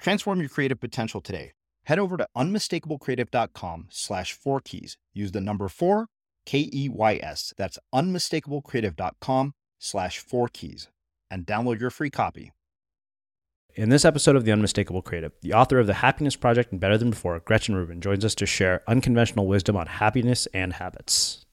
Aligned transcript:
Transform 0.00 0.40
your 0.40 0.48
creative 0.48 0.80
potential 0.80 1.20
today. 1.20 1.52
Head 1.84 1.98
over 1.98 2.16
to 2.16 2.26
unmistakablecreative.com 2.36 3.86
slash 3.90 4.32
four 4.32 4.60
keys. 4.60 4.96
Use 5.12 5.32
the 5.32 5.40
number 5.40 5.68
four, 5.68 6.06
K 6.46 6.70
E 6.72 6.88
Y 6.88 7.20
S. 7.22 7.52
That's 7.56 7.78
unmistakablecreative.com 7.94 9.54
slash 9.78 10.18
four 10.18 10.48
keys 10.48 10.88
and 11.30 11.46
download 11.46 11.80
your 11.80 11.90
free 11.90 12.10
copy. 12.10 12.52
In 13.76 13.88
this 13.88 14.04
episode 14.04 14.34
of 14.34 14.44
The 14.44 14.50
Unmistakable 14.50 15.00
Creative, 15.00 15.32
the 15.42 15.52
author 15.52 15.78
of 15.78 15.86
The 15.86 15.94
Happiness 15.94 16.34
Project 16.34 16.72
and 16.72 16.80
Better 16.80 16.98
Than 16.98 17.10
Before, 17.10 17.38
Gretchen 17.38 17.76
Rubin, 17.76 18.00
joins 18.00 18.24
us 18.24 18.34
to 18.36 18.46
share 18.46 18.82
unconventional 18.88 19.46
wisdom 19.46 19.76
on 19.76 19.86
happiness 19.86 20.48
and 20.52 20.72
habits. 20.72 21.46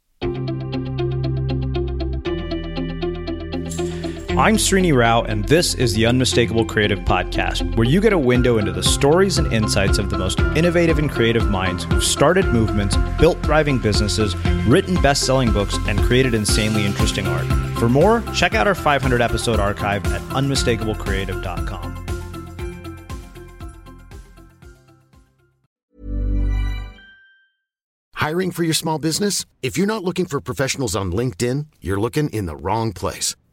I'm 4.37 4.55
Srini 4.55 4.95
Rao, 4.95 5.23
and 5.23 5.43
this 5.45 5.73
is 5.73 5.95
the 5.95 6.05
Unmistakable 6.05 6.63
Creative 6.63 6.99
Podcast, 6.99 7.75
where 7.75 7.87
you 7.87 7.99
get 7.99 8.13
a 8.13 8.19
window 8.19 8.59
into 8.59 8.71
the 8.71 8.83
stories 8.83 9.39
and 9.39 9.51
insights 9.51 9.97
of 9.97 10.11
the 10.11 10.17
most 10.19 10.39
innovative 10.55 10.99
and 10.99 11.09
creative 11.09 11.49
minds 11.49 11.85
who've 11.85 12.03
started 12.03 12.45
movements, 12.45 12.95
built 13.19 13.41
thriving 13.41 13.79
businesses, 13.79 14.35
written 14.67 14.93
best 15.01 15.25
selling 15.25 15.51
books, 15.51 15.75
and 15.87 15.97
created 16.01 16.35
insanely 16.35 16.85
interesting 16.85 17.25
art. 17.25 17.47
For 17.79 17.89
more, 17.89 18.21
check 18.35 18.53
out 18.53 18.67
our 18.67 18.75
500 18.75 19.21
episode 19.21 19.59
archive 19.59 20.05
at 20.13 20.21
unmistakablecreative.com. 20.21 22.05
Hiring 28.13 28.51
for 28.51 28.63
your 28.63 28.75
small 28.75 28.99
business? 28.99 29.47
If 29.63 29.79
you're 29.79 29.87
not 29.87 30.03
looking 30.03 30.27
for 30.27 30.39
professionals 30.39 30.95
on 30.95 31.11
LinkedIn, 31.11 31.65
you're 31.81 31.99
looking 31.99 32.29
in 32.29 32.45
the 32.45 32.55
wrong 32.55 32.93
place. 32.93 33.35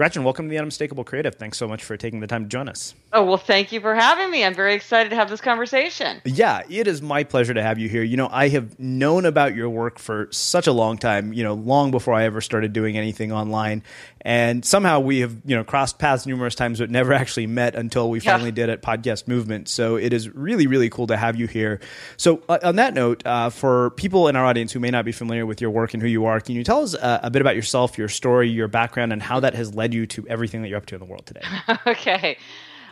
Gretchen, 0.00 0.24
welcome 0.24 0.46
to 0.46 0.50
the 0.50 0.56
Unmistakable 0.56 1.04
Creative. 1.04 1.34
Thanks 1.34 1.58
so 1.58 1.68
much 1.68 1.84
for 1.84 1.94
taking 1.94 2.20
the 2.20 2.26
time 2.26 2.44
to 2.44 2.48
join 2.48 2.70
us. 2.70 2.94
Oh, 3.12 3.22
well, 3.22 3.36
thank 3.36 3.70
you 3.70 3.82
for 3.82 3.94
having 3.94 4.30
me. 4.30 4.42
I'm 4.42 4.54
very 4.54 4.72
excited 4.72 5.10
to 5.10 5.16
have 5.16 5.28
this 5.28 5.42
conversation. 5.42 6.22
Yeah, 6.24 6.62
it 6.70 6.86
is 6.86 7.02
my 7.02 7.22
pleasure 7.22 7.52
to 7.52 7.62
have 7.62 7.78
you 7.78 7.86
here. 7.86 8.02
You 8.02 8.16
know, 8.16 8.30
I 8.32 8.48
have 8.48 8.80
known 8.80 9.26
about 9.26 9.54
your 9.54 9.68
work 9.68 9.98
for 9.98 10.28
such 10.30 10.66
a 10.66 10.72
long 10.72 10.96
time, 10.96 11.34
you 11.34 11.44
know, 11.44 11.52
long 11.52 11.90
before 11.90 12.14
I 12.14 12.24
ever 12.24 12.40
started 12.40 12.72
doing 12.72 12.96
anything 12.96 13.30
online. 13.30 13.82
And 14.22 14.64
somehow 14.64 15.00
we 15.00 15.20
have, 15.20 15.36
you 15.44 15.56
know, 15.56 15.64
crossed 15.64 15.98
paths 15.98 16.26
numerous 16.26 16.54
times, 16.54 16.78
but 16.78 16.90
never 16.90 17.12
actually 17.12 17.46
met 17.46 17.74
until 17.74 18.10
we 18.10 18.20
finally 18.20 18.52
did 18.52 18.68
at 18.68 18.82
Podcast 18.82 19.28
Movement. 19.28 19.68
So 19.68 19.96
it 19.96 20.12
is 20.12 20.28
really, 20.28 20.66
really 20.66 20.90
cool 20.90 21.06
to 21.06 21.16
have 21.16 21.36
you 21.36 21.46
here. 21.46 21.80
So, 22.16 22.42
uh, 22.48 22.58
on 22.62 22.76
that 22.76 22.94
note, 22.94 23.24
uh, 23.26 23.50
for 23.50 23.90
people 23.90 24.28
in 24.28 24.36
our 24.36 24.44
audience 24.44 24.72
who 24.72 24.80
may 24.80 24.90
not 24.90 25.04
be 25.04 25.12
familiar 25.12 25.46
with 25.46 25.60
your 25.60 25.70
work 25.70 25.94
and 25.94 26.02
who 26.02 26.08
you 26.08 26.26
are, 26.26 26.40
can 26.40 26.54
you 26.54 26.64
tell 26.64 26.82
us 26.82 26.94
uh, 26.94 27.20
a 27.22 27.30
bit 27.30 27.40
about 27.40 27.56
yourself, 27.56 27.96
your 27.96 28.08
story, 28.08 28.48
your 28.48 28.68
background, 28.68 29.12
and 29.12 29.22
how 29.22 29.40
that 29.40 29.54
has 29.54 29.74
led 29.74 29.94
you 29.94 30.06
to 30.06 30.26
everything 30.28 30.62
that 30.62 30.68
you're 30.68 30.78
up 30.78 30.86
to 30.86 30.94
in 30.94 31.00
the 31.00 31.06
world 31.06 31.26
today? 31.26 31.42
okay. 31.86 32.36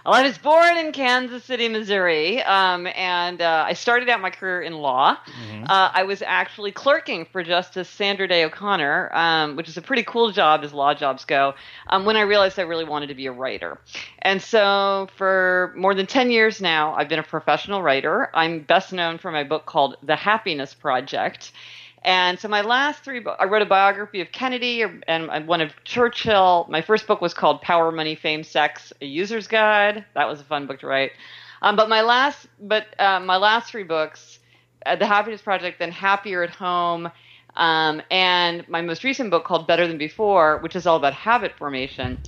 Well, 0.04 0.14
I 0.14 0.22
was 0.22 0.38
born 0.38 0.78
in 0.78 0.92
Kansas 0.92 1.44
City, 1.44 1.68
Missouri, 1.68 2.40
um, 2.42 2.86
and 2.86 3.42
uh, 3.42 3.64
I 3.66 3.72
started 3.72 4.08
out 4.08 4.20
my 4.20 4.30
career 4.30 4.62
in 4.62 4.74
law. 4.74 5.16
Mm-hmm. 5.16 5.64
Uh, 5.64 5.90
I 5.92 6.04
was 6.04 6.22
actually 6.22 6.70
clerking 6.70 7.26
for 7.30 7.42
Justice 7.42 7.88
Sandra 7.88 8.28
Day 8.28 8.44
O'Connor, 8.44 9.10
um, 9.12 9.56
which 9.56 9.68
is 9.68 9.76
a 9.76 9.82
pretty 9.82 10.04
cool 10.04 10.30
job 10.30 10.62
as 10.62 10.72
law 10.72 10.94
jobs 10.94 11.24
go, 11.24 11.54
um, 11.88 12.04
when 12.04 12.16
I 12.16 12.20
realized 12.22 12.58
I 12.58 12.62
really 12.62 12.84
wanted 12.84 13.08
to 13.08 13.14
be 13.14 13.26
a 13.26 13.32
writer. 13.32 13.78
And 14.20 14.40
so 14.40 15.08
for 15.16 15.74
more 15.76 15.94
than 15.94 16.06
10 16.06 16.30
years 16.30 16.60
now, 16.60 16.94
I've 16.94 17.08
been 17.08 17.18
a 17.18 17.24
professional 17.24 17.82
writer. 17.82 18.30
I'm 18.34 18.60
best 18.60 18.92
known 18.92 19.18
for 19.18 19.32
my 19.32 19.42
book 19.42 19.66
called 19.66 19.96
The 20.02 20.16
Happiness 20.16 20.74
Project. 20.74 21.50
And 22.02 22.38
so 22.38 22.48
my 22.48 22.60
last 22.60 23.02
three 23.02 23.24
I 23.38 23.44
wrote 23.44 23.62
a 23.62 23.66
biography 23.66 24.20
of 24.20 24.30
Kennedy 24.32 24.82
and 24.82 25.48
one 25.48 25.60
of 25.60 25.72
Churchill. 25.84 26.66
My 26.68 26.80
first 26.80 27.06
book 27.06 27.20
was 27.20 27.34
called 27.34 27.60
Power, 27.62 27.90
Money, 27.90 28.14
Fame, 28.14 28.44
Sex: 28.44 28.92
A 29.00 29.06
User's 29.06 29.48
Guide. 29.48 30.04
That 30.14 30.28
was 30.28 30.40
a 30.40 30.44
fun 30.44 30.66
book 30.66 30.80
to 30.80 30.86
write. 30.86 31.12
Um, 31.62 31.76
but 31.76 31.88
my 31.88 32.02
last, 32.02 32.46
but 32.60 32.86
uh, 33.00 33.20
my 33.20 33.36
last 33.36 33.70
three 33.70 33.82
books, 33.82 34.38
uh, 34.86 34.96
The 34.96 35.06
Happiness 35.06 35.42
Project, 35.42 35.78
then 35.78 35.90
Happier 35.90 36.42
at 36.44 36.50
Home, 36.50 37.10
um, 37.56 38.00
and 38.10 38.68
my 38.68 38.80
most 38.80 39.02
recent 39.02 39.30
book 39.30 39.44
called 39.44 39.66
Better 39.66 39.88
Than 39.88 39.98
Before, 39.98 40.58
which 40.58 40.76
is 40.76 40.86
all 40.86 40.96
about 40.96 41.14
habit 41.14 41.52
formation, 41.58 42.18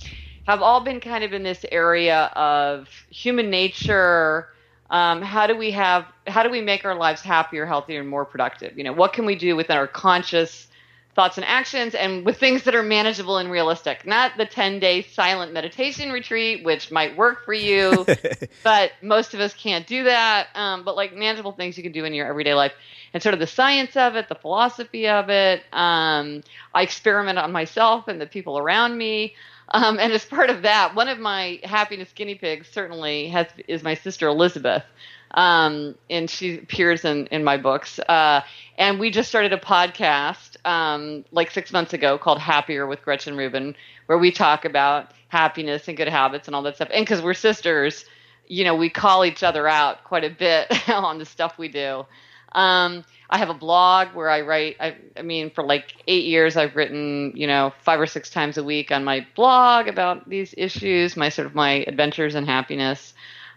have 0.47 0.61
all 0.61 0.81
been 0.81 0.99
kind 0.99 1.23
of 1.23 1.31
in 1.31 1.43
this 1.43 1.65
area 1.71 2.25
of 2.35 2.89
human 3.09 3.49
nature 3.49 4.49
um, 4.91 5.21
how 5.21 5.47
do 5.47 5.55
we 5.57 5.71
have 5.71 6.05
how 6.27 6.43
do 6.43 6.49
we 6.49 6.61
make 6.61 6.85
our 6.85 6.95
lives 6.95 7.21
happier 7.21 7.65
healthier 7.65 8.01
and 8.01 8.09
more 8.09 8.25
productive? 8.25 8.77
You 8.77 8.83
know 8.83 8.93
what 8.93 9.13
can 9.13 9.25
we 9.25 9.35
do 9.35 9.55
within 9.55 9.77
our 9.77 9.87
conscious 9.87 10.67
thoughts 11.15 11.37
and 11.37 11.45
actions 11.45 11.93
and 11.93 12.25
with 12.25 12.37
things 12.37 12.63
that 12.63 12.75
are 12.75 12.83
manageable 12.83 13.37
and 13.37 13.49
realistic? 13.49 14.05
Not 14.05 14.33
the 14.37 14.45
10 14.45 14.79
day 14.79 15.01
silent 15.01 15.53
meditation 15.53 16.11
retreat 16.11 16.65
which 16.65 16.91
might 16.91 17.15
work 17.15 17.45
for 17.45 17.53
you 17.53 18.05
but 18.63 18.91
most 19.01 19.33
of 19.33 19.39
us 19.39 19.53
can't 19.53 19.87
do 19.87 20.03
that. 20.03 20.47
Um, 20.55 20.83
but 20.83 20.97
like 20.97 21.15
manageable 21.15 21.53
things 21.53 21.77
you 21.77 21.83
can 21.83 21.93
do 21.93 22.03
in 22.03 22.13
your 22.13 22.27
everyday 22.27 22.53
life. 22.53 22.73
And 23.13 23.23
sort 23.23 23.33
of 23.33 23.39
the 23.39 23.47
science 23.47 23.95
of 23.95 24.17
it 24.17 24.27
the 24.27 24.35
philosophy 24.35 25.07
of 25.07 25.29
it. 25.29 25.63
Um, 25.71 26.43
i 26.73 26.81
experiment 26.81 27.39
on 27.39 27.53
myself 27.53 28.09
and 28.09 28.19
the 28.19 28.27
people 28.27 28.57
around 28.57 28.97
me 28.97 29.35
um, 29.71 29.99
and 29.99 30.13
as 30.13 30.25
part 30.25 30.49
of 30.49 30.63
that, 30.63 30.95
one 30.95 31.07
of 31.07 31.19
my 31.19 31.59
happiness 31.63 32.11
guinea 32.13 32.35
pigs 32.35 32.67
certainly 32.69 33.27
has 33.29 33.47
is 33.67 33.83
my 33.83 33.95
sister 33.95 34.27
Elizabeth, 34.27 34.83
um, 35.31 35.95
and 36.09 36.29
she 36.29 36.59
appears 36.59 37.05
in 37.05 37.27
in 37.27 37.43
my 37.43 37.57
books. 37.57 37.99
Uh, 37.99 38.41
and 38.77 38.99
we 38.99 39.09
just 39.11 39.29
started 39.29 39.53
a 39.53 39.57
podcast 39.57 40.57
um, 40.65 41.25
like 41.31 41.51
six 41.51 41.71
months 41.71 41.93
ago 41.93 42.17
called 42.17 42.39
Happier 42.39 42.85
with 42.87 43.01
Gretchen 43.01 43.37
Rubin, 43.37 43.75
where 44.07 44.17
we 44.17 44.31
talk 44.31 44.65
about 44.65 45.11
happiness 45.29 45.87
and 45.87 45.95
good 45.97 46.09
habits 46.09 46.47
and 46.47 46.55
all 46.55 46.61
that 46.63 46.75
stuff. 46.75 46.89
And 46.93 47.05
because 47.05 47.21
we're 47.21 47.33
sisters, 47.33 48.05
you 48.47 48.65
know, 48.65 48.75
we 48.75 48.89
call 48.89 49.23
each 49.23 49.43
other 49.43 49.67
out 49.67 50.03
quite 50.03 50.25
a 50.25 50.29
bit 50.29 50.67
on 50.89 51.17
the 51.17 51.25
stuff 51.25 51.57
we 51.57 51.69
do. 51.69 52.05
Um, 52.53 53.03
I 53.29 53.37
have 53.37 53.49
a 53.49 53.53
blog 53.53 54.09
where 54.13 54.29
I 54.29 54.41
write. 54.41 54.75
I, 54.79 54.97
I, 55.15 55.21
mean, 55.21 55.51
for 55.51 55.63
like 55.63 55.95
eight 56.07 56.25
years, 56.25 56.57
I've 56.57 56.75
written, 56.75 57.31
you 57.33 57.47
know, 57.47 57.73
five 57.81 57.99
or 57.99 58.05
six 58.05 58.29
times 58.29 58.57
a 58.57 58.63
week 58.63 58.91
on 58.91 59.05
my 59.05 59.25
blog 59.35 59.87
about 59.87 60.27
these 60.27 60.53
issues, 60.57 61.15
my 61.15 61.29
sort 61.29 61.45
of 61.45 61.55
my 61.55 61.85
adventures 61.87 62.35
and 62.35 62.45
happiness. 62.45 63.13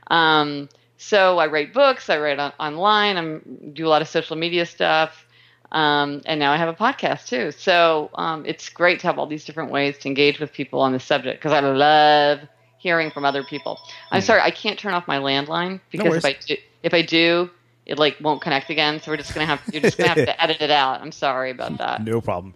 Um, 0.09 0.69
so 0.97 1.39
I 1.39 1.49
write 1.49 1.75
books. 1.75 2.09
I 2.09 2.19
write 2.19 2.39
on, 2.39 2.53
online. 2.61 3.17
I 3.17 3.69
do 3.73 3.87
a 3.87 3.91
lot 3.91 4.01
of 4.01 4.09
social 4.09 4.37
media 4.37 4.65
stuff. 4.65 5.27
Um, 5.73 6.23
and 6.25 6.39
now 6.39 6.53
I 6.53 6.57
have 6.57 6.69
a 6.69 6.75
podcast 6.75 7.27
too. 7.27 7.51
So 7.51 8.11
um, 8.15 8.47
it's 8.47 8.69
great 8.69 9.01
to 9.01 9.09
have 9.09 9.19
all 9.19 9.27
these 9.27 9.45
different 9.45 9.73
ways 9.73 9.99
to 9.99 10.09
engage 10.09 10.39
with 10.39 10.53
people 10.53 10.81
on 10.81 10.93
the 10.93 11.01
subject 11.01 11.43
because 11.43 11.53
I 11.53 11.61
love 11.61 12.41
hearing 12.79 13.11
from 13.11 13.25
other 13.25 13.43
people. 13.43 13.81
I'm 14.13 14.23
mm. 14.23 14.25
sorry, 14.25 14.41
I 14.41 14.53
can't 14.53 14.79
turn 14.79 14.95
off 14.95 15.09
my 15.09 15.19
landline 15.19 15.81
because 15.91 16.13
no 16.13 16.15
if 16.15 16.25
I 16.25 16.37
do, 16.47 16.57
if 16.85 16.95
I 16.95 17.03
do, 17.03 17.51
it 17.87 17.99
like 17.99 18.17
won't 18.21 18.41
connect 18.41 18.71
again. 18.71 19.01
So 19.01 19.11
we're 19.11 19.17
just 19.17 19.35
gonna 19.35 19.47
have 19.47 19.61
you're 19.73 19.83
just 19.83 19.99
gonna 19.99 20.09
have 20.09 20.25
to 20.25 20.43
edit 20.43 20.61
it 20.61 20.71
out. 20.71 21.01
I'm 21.01 21.13
sorry 21.13 21.51
about 21.51 21.79
that. 21.79 22.03
No 22.05 22.21
problem. 22.21 22.55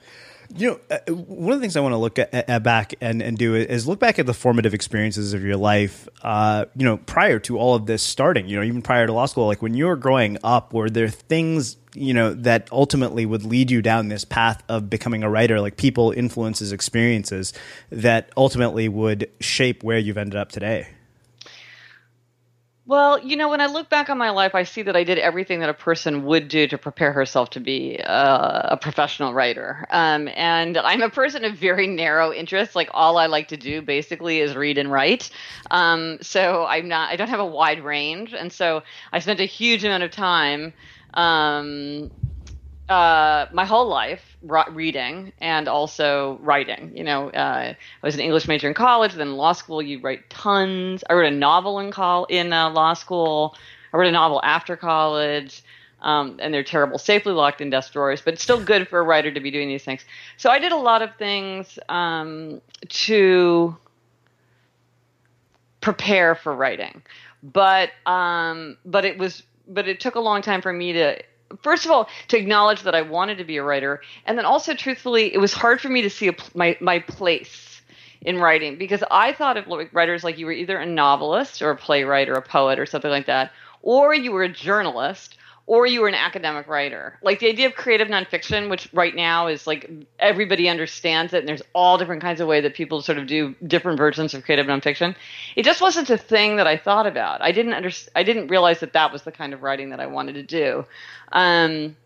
You 0.57 0.71
know, 0.71 0.81
uh, 0.91 1.13
one 1.13 1.53
of 1.53 1.59
the 1.59 1.63
things 1.63 1.77
I 1.77 1.81
want 1.81 1.93
to 1.93 1.99
look 1.99 2.19
at, 2.19 2.33
at, 2.33 2.63
back 2.63 2.95
and, 3.03 3.21
and 3.21 3.37
do 3.37 3.55
is 3.55 3.87
look 3.87 3.99
back 3.99 4.19
at 4.19 4.25
the 4.25 4.33
formative 4.33 4.73
experiences 4.73 5.35
of 5.35 5.45
your 5.45 5.59
life. 5.59 6.09
Uh, 6.23 6.65
you 6.75 6.87
know, 6.87 6.97
prior 6.97 7.39
to 7.41 7.59
all 7.59 7.75
of 7.75 7.85
this 7.85 8.03
starting, 8.03 8.49
you 8.49 8.57
know, 8.57 8.63
even 8.63 8.81
prior 8.81 9.07
to 9.07 9.13
law 9.13 9.27
school, 9.27 9.47
like 9.47 9.61
when 9.61 9.75
you 9.75 9.85
were 9.85 9.97
growing 9.97 10.39
up, 10.43 10.73
were 10.73 10.89
there 10.89 11.09
things 11.09 11.77
you 11.95 12.15
know 12.15 12.33
that 12.33 12.69
ultimately 12.73 13.27
would 13.27 13.45
lead 13.45 13.71
you 13.71 13.83
down 13.83 14.09
this 14.09 14.25
path 14.25 14.63
of 14.71 14.89
becoming 14.89 15.23
a 15.23 15.29
writer, 15.29 15.61
like 15.61 15.77
people, 15.77 16.13
influences, 16.13 16.73
experiences 16.73 17.53
that 17.91 18.31
ultimately 18.35 18.89
would 18.89 19.31
shape 19.41 19.83
where 19.83 19.99
you've 19.99 20.19
ended 20.19 20.39
up 20.39 20.51
today? 20.51 20.89
Well, 22.88 23.19
you 23.23 23.37
know, 23.37 23.50
when 23.50 23.61
I 23.61 23.67
look 23.67 23.90
back 23.90 24.08
on 24.08 24.17
my 24.17 24.31
life, 24.31 24.55
I 24.55 24.62
see 24.62 24.81
that 24.81 24.96
I 24.96 25.05
did 25.05 25.19
everything 25.19 25.61
that 25.61 25.69
a 25.69 25.75
person 25.75 26.25
would 26.25 26.49
do 26.49 26.67
to 26.69 26.79
prepare 26.79 27.12
herself 27.12 27.50
to 27.50 27.61
be 27.61 28.00
uh, 28.02 28.61
a 28.70 28.79
professional 28.79 29.35
writer. 29.35 29.87
Um, 29.90 30.26
and 30.35 30.79
I'm 30.79 31.02
a 31.02 31.11
person 31.11 31.44
of 31.44 31.55
very 31.55 31.87
narrow 31.87 32.32
interests. 32.32 32.75
Like 32.75 32.88
all 32.94 33.19
I 33.19 33.26
like 33.26 33.49
to 33.49 33.58
do 33.58 33.82
basically 33.82 34.40
is 34.40 34.56
read 34.56 34.79
and 34.79 34.90
write. 34.90 35.29
Um, 35.70 36.17
so 36.23 36.64
I'm 36.64 36.88
not, 36.88 37.11
I 37.11 37.17
don't 37.17 37.29
have 37.29 37.40
a 37.40 37.46
wide 37.46 37.85
range. 37.85 38.32
And 38.32 38.50
so 38.50 38.82
I 39.12 39.19
spent 39.19 39.41
a 39.41 39.44
huge 39.44 39.84
amount 39.84 40.05
of 40.05 40.11
time 40.11 40.72
um, 41.13 42.10
uh, 42.89 43.47
my 43.53 43.65
whole 43.65 43.87
life 43.87 44.37
reading 44.43 45.33
and 45.41 45.69
also 45.69 46.39
writing. 46.43 46.93
You 46.97 47.05
know, 47.05 47.31
uh, 47.31 47.75
I 47.75 48.07
was 48.07 48.15
an 48.15 48.21
English 48.21 48.49
major 48.49 48.69
in 48.69 48.75
college. 48.75 49.15
Then 49.15 49.37
law 49.37 49.53
school, 49.53 49.83
you 49.83 50.01
write 50.01 50.29
tons. 50.31 51.05
I 51.09 51.15
wrote 51.15 51.33
a 51.33 51.37
novel 51.37 51.79
in 51.81 51.93
in 52.29 52.53
uh, 52.53 52.71
law 52.71 52.95
school. 52.95 53.55
I 53.93 53.97
wrote 53.99 54.09
a 54.09 54.13
novel 54.13 54.41
after 54.43 54.77
college. 54.77 55.63
Um, 56.01 56.39
and 56.41 56.55
they're 56.55 56.63
terrible, 56.63 56.97
safely 56.97 57.33
locked 57.33 57.61
in 57.61 57.71
desk 57.71 57.93
drawers, 57.93 58.21
but 58.21 58.35
it's 58.35 58.43
still 58.43 58.63
good 58.63 58.87
for 58.87 59.01
a 59.01 59.03
writer 59.03 59.33
to 59.33 59.41
be 59.41 59.51
doing 59.51 59.67
these 59.67 59.83
things. 59.83 60.05
So 60.37 60.49
I 60.49 60.61
did 60.61 60.71
a 60.71 60.77
lot 60.77 61.03
of 61.03 61.17
things 61.17 61.77
um, 61.89 62.61
to 62.89 63.77
prepare 65.81 66.37
for 66.37 66.55
writing, 66.55 67.03
but 67.43 67.91
um, 68.07 68.77
but 68.85 69.05
it 69.05 69.19
was 69.19 69.43
but 69.67 69.89
it 69.89 69.99
took 69.99 70.15
a 70.15 70.21
long 70.21 70.41
time 70.41 70.63
for 70.63 70.73
me 70.73 70.93
to 70.93 71.21
first 71.62 71.84
of 71.84 71.90
all 71.90 72.08
to 72.28 72.36
acknowledge 72.36 72.82
that 72.82 72.94
I 72.94 73.02
wanted 73.02 73.38
to 73.38 73.44
be 73.44 73.56
a 73.56 73.62
writer, 73.62 74.00
and 74.26 74.36
then 74.36 74.44
also 74.44 74.74
truthfully, 74.74 75.32
it 75.32 75.38
was 75.38 75.52
hard 75.52 75.81
for 75.81 75.88
me 75.88 76.02
to 76.02 76.10
see 76.10 76.28
a, 76.28 76.36
my 76.55 76.76
my 76.81 76.98
place 76.98 77.81
in 78.20 78.38
writing 78.38 78.76
because 78.76 79.05
I 79.10 79.32
thought 79.32 79.56
of 79.56 79.67
writers 79.93 80.24
like 80.24 80.38
you 80.38 80.46
were 80.46 80.52
either 80.52 80.76
a 80.76 80.86
novelist 80.86 81.62
or 81.62 81.70
a 81.70 81.76
playwright 81.76 82.28
or 82.28 82.34
a 82.34 82.43
poet 82.43 82.78
or 82.78 82.86
something 82.86 83.10
like 83.10 83.26
that, 83.26 83.52
or 83.82 84.14
you 84.14 84.32
were 84.32 84.43
a 84.43 84.48
journalist 84.48 85.38
or 85.69 85.87
you 85.87 86.01
were 86.01 86.08
an 86.08 86.15
academic 86.15 86.67
writer. 86.67 87.19
Like 87.22 87.41
the 87.41 87.48
idea 87.48 87.67
of 87.67 87.75
creative 87.75 88.08
nonfiction, 88.08 88.70
which 88.70 88.89
right 88.94 89.15
now 89.15 89.48
is 89.48 89.67
like 89.67 89.89
everybody 90.19 90.67
understands 90.67 91.34
it, 91.34 91.41
and 91.41 91.48
there's 91.48 91.63
all 91.75 91.98
different 91.98 92.22
kinds 92.22 92.41
of 92.41 92.48
way 92.48 92.63
that 92.63 92.75
people 92.75 93.03
sort 93.03 93.19
of 93.19 93.27
do 93.27 93.55
different 93.67 93.98
versions 93.98 94.32
of 94.32 94.44
creative 94.44 94.67
nonfiction. 94.67 95.15
It 95.56 95.65
just 95.65 95.82
wasn't 95.82 96.08
a 96.08 96.17
thing 96.17 96.56
that 96.56 96.67
I 96.67 96.79
thought 96.79 97.06
about. 97.06 97.43
I 97.43 97.53
didn't 97.53 97.75
under, 97.75 97.91
I 98.17 98.22
didn't 98.22 98.48
realize 98.48 98.81
that 98.81 98.94
that 98.94 99.13
was 99.13 99.25
the 99.25 99.31
kind 99.31 99.53
of 99.53 99.63
writing 99.63 99.91
that 99.91 100.01
I 100.01 100.06
wanted 100.06 100.37
to 100.37 100.43
do. 100.43 100.87
Um, 101.32 101.96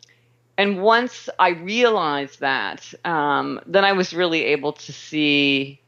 and 0.58 0.82
once 0.82 1.28
I 1.38 1.50
realized 1.50 2.40
that, 2.40 2.92
um, 3.04 3.60
then 3.66 3.84
I 3.84 3.92
was 3.92 4.12
really 4.12 4.42
able 4.46 4.72
to 4.72 4.92
see 4.92 5.80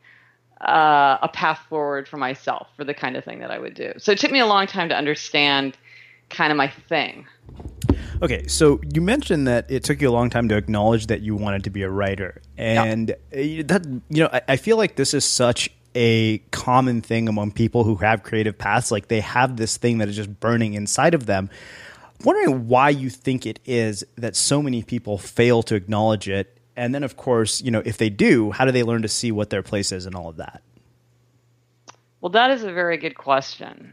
uh, 0.60 1.18
a 1.22 1.28
path 1.28 1.60
forward 1.68 2.06
for 2.06 2.18
myself 2.18 2.68
for 2.76 2.84
the 2.84 2.94
kind 2.94 3.16
of 3.16 3.24
thing 3.24 3.40
that 3.40 3.50
I 3.50 3.58
would 3.58 3.74
do. 3.74 3.94
So 3.98 4.12
it 4.12 4.18
took 4.18 4.30
me 4.30 4.38
a 4.38 4.46
long 4.46 4.68
time 4.68 4.88
to 4.90 4.96
understand 4.96 5.76
kind 6.30 6.50
of 6.50 6.56
my 6.56 6.68
thing. 6.68 7.26
Okay, 8.22 8.46
so 8.46 8.80
you 8.92 9.00
mentioned 9.00 9.48
that 9.48 9.70
it 9.70 9.84
took 9.84 10.00
you 10.00 10.08
a 10.08 10.12
long 10.12 10.30
time 10.30 10.48
to 10.48 10.56
acknowledge 10.56 11.08
that 11.08 11.20
you 11.20 11.34
wanted 11.34 11.64
to 11.64 11.70
be 11.70 11.82
a 11.82 11.90
writer, 11.90 12.40
and 12.56 13.14
yeah. 13.32 13.62
that 13.66 13.86
you 14.08 14.22
know, 14.22 14.30
I, 14.32 14.40
I 14.48 14.56
feel 14.56 14.76
like 14.76 14.96
this 14.96 15.14
is 15.14 15.24
such 15.24 15.70
a 15.94 16.38
common 16.50 17.00
thing 17.02 17.28
among 17.28 17.52
people 17.52 17.84
who 17.84 17.96
have 17.96 18.22
creative 18.22 18.56
paths. 18.56 18.90
Like 18.90 19.08
they 19.08 19.20
have 19.20 19.56
this 19.56 19.76
thing 19.76 19.98
that 19.98 20.08
is 20.08 20.16
just 20.16 20.40
burning 20.40 20.74
inside 20.74 21.14
of 21.14 21.26
them. 21.26 21.50
I'm 22.20 22.24
wondering 22.24 22.68
why 22.68 22.90
you 22.90 23.10
think 23.10 23.46
it 23.46 23.60
is 23.64 24.04
that 24.16 24.36
so 24.36 24.62
many 24.62 24.82
people 24.82 25.18
fail 25.18 25.62
to 25.64 25.74
acknowledge 25.74 26.28
it. 26.28 26.58
And 26.76 26.94
then, 26.94 27.04
of 27.04 27.16
course, 27.16 27.62
you 27.62 27.70
know, 27.70 27.82
if 27.84 27.98
they 27.98 28.10
do, 28.10 28.50
how 28.50 28.64
do 28.64 28.72
they 28.72 28.82
learn 28.82 29.02
to 29.02 29.08
see 29.08 29.30
what 29.30 29.50
their 29.50 29.62
place 29.62 29.92
is 29.92 30.06
and 30.06 30.14
all 30.14 30.28
of 30.28 30.36
that? 30.36 30.62
Well, 32.20 32.30
that 32.30 32.50
is 32.50 32.64
a 32.64 32.72
very 32.72 32.96
good 32.96 33.16
question. 33.16 33.92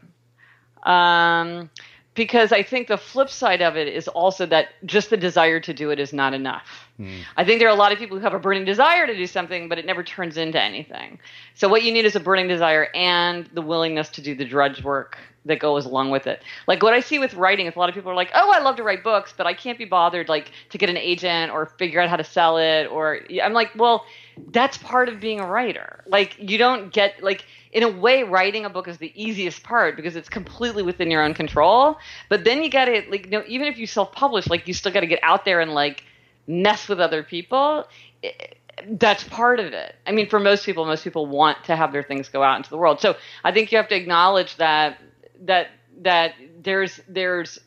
Um, 0.83 1.69
because 2.13 2.51
I 2.51 2.63
think 2.63 2.87
the 2.87 2.97
flip 2.97 3.29
side 3.29 3.61
of 3.61 3.77
it 3.77 3.87
is 3.87 4.07
also 4.07 4.45
that 4.47 4.69
just 4.85 5.09
the 5.09 5.17
desire 5.17 5.59
to 5.61 5.73
do 5.73 5.91
it 5.91 5.99
is 5.99 6.13
not 6.13 6.33
enough. 6.33 6.89
Mm. 7.01 7.23
I 7.37 7.43
think 7.43 7.59
there 7.59 7.67
are 7.67 7.73
a 7.73 7.79
lot 7.79 7.91
of 7.91 7.97
people 7.97 8.17
who 8.17 8.23
have 8.23 8.33
a 8.33 8.39
burning 8.39 8.65
desire 8.65 9.07
to 9.07 9.15
do 9.15 9.27
something, 9.27 9.67
but 9.69 9.77
it 9.79 9.85
never 9.85 10.03
turns 10.03 10.37
into 10.37 10.61
anything. 10.61 11.19
So 11.55 11.67
what 11.67 11.83
you 11.83 11.91
need 11.91 12.05
is 12.05 12.15
a 12.15 12.19
burning 12.19 12.47
desire 12.47 12.89
and 12.93 13.49
the 13.53 13.61
willingness 13.61 14.09
to 14.09 14.21
do 14.21 14.35
the 14.35 14.45
drudge 14.45 14.83
work 14.83 15.17
that 15.45 15.59
goes 15.59 15.85
along 15.85 16.11
with 16.11 16.27
it. 16.27 16.43
Like 16.67 16.83
what 16.83 16.93
I 16.93 16.99
see 16.99 17.17
with 17.17 17.33
writing 17.33 17.65
is 17.65 17.75
a 17.75 17.79
lot 17.79 17.89
of 17.89 17.95
people 17.95 18.11
are 18.11 18.15
like, 18.15 18.29
"Oh, 18.35 18.51
I 18.53 18.59
love 18.59 18.75
to 18.75 18.83
write 18.83 19.03
books, 19.03 19.33
but 19.35 19.47
I 19.47 19.53
can't 19.53 19.77
be 19.77 19.85
bothered 19.85 20.29
like 20.29 20.51
to 20.69 20.77
get 20.77 20.89
an 20.89 20.97
agent 20.97 21.51
or 21.51 21.65
figure 21.65 21.99
out 21.99 22.09
how 22.09 22.17
to 22.17 22.23
sell 22.23 22.57
it." 22.57 22.85
Or 22.85 23.19
I'm 23.41 23.53
like, 23.53 23.71
"Well, 23.75 24.05
that's 24.51 24.77
part 24.77 25.09
of 25.09 25.19
being 25.19 25.39
a 25.39 25.47
writer. 25.47 26.03
Like 26.07 26.35
you 26.37 26.57
don't 26.57 26.93
get 26.93 27.23
like 27.23 27.45
in 27.71 27.83
a 27.83 27.89
way 27.89 28.23
writing 28.23 28.65
a 28.65 28.69
book 28.69 28.87
is 28.87 28.97
the 28.97 29.11
easiest 29.15 29.63
part 29.63 29.95
because 29.95 30.15
it's 30.15 30.29
completely 30.29 30.83
within 30.83 31.09
your 31.09 31.23
own 31.23 31.33
control. 31.33 31.97
But 32.29 32.43
then 32.43 32.63
you 32.63 32.69
got 32.69 32.85
to 32.85 33.03
like 33.09 33.25
you 33.25 33.31
know, 33.31 33.43
even 33.47 33.67
if 33.67 33.77
you 33.77 33.87
self-publish, 33.87 34.47
like 34.47 34.67
you 34.67 34.73
still 34.73 34.91
got 34.91 35.01
to 35.01 35.07
get 35.07 35.19
out 35.23 35.45
there 35.45 35.59
and 35.59 35.73
like 35.73 36.03
mess 36.47 36.87
with 36.87 36.99
other 36.99 37.23
people. 37.23 37.87
It, 38.21 38.57
that's 38.87 39.23
part 39.25 39.59
of 39.59 39.73
it. 39.73 39.95
I 40.07 40.11
mean, 40.11 40.29
for 40.29 40.39
most 40.39 40.65
people, 40.65 40.85
most 40.85 41.03
people 41.03 41.25
want 41.25 41.63
to 41.65 41.75
have 41.75 41.91
their 41.91 42.03
things 42.03 42.29
go 42.29 42.43
out 42.43 42.57
into 42.57 42.69
the 42.69 42.77
world. 42.77 42.99
So 42.99 43.15
I 43.43 43.51
think 43.51 43.71
you 43.71 43.77
have 43.77 43.87
to 43.89 43.95
acknowledge 43.95 44.55
that 44.57 44.99
that 45.41 45.67
that 46.01 46.33
there's 46.61 46.99
there's 47.07 47.59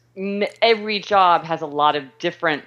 every 0.62 1.00
job 1.00 1.45
has 1.45 1.61
a 1.62 1.66
lot 1.66 1.97
of 1.97 2.04
different 2.19 2.64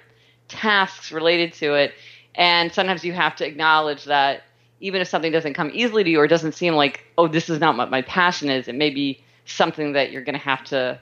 tasks 0.48 1.12
related 1.12 1.52
to 1.54 1.74
it, 1.74 1.94
and 2.34 2.72
sometimes 2.72 3.04
you 3.04 3.12
have 3.12 3.36
to 3.36 3.46
acknowledge 3.46 4.04
that 4.04 4.44
even 4.80 5.00
if 5.00 5.08
something 5.08 5.32
doesn't 5.32 5.54
come 5.54 5.70
easily 5.74 6.04
to 6.04 6.10
you 6.10 6.20
or 6.20 6.28
doesn't 6.28 6.52
seem 6.52 6.74
like 6.74 7.04
oh 7.18 7.26
this 7.26 7.50
is 7.50 7.58
not 7.58 7.76
what 7.76 7.90
my 7.90 8.02
passion 8.02 8.48
is, 8.48 8.68
it 8.68 8.74
may 8.74 8.90
be 8.90 9.22
something 9.44 9.92
that 9.92 10.12
you're 10.12 10.22
going 10.22 10.34
to 10.34 10.38
have 10.38 10.64
to 10.64 10.98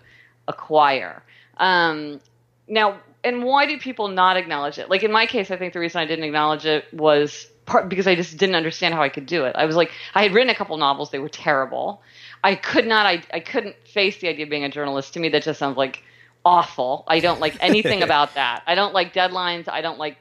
acquire. 0.49 1.23
Um, 1.59 2.21
now, 2.69 3.01
and 3.27 3.43
why 3.43 3.67
do 3.67 3.77
people 3.79 4.09
not 4.09 4.37
acknowledge 4.37 4.79
it? 4.79 4.89
Like 4.89 5.03
in 5.03 5.11
my 5.11 5.27
case, 5.27 5.51
I 5.51 5.57
think 5.57 5.73
the 5.73 5.81
reason 5.81 6.01
I 6.01 6.07
didn't 6.07 6.25
acknowledge 6.25 6.65
it 6.65 6.85
was 6.95 7.49
part 7.67 7.89
because 7.89 8.07
I 8.07 8.15
just 8.15 8.37
didn't 8.39 8.55
understand 8.55 8.95
how 8.95 9.03
I 9.03 9.09
could 9.09 9.27
do 9.27 9.45
it. 9.45 9.57
I 9.57 9.67
was 9.67 9.75
like, 9.75 9.91
I 10.15 10.23
had 10.23 10.33
written 10.33 10.49
a 10.51 10.55
couple 10.55 10.77
novels; 10.77 11.11
they 11.11 11.19
were 11.19 11.29
terrible. 11.29 12.03
I 12.45 12.55
could 12.55 12.87
not. 12.87 13.05
I 13.05 13.23
I 13.33 13.41
couldn't 13.41 13.77
face 13.85 14.19
the 14.19 14.29
idea 14.29 14.45
of 14.45 14.51
being 14.51 14.65
a 14.65 14.71
journalist. 14.71 15.15
To 15.15 15.21
me, 15.21 15.29
that 15.31 15.43
just 15.43 15.59
sounds 15.59 15.77
like 15.77 16.03
awful. 16.45 17.05
I 17.09 17.19
don't 17.19 17.41
like 17.41 17.57
anything 17.61 18.03
about 18.09 18.35
that. 18.35 18.63
I 18.67 18.77
don't 18.77 18.95
like 18.95 19.13
deadlines. 19.13 19.69
I 19.69 19.81
don't 19.81 19.99
like 19.99 20.19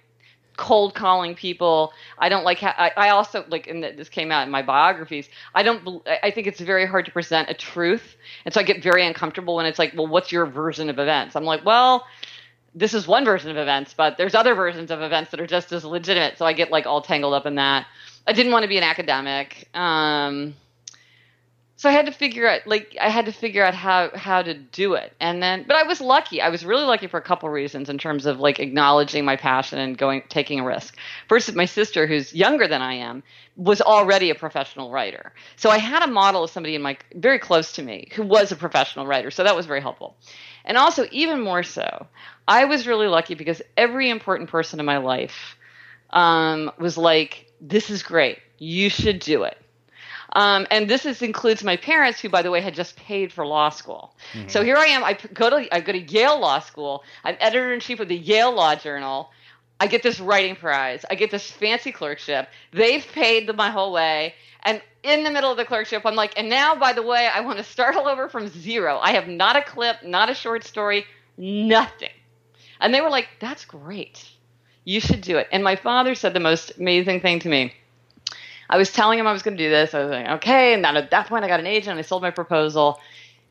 cold 0.57 0.95
calling 0.95 1.35
people. 1.35 1.93
I 2.17 2.29
don't 2.29 2.43
like. 2.43 2.59
Ha- 2.59 2.75
I, 2.77 2.91
I 2.97 3.09
also 3.09 3.45
like, 3.49 3.67
and 3.67 3.83
this 3.83 4.09
came 4.09 4.31
out 4.31 4.45
in 4.45 4.51
my 4.51 4.61
biographies. 4.61 5.29
I 5.53 5.63
don't. 5.63 6.01
I 6.23 6.31
think 6.31 6.47
it's 6.47 6.59
very 6.59 6.85
hard 6.85 7.05
to 7.05 7.11
present 7.11 7.49
a 7.49 7.53
truth, 7.53 8.15
and 8.45 8.53
so 8.53 8.59
I 8.59 8.63
get 8.63 8.81
very 8.81 9.05
uncomfortable 9.05 9.55
when 9.55 9.65
it's 9.65 9.79
like, 9.79 9.93
well, 9.95 10.07
what's 10.07 10.31
your 10.31 10.45
version 10.45 10.89
of 10.89 10.99
events? 10.99 11.35
I'm 11.35 11.45
like, 11.45 11.63
well, 11.63 12.05
this 12.75 12.93
is 12.93 13.07
one 13.07 13.23
version 13.23 13.49
of 13.49 13.57
events, 13.57 13.93
but 13.93 14.17
there's 14.17 14.35
other 14.35 14.53
versions 14.53 14.91
of 14.91 15.01
events 15.01 15.31
that 15.31 15.39
are 15.39 15.47
just 15.47 15.71
as 15.71 15.85
legitimate. 15.85 16.37
So 16.37 16.45
I 16.45 16.53
get 16.53 16.69
like 16.69 16.85
all 16.85 17.01
tangled 17.01 17.33
up 17.33 17.45
in 17.45 17.55
that. 17.55 17.87
I 18.27 18.33
didn't 18.33 18.51
want 18.51 18.63
to 18.63 18.69
be 18.69 18.77
an 18.77 18.83
academic. 18.83 19.69
Um, 19.73 20.55
so 21.77 21.89
I 21.89 21.91
had 21.91 22.05
to 22.05 22.11
figure 22.11 22.47
out 22.47 22.65
like 22.65 22.95
I 22.99 23.09
had 23.09 23.25
to 23.25 23.31
figure 23.31 23.63
out 23.63 23.73
how 23.73 24.09
how 24.15 24.41
to 24.41 24.53
do 24.53 24.93
it. 24.93 25.13
And 25.19 25.43
then 25.43 25.65
but 25.67 25.75
I 25.75 25.83
was 25.83 25.99
lucky. 25.99 26.41
I 26.41 26.49
was 26.49 26.65
really 26.65 26.85
lucky 26.85 27.07
for 27.07 27.17
a 27.17 27.21
couple 27.21 27.49
reasons 27.49 27.89
in 27.89 27.97
terms 27.97 28.25
of 28.25 28.39
like 28.39 28.59
acknowledging 28.59 29.25
my 29.25 29.35
passion 29.35 29.79
and 29.79 29.97
going 29.97 30.23
taking 30.29 30.61
a 30.61 30.65
risk. 30.65 30.97
First 31.27 31.53
my 31.53 31.65
sister 31.65 32.07
who's 32.07 32.33
younger 32.33 32.67
than 32.67 32.81
I 32.81 32.93
am 32.95 33.23
was 33.57 33.81
already 33.81 34.29
a 34.29 34.35
professional 34.35 34.89
writer. 34.89 35.33
So 35.57 35.69
I 35.69 35.77
had 35.77 36.01
a 36.01 36.07
model 36.07 36.45
of 36.45 36.49
somebody 36.49 36.75
in 36.75 36.81
my 36.81 36.97
very 37.13 37.39
close 37.39 37.73
to 37.73 37.83
me 37.83 38.07
who 38.15 38.23
was 38.23 38.51
a 38.51 38.55
professional 38.55 39.05
writer. 39.05 39.29
So 39.29 39.43
that 39.43 39.55
was 39.55 39.65
very 39.65 39.81
helpful. 39.81 40.15
And 40.65 40.77
also 40.77 41.07
even 41.11 41.41
more 41.41 41.63
so, 41.63 42.07
I 42.47 42.65
was 42.65 42.87
really 42.87 43.07
lucky 43.07 43.35
because 43.35 43.61
every 43.77 44.09
important 44.09 44.49
person 44.49 44.79
in 44.79 44.85
my 44.85 44.97
life 44.97 45.57
um, 46.09 46.71
was 46.77 46.97
like, 46.97 47.51
"This 47.61 47.89
is 47.89 48.03
great. 48.03 48.39
You 48.57 48.89
should 48.89 49.19
do 49.19 49.43
it." 49.43 49.57
Um, 50.33 50.67
and 50.69 50.89
this 50.89 51.05
is, 51.05 51.21
includes 51.21 51.63
my 51.63 51.77
parents, 51.77 52.19
who, 52.19 52.27
by 52.27 52.41
the 52.41 52.51
way, 52.51 52.59
had 52.59 52.75
just 52.75 52.97
paid 52.97 53.31
for 53.31 53.45
law 53.45 53.69
school. 53.69 54.13
Mm-hmm. 54.33 54.49
So 54.49 54.63
here 54.63 54.75
I 54.75 54.87
am. 54.87 55.03
I 55.03 55.13
go 55.33 55.49
to 55.49 55.73
I 55.73 55.79
go 55.79 55.93
to 55.93 55.99
Yale 55.99 56.39
Law 56.39 56.59
School. 56.59 57.03
I'm 57.23 57.37
editor 57.39 57.73
in 57.73 57.79
chief 57.79 58.01
of 58.01 58.09
the 58.09 58.17
Yale 58.17 58.53
Law 58.53 58.75
Journal. 58.75 59.31
I 59.79 59.87
get 59.87 60.03
this 60.03 60.19
writing 60.19 60.55
prize. 60.55 61.05
I 61.09 61.15
get 61.15 61.31
this 61.31 61.49
fancy 61.49 61.91
clerkship. 61.91 62.47
They've 62.71 63.05
paid 63.05 63.53
my 63.55 63.69
whole 63.69 63.91
way. 63.91 64.33
And 64.63 64.81
in 65.03 65.23
the 65.23 65.31
middle 65.31 65.51
of 65.51 65.57
the 65.57 65.65
clerkship, 65.65 66.03
I'm 66.05 66.15
like, 66.15 66.33
and 66.37 66.49
now, 66.49 66.75
by 66.75 66.93
the 66.93 67.03
way, 67.03 67.29
I 67.33 67.41
want 67.41 67.57
to 67.59 67.63
start 67.63 67.95
all 67.95 68.07
over 68.07 68.29
from 68.29 68.47
zero. 68.47 68.99
I 69.01 69.11
have 69.11 69.27
not 69.27 69.55
a 69.55 69.61
clip, 69.61 70.03
not 70.03 70.29
a 70.29 70.33
short 70.33 70.63
story, 70.63 71.05
nothing. 71.37 72.09
And 72.79 72.93
they 72.93 73.01
were 73.01 73.09
like, 73.09 73.27
that's 73.39 73.65
great. 73.65 74.27
You 74.85 74.99
should 74.99 75.21
do 75.21 75.37
it. 75.37 75.47
And 75.51 75.63
my 75.63 75.75
father 75.75 76.15
said 76.15 76.33
the 76.33 76.39
most 76.39 76.77
amazing 76.77 77.21
thing 77.21 77.39
to 77.39 77.49
me. 77.49 77.73
I 78.69 78.77
was 78.77 78.91
telling 78.91 79.19
him 79.19 79.27
I 79.27 79.33
was 79.33 79.43
going 79.43 79.57
to 79.57 79.63
do 79.63 79.69
this. 79.69 79.93
I 79.93 79.99
was 79.99 80.09
like, 80.09 80.27
okay. 80.37 80.73
And 80.73 80.83
then 80.83 80.97
at 80.97 81.11
that 81.11 81.27
point, 81.27 81.43
I 81.43 81.47
got 81.47 81.59
an 81.59 81.67
agent 81.67 81.91
and 81.91 81.99
I 81.99 82.01
sold 82.01 82.21
my 82.21 82.31
proposal. 82.31 82.99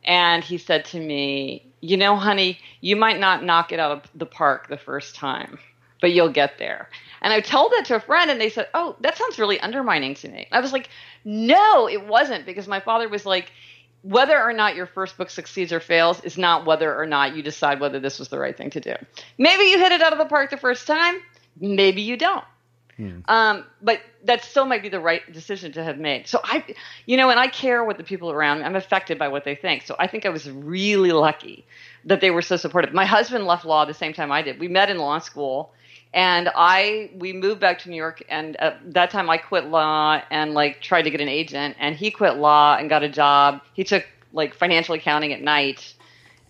And 0.04 0.42
he 0.42 0.58
said 0.58 0.84
to 0.86 1.00
me, 1.00 1.66
you 1.80 1.96
know, 1.96 2.16
honey, 2.16 2.58
you 2.80 2.96
might 2.96 3.20
not 3.20 3.44
knock 3.44 3.72
it 3.72 3.78
out 3.78 3.92
of 3.92 4.10
the 4.14 4.26
park 4.26 4.68
the 4.68 4.76
first 4.76 5.14
time, 5.14 5.58
but 6.04 6.12
you'll 6.12 6.28
get 6.28 6.58
there. 6.58 6.90
And 7.22 7.32
I 7.32 7.40
told 7.40 7.72
that 7.72 7.86
to 7.86 7.94
a 7.94 8.00
friend, 8.00 8.30
and 8.30 8.38
they 8.38 8.50
said, 8.50 8.68
oh, 8.74 8.94
that 9.00 9.16
sounds 9.16 9.38
really 9.38 9.58
undermining 9.58 10.14
to 10.16 10.28
me. 10.28 10.46
I 10.52 10.60
was 10.60 10.70
like, 10.70 10.90
no, 11.24 11.88
it 11.88 12.06
wasn't, 12.06 12.44
because 12.44 12.68
my 12.68 12.78
father 12.78 13.08
was 13.08 13.24
like, 13.24 13.50
whether 14.02 14.38
or 14.38 14.52
not 14.52 14.76
your 14.76 14.84
first 14.84 15.16
book 15.16 15.30
succeeds 15.30 15.72
or 15.72 15.80
fails 15.80 16.22
is 16.22 16.36
not 16.36 16.66
whether 16.66 16.94
or 16.94 17.06
not 17.06 17.34
you 17.34 17.42
decide 17.42 17.80
whether 17.80 18.00
this 18.00 18.18
was 18.18 18.28
the 18.28 18.38
right 18.38 18.54
thing 18.54 18.68
to 18.68 18.80
do. 18.80 18.94
Maybe 19.38 19.64
you 19.64 19.78
hit 19.78 19.92
it 19.92 20.02
out 20.02 20.12
of 20.12 20.18
the 20.18 20.26
park 20.26 20.50
the 20.50 20.58
first 20.58 20.86
time, 20.86 21.22
maybe 21.58 22.02
you 22.02 22.18
don't. 22.18 22.44
Hmm. 22.98 23.20
Um, 23.24 23.64
but 23.80 24.02
that 24.24 24.44
still 24.44 24.66
might 24.66 24.82
be 24.82 24.90
the 24.90 25.00
right 25.00 25.22
decision 25.32 25.72
to 25.72 25.82
have 25.82 25.96
made. 25.96 26.28
So 26.28 26.40
I, 26.44 26.62
you 27.06 27.16
know, 27.16 27.30
and 27.30 27.40
I 27.40 27.46
care 27.46 27.82
what 27.82 27.96
the 27.96 28.04
people 28.04 28.30
around 28.30 28.58
me. 28.58 28.64
I'm 28.64 28.76
affected 28.76 29.18
by 29.18 29.28
what 29.28 29.44
they 29.44 29.54
think. 29.54 29.86
So 29.86 29.96
I 29.98 30.06
think 30.06 30.26
I 30.26 30.28
was 30.28 30.50
really 30.50 31.12
lucky 31.12 31.66
that 32.04 32.20
they 32.20 32.30
were 32.30 32.42
so 32.42 32.58
supportive. 32.58 32.92
My 32.92 33.06
husband 33.06 33.46
left 33.46 33.64
law 33.64 33.86
the 33.86 33.94
same 33.94 34.12
time 34.12 34.30
I 34.30 34.42
did. 34.42 34.60
We 34.60 34.68
met 34.68 34.90
in 34.90 34.98
law 34.98 35.18
school, 35.18 35.72
and 36.14 36.50
I 36.54 37.10
we 37.18 37.32
moved 37.34 37.60
back 37.60 37.78
to 37.80 37.90
New 37.90 37.96
York. 37.96 38.22
And 38.28 38.56
at 38.56 38.94
that 38.94 39.10
time, 39.10 39.28
I 39.28 39.36
quit 39.36 39.66
law 39.66 40.22
and 40.30 40.54
like 40.54 40.80
tried 40.80 41.02
to 41.02 41.10
get 41.10 41.20
an 41.20 41.28
agent. 41.28 41.76
And 41.78 41.94
he 41.94 42.10
quit 42.10 42.36
law 42.36 42.76
and 42.78 42.88
got 42.88 43.02
a 43.02 43.08
job. 43.08 43.60
He 43.74 43.84
took 43.84 44.06
like 44.32 44.54
financial 44.54 44.94
accounting 44.94 45.32
at 45.32 45.42
night 45.42 45.94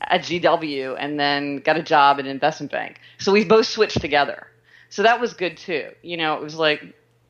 at 0.01 0.21
GW, 0.21 0.97
and 0.99 1.19
then 1.19 1.59
got 1.59 1.79
a 1.79 1.83
job 1.83 2.19
at 2.19 2.27
an 2.27 2.31
investment 2.31 2.71
bank. 2.71 3.01
So 3.19 3.33
we 3.33 3.43
both 3.43 3.67
switched 3.67 4.01
together 4.01 4.49
so 4.95 5.03
that 5.03 5.21
was 5.21 5.35
good 5.35 5.57
too. 5.57 5.91
You 6.03 6.17
know, 6.17 6.35
it 6.35 6.41
was 6.41 6.55
like, 6.55 6.81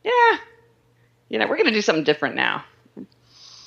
yeah, 0.04 0.36
you 1.30 1.38
know, 1.38 1.46
we're 1.46 1.56
going 1.56 1.64
to 1.64 1.72
do 1.72 1.80
something 1.80 2.04
different 2.04 2.36
now. 2.36 2.62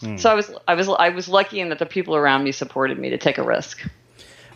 Hmm. 0.02 0.18
So 0.18 0.30
I 0.30 0.36
was, 0.36 0.52
I 0.68 0.76
was, 0.76 0.88
I 0.88 1.10
was 1.10 1.28
lucky 1.28 1.60
in 1.60 1.70
that 1.70 1.80
the 1.80 1.88
people 1.88 2.16
around 2.16 2.44
me 2.44 2.52
supported 2.52 3.00
me 3.00 3.10
to 3.10 3.18
take 3.18 3.40
a 3.40 3.44
risk. 3.44 3.90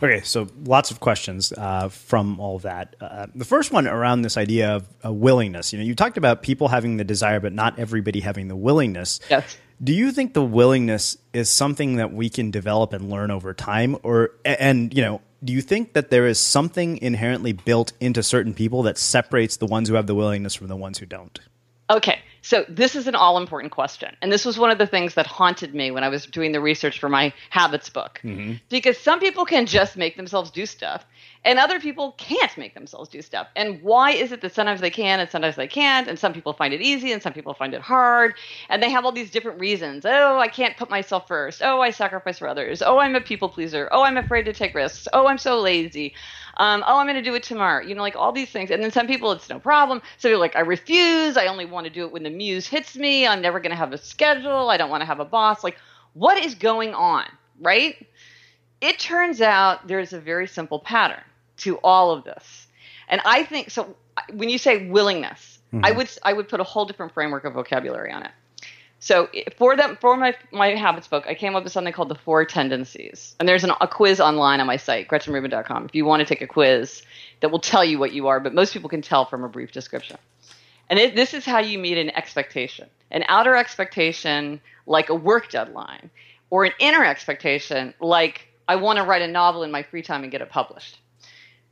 Okay, 0.02 0.20
so 0.22 0.48
lots 0.64 0.90
of 0.90 0.98
questions 0.98 1.52
uh, 1.52 1.88
from 1.88 2.40
all 2.40 2.56
of 2.56 2.62
that. 2.62 2.96
Uh, 3.00 3.26
the 3.34 3.44
first 3.44 3.70
one 3.70 3.86
around 3.86 4.22
this 4.22 4.36
idea 4.36 4.74
of 4.74 4.86
uh, 5.04 5.12
willingness. 5.12 5.72
You 5.72 5.78
know, 5.78 5.84
you 5.84 5.94
talked 5.94 6.16
about 6.16 6.42
people 6.42 6.68
having 6.68 6.96
the 6.96 7.04
desire, 7.04 7.38
but 7.38 7.52
not 7.52 7.78
everybody 7.78 8.18
having 8.18 8.48
the 8.48 8.56
willingness. 8.56 9.20
Yes. 9.30 9.56
Do 9.82 9.92
you 9.92 10.10
think 10.10 10.34
the 10.34 10.42
willingness 10.42 11.16
is 11.32 11.48
something 11.48 11.96
that 11.96 12.12
we 12.12 12.28
can 12.28 12.50
develop 12.50 12.92
and 12.92 13.10
learn 13.10 13.30
over 13.30 13.54
time, 13.54 13.96
or 14.02 14.32
and 14.44 14.92
you 14.92 15.02
know, 15.02 15.20
do 15.42 15.52
you 15.52 15.60
think 15.60 15.92
that 15.92 16.10
there 16.10 16.26
is 16.26 16.38
something 16.38 16.98
inherently 16.98 17.52
built 17.52 17.92
into 18.00 18.22
certain 18.22 18.54
people 18.54 18.82
that 18.84 18.98
separates 18.98 19.56
the 19.56 19.66
ones 19.66 19.88
who 19.88 19.94
have 19.94 20.06
the 20.06 20.14
willingness 20.14 20.54
from 20.54 20.68
the 20.68 20.76
ones 20.76 20.98
who 20.98 21.06
don't? 21.06 21.38
Okay, 21.90 22.20
so 22.42 22.64
this 22.68 22.96
is 22.96 23.06
an 23.06 23.14
all 23.14 23.38
important 23.38 23.72
question. 23.72 24.14
And 24.20 24.30
this 24.30 24.44
was 24.44 24.58
one 24.58 24.70
of 24.70 24.78
the 24.78 24.86
things 24.86 25.14
that 25.14 25.26
haunted 25.26 25.74
me 25.74 25.90
when 25.90 26.04
I 26.04 26.08
was 26.08 26.26
doing 26.26 26.52
the 26.52 26.60
research 26.60 26.98
for 26.98 27.08
my 27.08 27.32
habits 27.50 27.88
book. 27.88 28.20
Mm-hmm. 28.22 28.54
Because 28.68 28.98
some 28.98 29.20
people 29.20 29.44
can 29.44 29.66
just 29.66 29.96
make 29.96 30.16
themselves 30.16 30.50
do 30.50 30.66
stuff, 30.66 31.04
and 31.44 31.58
other 31.58 31.80
people 31.80 32.12
can't 32.18 32.56
make 32.56 32.74
themselves 32.74 33.08
do 33.08 33.20
stuff. 33.22 33.48
And 33.56 33.82
why 33.82 34.12
is 34.12 34.32
it 34.32 34.40
that 34.42 34.54
sometimes 34.54 34.80
they 34.80 34.90
can 34.90 35.18
and 35.18 35.28
sometimes 35.28 35.56
they 35.56 35.66
can't? 35.66 36.06
And 36.08 36.18
some 36.18 36.32
people 36.32 36.52
find 36.52 36.72
it 36.72 36.80
easy 36.80 37.12
and 37.12 37.20
some 37.20 37.32
people 37.32 37.54
find 37.54 37.74
it 37.74 37.80
hard. 37.80 38.34
And 38.68 38.82
they 38.82 38.90
have 38.90 39.04
all 39.04 39.12
these 39.12 39.30
different 39.30 39.58
reasons. 39.60 40.04
Oh, 40.06 40.38
I 40.38 40.48
can't 40.48 40.76
put 40.76 40.88
myself 40.88 41.26
first. 41.26 41.60
Oh, 41.62 41.80
I 41.80 41.90
sacrifice 41.90 42.38
for 42.38 42.46
others. 42.46 42.80
Oh, 42.80 42.98
I'm 42.98 43.16
a 43.16 43.20
people 43.20 43.48
pleaser. 43.48 43.88
Oh, 43.90 44.04
I'm 44.04 44.16
afraid 44.16 44.44
to 44.44 44.52
take 44.52 44.74
risks. 44.74 45.08
Oh, 45.12 45.26
I'm 45.26 45.38
so 45.38 45.60
lazy. 45.60 46.14
Um, 46.58 46.84
oh, 46.86 46.98
I'm 46.98 47.06
going 47.06 47.16
to 47.16 47.22
do 47.22 47.34
it 47.34 47.42
tomorrow. 47.42 47.84
You 47.84 47.94
know, 47.94 48.02
like 48.02 48.14
all 48.14 48.30
these 48.30 48.50
things. 48.50 48.70
And 48.70 48.82
then 48.82 48.92
some 48.92 49.06
people, 49.06 49.32
it's 49.32 49.48
no 49.48 49.58
problem. 49.58 50.00
So 50.18 50.28
they're 50.28 50.38
like, 50.38 50.54
I 50.54 50.60
refuse. 50.60 51.36
I 51.36 51.46
only 51.46 51.64
want 51.64 51.86
to 51.86 51.92
do 51.92 52.04
it 52.04 52.12
when 52.12 52.22
the 52.22 52.30
muse 52.36 52.66
hits 52.66 52.96
me. 52.96 53.26
I'm 53.26 53.40
never 53.40 53.60
going 53.60 53.70
to 53.70 53.76
have 53.76 53.92
a 53.92 53.98
schedule. 53.98 54.68
I 54.70 54.76
don't 54.76 54.90
want 54.90 55.02
to 55.02 55.06
have 55.06 55.20
a 55.20 55.24
boss. 55.24 55.62
Like, 55.62 55.76
what 56.14 56.42
is 56.42 56.54
going 56.54 56.94
on, 56.94 57.24
right? 57.60 58.06
It 58.80 58.98
turns 58.98 59.40
out 59.40 59.86
there's 59.86 60.12
a 60.12 60.20
very 60.20 60.46
simple 60.46 60.78
pattern 60.78 61.22
to 61.58 61.76
all 61.78 62.10
of 62.10 62.24
this. 62.24 62.66
And 63.08 63.20
I 63.24 63.44
think 63.44 63.70
so 63.70 63.94
when 64.32 64.48
you 64.48 64.58
say 64.58 64.88
willingness, 64.88 65.58
mm-hmm. 65.72 65.84
I 65.84 65.92
would 65.92 66.10
I 66.22 66.32
would 66.32 66.48
put 66.48 66.60
a 66.60 66.64
whole 66.64 66.84
different 66.84 67.12
framework 67.12 67.44
of 67.44 67.54
vocabulary 67.54 68.12
on 68.12 68.24
it. 68.24 68.32
So 68.98 69.28
for 69.56 69.76
that 69.76 70.00
for 70.00 70.16
my 70.16 70.34
my 70.52 70.76
habits 70.76 71.08
book, 71.08 71.24
I 71.26 71.34
came 71.34 71.56
up 71.56 71.64
with 71.64 71.72
something 71.72 71.92
called 71.92 72.08
the 72.08 72.14
four 72.14 72.44
tendencies, 72.44 73.34
and 73.40 73.48
there's 73.48 73.64
an, 73.64 73.72
a 73.80 73.88
quiz 73.88 74.20
online 74.20 74.60
on 74.60 74.66
my 74.66 74.76
site, 74.76 75.08
GretchenRubin.com, 75.08 75.86
if 75.86 75.94
you 75.94 76.04
want 76.04 76.20
to 76.20 76.24
take 76.24 76.40
a 76.40 76.46
quiz 76.46 77.02
that 77.40 77.50
will 77.50 77.58
tell 77.58 77.84
you 77.84 77.98
what 77.98 78.12
you 78.12 78.28
are. 78.28 78.38
But 78.38 78.54
most 78.54 78.72
people 78.72 78.88
can 78.88 79.02
tell 79.02 79.24
from 79.24 79.42
a 79.42 79.48
brief 79.48 79.72
description. 79.72 80.18
And 80.92 80.98
it, 80.98 81.14
this 81.14 81.32
is 81.32 81.46
how 81.46 81.60
you 81.60 81.78
meet 81.78 81.96
an 81.96 82.10
expectation, 82.10 82.86
an 83.10 83.24
outer 83.26 83.56
expectation 83.56 84.60
like 84.84 85.08
a 85.08 85.14
work 85.14 85.48
deadline, 85.50 86.10
or 86.50 86.66
an 86.66 86.72
inner 86.78 87.02
expectation 87.02 87.94
like 87.98 88.46
I 88.68 88.76
want 88.76 88.98
to 88.98 89.02
write 89.02 89.22
a 89.22 89.26
novel 89.26 89.62
in 89.62 89.70
my 89.70 89.84
free 89.84 90.02
time 90.02 90.22
and 90.22 90.30
get 90.30 90.42
it 90.42 90.50
published. 90.50 90.98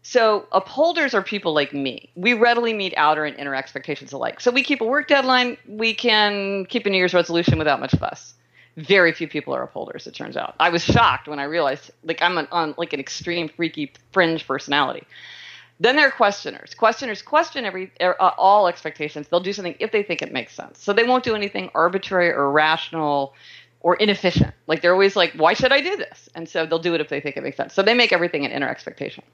So 0.01 0.47
upholders 0.53 1.13
are 1.13 1.21
people 1.21 1.53
like 1.53 1.75
me. 1.75 2.09
We 2.15 2.33
readily 2.33 2.73
meet 2.73 2.95
outer 2.97 3.27
and 3.27 3.37
inner 3.37 3.55
expectations 3.55 4.15
alike. 4.15 4.41
So 4.41 4.51
we 4.51 4.63
keep 4.63 4.81
a 4.81 4.87
work 4.87 5.07
deadline. 5.07 5.59
We 5.69 5.93
can 5.93 6.65
keep 6.65 6.87
a 6.87 6.89
New 6.89 6.97
Year's 6.97 7.13
resolution 7.13 7.59
without 7.59 7.79
much 7.79 7.95
fuss. 7.97 8.33
Very 8.79 9.13
few 9.13 9.29
people 9.29 9.55
are 9.55 9.63
upholders. 9.63 10.07
It 10.07 10.15
turns 10.15 10.39
out. 10.39 10.55
I 10.59 10.71
was 10.71 10.83
shocked 10.83 11.29
when 11.29 11.39
I 11.39 11.45
realized, 11.45 11.91
like, 12.05 12.23
I'm 12.23 12.39
an, 12.39 12.49
on 12.51 12.75
like 12.79 12.95
an 12.95 13.01
extreme 13.01 13.51
freaky 13.51 13.93
fringe 14.13 14.47
personality. 14.47 15.07
Then 15.81 15.97
there 15.97 16.07
are 16.07 16.13
questioners. 16.13 16.75
Questioners 16.75 17.23
question 17.23 17.65
every 17.65 17.91
er, 18.03 18.15
uh, 18.21 18.33
all 18.37 18.69
expectations. 18.69 19.29
They'll 19.29 19.41
do 19.41 19.55
something 19.55 19.77
if 19.81 19.91
they 19.91 20.03
think 20.03 20.21
it 20.21 20.31
makes 20.31 20.55
sense. 20.55 20.79
So 20.83 20.93
they 20.93 21.05
won't 21.05 21.25
do 21.25 21.35
anything 21.35 21.71
arbitrary 21.75 22.31
or 22.31 22.53
rational 22.53 23.35
or 23.81 23.97
inefficient. 23.97 24.55
Like 24.67 24.83
they're 24.83 24.93
always 24.93 25.17
like, 25.17 25.33
why 25.33 25.55
should 25.55 25.73
I 25.73 25.81
do 25.81 25.97
this? 25.97 26.29
And 26.35 26.47
so 26.47 26.67
they'll 26.67 26.79
do 26.79 26.95
it 26.95 27.01
if 27.01 27.09
they 27.09 27.21
think 27.21 27.39
it 27.39 27.43
makes 27.43 27.57
sense. 27.57 27.73
So 27.73 27.83
they 27.83 27.95
make 27.95 28.13
everything 28.13 28.45
an 28.45 28.53
inner 28.53 28.69
expectation. 28.69 29.25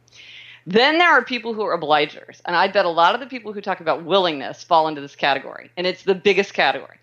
Then 0.68 0.98
there 0.98 1.10
are 1.10 1.24
people 1.24 1.52
who 1.52 1.64
are 1.64 1.76
obligers. 1.76 2.40
And 2.44 2.54
I 2.54 2.68
bet 2.68 2.84
a 2.84 2.90
lot 2.90 3.14
of 3.14 3.20
the 3.20 3.26
people 3.26 3.52
who 3.52 3.60
talk 3.60 3.80
about 3.80 4.04
willingness 4.04 4.62
fall 4.62 4.86
into 4.86 5.00
this 5.00 5.16
category. 5.16 5.72
And 5.76 5.84
it's 5.84 6.04
the 6.04 6.14
biggest 6.14 6.54
category. 6.54 6.98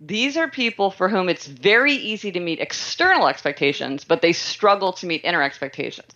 These 0.00 0.36
are 0.36 0.48
people 0.48 0.90
for 0.90 1.08
whom 1.08 1.28
it's 1.28 1.46
very 1.46 1.94
easy 1.94 2.32
to 2.32 2.40
meet 2.40 2.60
external 2.60 3.28
expectations, 3.28 4.04
but 4.04 4.22
they 4.22 4.32
struggle 4.32 4.92
to 4.94 5.06
meet 5.06 5.24
inner 5.24 5.42
expectations. 5.42 6.12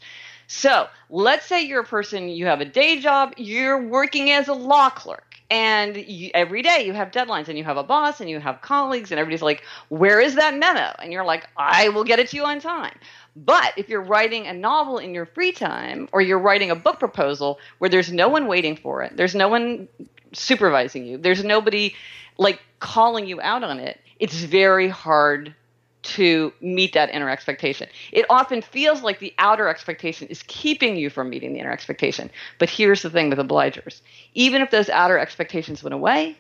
So 0.55 0.87
let's 1.09 1.47
say 1.47 1.63
you're 1.63 1.81
a 1.81 1.85
person, 1.85 2.29
you 2.29 2.45
have 2.45 2.61
a 2.61 2.67
day 2.67 3.01
job, 3.01 3.33
you're 3.39 3.83
working 3.83 4.31
as 4.31 4.49
a 4.49 4.53
law 4.53 4.91
clerk, 4.91 5.37
and 5.51 5.97
you, 5.97 6.31
every 6.35 6.61
day 6.61 6.85
you 6.85 6.93
have 6.93 7.11
deadlines 7.11 7.49
and 7.49 7.57
you 7.57 7.65
have 7.65 7.79
a 7.79 7.83
boss 7.83 8.21
and 8.21 8.29
you 8.29 8.39
have 8.39 8.61
colleagues, 8.61 9.11
and 9.11 9.19
everybody's 9.19 9.41
like, 9.41 9.63
Where 9.89 10.21
is 10.21 10.35
that 10.35 10.55
memo? 10.55 10.95
And 10.99 11.11
you're 11.11 11.25
like, 11.25 11.49
I 11.57 11.89
will 11.89 12.05
get 12.05 12.19
it 12.19 12.29
to 12.29 12.37
you 12.37 12.45
on 12.45 12.61
time. 12.61 12.95
But 13.35 13.73
if 13.79 13.89
you're 13.89 14.03
writing 14.03 14.47
a 14.47 14.53
novel 14.53 14.99
in 14.99 15.15
your 15.15 15.25
free 15.25 15.53
time 15.53 16.07
or 16.13 16.21
you're 16.21 16.39
writing 16.39 16.71
a 16.71 16.77
book 16.77 16.99
proposal 16.99 17.59
where 17.79 17.89
there's 17.89 18.13
no 18.13 18.29
one 18.29 18.47
waiting 18.47 18.77
for 18.77 19.03
it, 19.03 19.17
there's 19.17 19.35
no 19.35 19.49
one 19.49 19.89
supervising 20.35 21.07
you, 21.07 21.17
there's 21.17 21.43
nobody 21.43 21.95
like 22.37 22.61
calling 22.79 23.27
you 23.27 23.41
out 23.41 23.65
on 23.65 23.81
it, 23.81 23.99
it's 24.21 24.37
very 24.37 24.89
hard 24.89 25.55
to 26.03 26.53
meet 26.61 26.95
that 26.95 27.11
inner 27.11 27.31
expectation. 27.31 27.89
It 28.11 28.27
often 28.29 28.63
feels 28.63 29.03
like 29.03 29.19
the 29.19 29.35
outer 29.39 29.69
expectation 29.69 30.29
is 30.29 30.43
keeping 30.47 30.97
you 30.97 31.11
from 31.11 31.31
meeting 31.31 31.53
the 31.53 31.61
inner 31.61 31.73
expectation. 31.73 32.31
But 32.59 32.71
here's 32.71 33.03
the 33.03 33.11
thing 33.11 33.31
with 33.31 33.39
obligers 33.39 34.01
even 34.35 34.63
if 34.63 34.71
those 34.71 34.89
outer 34.89 35.19
expectations 35.19 35.83
went 35.83 35.95
away, 35.95 36.37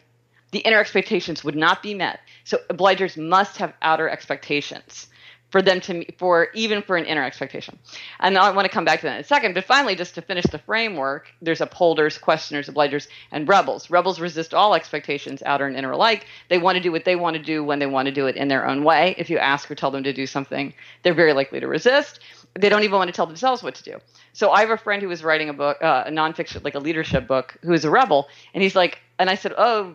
the 0.50 0.60
inner 0.60 0.80
expectations 0.80 1.44
would 1.44 1.56
not 1.56 1.82
be 1.82 1.94
met. 1.94 2.20
So 2.44 2.58
obligers 2.70 3.16
must 3.16 3.56
have 3.58 3.72
outer 3.82 4.08
expectations 4.08 5.08
for 5.52 5.60
them 5.60 5.80
to 5.82 6.04
for 6.14 6.48
even 6.54 6.82
for 6.82 6.96
an 6.96 7.04
inner 7.04 7.22
expectation. 7.22 7.78
And 8.18 8.36
I 8.38 8.50
want 8.50 8.64
to 8.64 8.72
come 8.72 8.86
back 8.86 9.00
to 9.00 9.06
that 9.06 9.16
in 9.16 9.20
a 9.20 9.24
second. 9.24 9.54
But 9.54 9.64
finally, 9.64 9.94
just 9.94 10.14
to 10.14 10.22
finish 10.22 10.46
the 10.46 10.58
framework, 10.58 11.28
there's 11.42 11.60
upholders, 11.60 12.16
questioners, 12.16 12.68
obligers, 12.68 13.06
and 13.30 13.46
rebels. 13.46 13.90
Rebels 13.90 14.18
resist 14.18 14.54
all 14.54 14.74
expectations, 14.74 15.42
outer 15.44 15.66
and 15.66 15.76
inner 15.76 15.92
alike. 15.92 16.26
They 16.48 16.58
want 16.58 16.76
to 16.76 16.82
do 16.82 16.90
what 16.90 17.04
they 17.04 17.16
want 17.16 17.36
to 17.36 17.42
do 17.42 17.62
when 17.62 17.78
they 17.78 17.86
want 17.86 18.06
to 18.06 18.12
do 18.12 18.26
it 18.26 18.36
in 18.36 18.48
their 18.48 18.66
own 18.66 18.82
way. 18.82 19.14
If 19.18 19.28
you 19.28 19.38
ask 19.38 19.70
or 19.70 19.74
tell 19.74 19.90
them 19.90 20.02
to 20.04 20.12
do 20.12 20.26
something, 20.26 20.72
they're 21.02 21.14
very 21.14 21.34
likely 21.34 21.60
to 21.60 21.68
resist. 21.68 22.20
They 22.58 22.70
don't 22.70 22.82
even 22.82 22.96
want 22.96 23.08
to 23.08 23.12
tell 23.12 23.26
themselves 23.26 23.62
what 23.62 23.74
to 23.76 23.82
do. 23.82 23.98
So 24.32 24.50
I 24.50 24.60
have 24.60 24.70
a 24.70 24.76
friend 24.78 25.02
who 25.02 25.08
was 25.08 25.22
writing 25.22 25.50
a 25.50 25.54
book, 25.54 25.78
uh, 25.82 26.04
a 26.06 26.10
nonfiction, 26.10 26.64
like 26.64 26.74
a 26.74 26.78
leadership 26.78 27.26
book, 27.26 27.56
who 27.62 27.74
is 27.74 27.84
a 27.84 27.90
rebel, 27.90 28.28
and 28.54 28.62
he's 28.62 28.74
like, 28.74 28.98
and 29.18 29.28
I 29.28 29.36
said, 29.36 29.52
oh, 29.56 29.94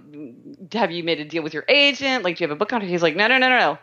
have 0.71 0.91
you 0.91 1.03
made 1.03 1.19
a 1.19 1.25
deal 1.25 1.43
with 1.43 1.53
your 1.53 1.65
agent? 1.67 2.23
Like, 2.23 2.37
do 2.37 2.43
you 2.43 2.47
have 2.47 2.55
a 2.55 2.59
book 2.59 2.69
contract? 2.69 2.91
He's 2.91 3.01
like, 3.01 3.15
no, 3.15 3.27
no, 3.27 3.37
no, 3.37 3.49
no, 3.49 3.59
no 3.59 3.79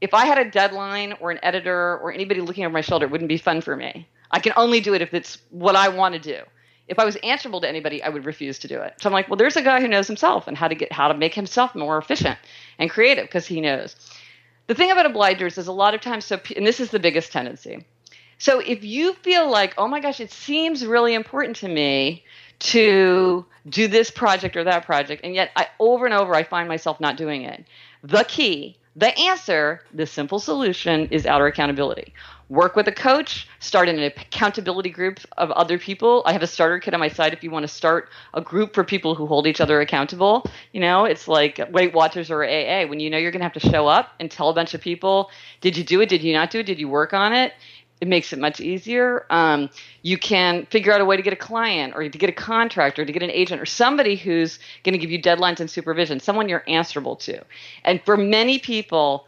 if 0.00 0.14
I 0.14 0.26
had 0.26 0.38
a 0.38 0.50
deadline 0.50 1.14
or 1.20 1.30
an 1.30 1.38
editor 1.42 1.98
or 1.98 2.12
anybody 2.12 2.40
looking 2.40 2.64
over 2.64 2.72
my 2.72 2.80
shoulder, 2.80 3.06
it 3.06 3.10
wouldn't 3.10 3.28
be 3.28 3.38
fun 3.38 3.60
for 3.60 3.76
me. 3.76 4.08
I 4.30 4.40
can 4.40 4.52
only 4.56 4.80
do 4.80 4.94
it 4.94 5.02
if 5.02 5.14
it's 5.14 5.38
what 5.50 5.76
I 5.76 5.88
want 5.88 6.14
to 6.14 6.20
do. 6.20 6.42
If 6.88 6.98
I 6.98 7.04
was 7.04 7.16
answerable 7.16 7.60
to 7.62 7.68
anybody, 7.68 8.02
I 8.02 8.10
would 8.10 8.24
refuse 8.24 8.58
to 8.60 8.68
do 8.68 8.80
it. 8.80 8.94
So 9.00 9.08
I'm 9.08 9.12
like, 9.12 9.28
well, 9.28 9.36
there's 9.36 9.56
a 9.56 9.62
guy 9.62 9.80
who 9.80 9.88
knows 9.88 10.06
himself 10.06 10.46
and 10.46 10.56
how 10.56 10.68
to 10.68 10.74
get 10.74 10.92
how 10.92 11.08
to 11.08 11.14
make 11.14 11.34
himself 11.34 11.74
more 11.74 11.98
efficient 11.98 12.38
and 12.78 12.90
creative 12.90 13.24
because 13.24 13.46
he 13.46 13.60
knows. 13.60 13.96
The 14.68 14.74
thing 14.74 14.90
about 14.90 15.06
obligers 15.06 15.58
is 15.58 15.66
a 15.66 15.72
lot 15.72 15.94
of 15.94 16.00
times, 16.00 16.24
so 16.24 16.40
and 16.54 16.66
this 16.66 16.78
is 16.78 16.90
the 16.90 17.00
biggest 17.00 17.32
tendency. 17.32 17.84
So 18.38 18.60
if 18.60 18.84
you 18.84 19.14
feel 19.14 19.50
like, 19.50 19.74
oh 19.78 19.88
my 19.88 20.00
gosh, 20.00 20.20
it 20.20 20.30
seems 20.30 20.84
really 20.84 21.14
important 21.14 21.56
to 21.56 21.68
me 21.68 22.24
to 22.58 23.44
do 23.68 23.88
this 23.88 24.10
project 24.10 24.56
or 24.56 24.64
that 24.64 24.84
project, 24.86 25.22
and 25.24 25.34
yet 25.34 25.50
I 25.56 25.68
over 25.80 26.04
and 26.04 26.14
over 26.14 26.34
I 26.34 26.44
find 26.44 26.68
myself 26.68 27.00
not 27.00 27.16
doing 27.16 27.42
it. 27.42 27.64
The 28.02 28.24
key 28.24 28.76
the 28.96 29.16
answer, 29.18 29.82
the 29.92 30.06
simple 30.06 30.38
solution, 30.38 31.06
is 31.10 31.26
outer 31.26 31.46
accountability. 31.46 32.14
Work 32.48 32.76
with 32.76 32.88
a 32.88 32.92
coach, 32.92 33.46
start 33.58 33.88
an 33.90 33.98
accountability 33.98 34.88
group 34.88 35.20
of 35.36 35.50
other 35.50 35.78
people. 35.78 36.22
I 36.24 36.32
have 36.32 36.42
a 36.42 36.46
starter 36.46 36.78
kit 36.78 36.94
on 36.94 37.00
my 37.00 37.08
site 37.08 37.34
if 37.34 37.44
you 37.44 37.50
want 37.50 37.64
to 37.64 37.68
start 37.68 38.08
a 38.32 38.40
group 38.40 38.72
for 38.72 38.84
people 38.84 39.14
who 39.14 39.26
hold 39.26 39.46
each 39.46 39.60
other 39.60 39.80
accountable. 39.80 40.46
You 40.72 40.80
know, 40.80 41.04
it's 41.04 41.28
like 41.28 41.60
Weight 41.72 41.92
Watchers 41.92 42.30
or 42.30 42.42
AA. 42.42 42.86
When 42.86 43.00
you 43.00 43.10
know 43.10 43.18
you're 43.18 43.32
going 43.32 43.40
to 43.40 43.44
have 43.44 43.60
to 43.60 43.68
show 43.68 43.86
up 43.86 44.14
and 44.18 44.30
tell 44.30 44.48
a 44.48 44.54
bunch 44.54 44.74
of 44.74 44.80
people, 44.80 45.30
did 45.60 45.76
you 45.76 45.84
do 45.84 46.00
it? 46.00 46.08
Did 46.08 46.22
you 46.22 46.32
not 46.32 46.50
do 46.50 46.60
it? 46.60 46.66
Did 46.66 46.78
you 46.78 46.88
work 46.88 47.12
on 47.12 47.34
it? 47.34 47.52
It 48.00 48.08
makes 48.08 48.32
it 48.32 48.38
much 48.38 48.60
easier. 48.60 49.26
Um, 49.30 49.70
you 50.02 50.18
can 50.18 50.66
figure 50.66 50.92
out 50.92 51.00
a 51.00 51.04
way 51.04 51.16
to 51.16 51.22
get 51.22 51.32
a 51.32 51.36
client 51.36 51.94
or 51.96 52.08
to 52.08 52.18
get 52.18 52.28
a 52.28 52.32
contractor, 52.32 53.04
to 53.04 53.12
get 53.12 53.22
an 53.22 53.30
agent 53.30 53.60
or 53.60 53.66
somebody 53.66 54.16
who's 54.16 54.58
going 54.84 54.92
to 54.92 54.98
give 54.98 55.10
you 55.10 55.20
deadlines 55.20 55.60
and 55.60 55.70
supervision, 55.70 56.20
someone 56.20 56.48
you're 56.48 56.64
answerable 56.68 57.16
to. 57.16 57.42
And 57.84 58.02
for 58.04 58.16
many 58.16 58.58
people, 58.58 59.26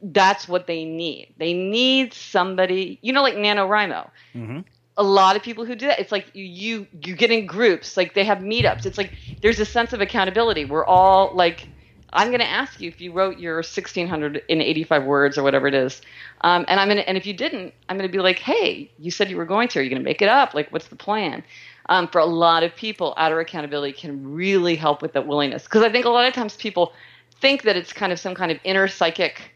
that's 0.00 0.46
what 0.46 0.66
they 0.66 0.84
need. 0.84 1.34
They 1.38 1.52
need 1.52 2.14
somebody, 2.14 2.98
you 3.02 3.12
know, 3.12 3.22
like 3.22 3.34
NaNoWriMo. 3.34 4.10
Mm-hmm. 4.34 4.60
A 4.96 5.02
lot 5.02 5.36
of 5.36 5.42
people 5.42 5.64
who 5.64 5.74
do 5.74 5.86
that, 5.86 5.98
it's 5.98 6.12
like 6.12 6.26
you, 6.34 6.44
you 6.44 6.86
you 7.02 7.16
get 7.16 7.30
in 7.30 7.46
groups, 7.46 7.96
like 7.96 8.12
they 8.12 8.24
have 8.24 8.38
meetups. 8.38 8.84
It's 8.84 8.98
like 8.98 9.12
there's 9.40 9.58
a 9.58 9.64
sense 9.64 9.94
of 9.94 10.02
accountability. 10.02 10.66
We're 10.66 10.84
all 10.84 11.34
like 11.34 11.66
I'm 12.12 12.28
going 12.28 12.40
to 12.40 12.48
ask 12.48 12.80
you 12.80 12.88
if 12.88 13.00
you 13.00 13.12
wrote 13.12 13.38
your 13.38 13.56
1685 13.56 15.04
words 15.04 15.38
or 15.38 15.42
whatever 15.42 15.66
it 15.66 15.74
is. 15.74 16.02
Um, 16.42 16.64
and 16.68 16.78
I'm 16.78 16.88
going 16.88 16.98
to, 16.98 17.08
and 17.08 17.16
if 17.16 17.26
you 17.26 17.32
didn't, 17.32 17.72
I'm 17.88 17.96
going 17.96 18.08
to 18.08 18.12
be 18.12 18.20
like, 18.20 18.38
hey, 18.38 18.90
you 18.98 19.10
said 19.10 19.30
you 19.30 19.36
were 19.36 19.46
going 19.46 19.68
to. 19.68 19.78
Are 19.78 19.82
you 19.82 19.88
going 19.88 20.02
to 20.02 20.04
make 20.04 20.20
it 20.20 20.28
up? 20.28 20.54
Like, 20.54 20.70
what's 20.70 20.88
the 20.88 20.96
plan? 20.96 21.42
Um, 21.86 22.08
for 22.08 22.18
a 22.18 22.26
lot 22.26 22.62
of 22.62 22.76
people, 22.76 23.14
outer 23.16 23.40
accountability 23.40 23.94
can 23.94 24.34
really 24.34 24.76
help 24.76 25.02
with 25.02 25.14
that 25.14 25.26
willingness. 25.26 25.64
Because 25.64 25.82
I 25.82 25.90
think 25.90 26.04
a 26.04 26.10
lot 26.10 26.26
of 26.26 26.34
times 26.34 26.54
people 26.56 26.92
think 27.40 27.62
that 27.62 27.76
it's 27.76 27.92
kind 27.92 28.12
of 28.12 28.20
some 28.20 28.34
kind 28.34 28.52
of 28.52 28.58
inner 28.64 28.88
psychic 28.88 29.52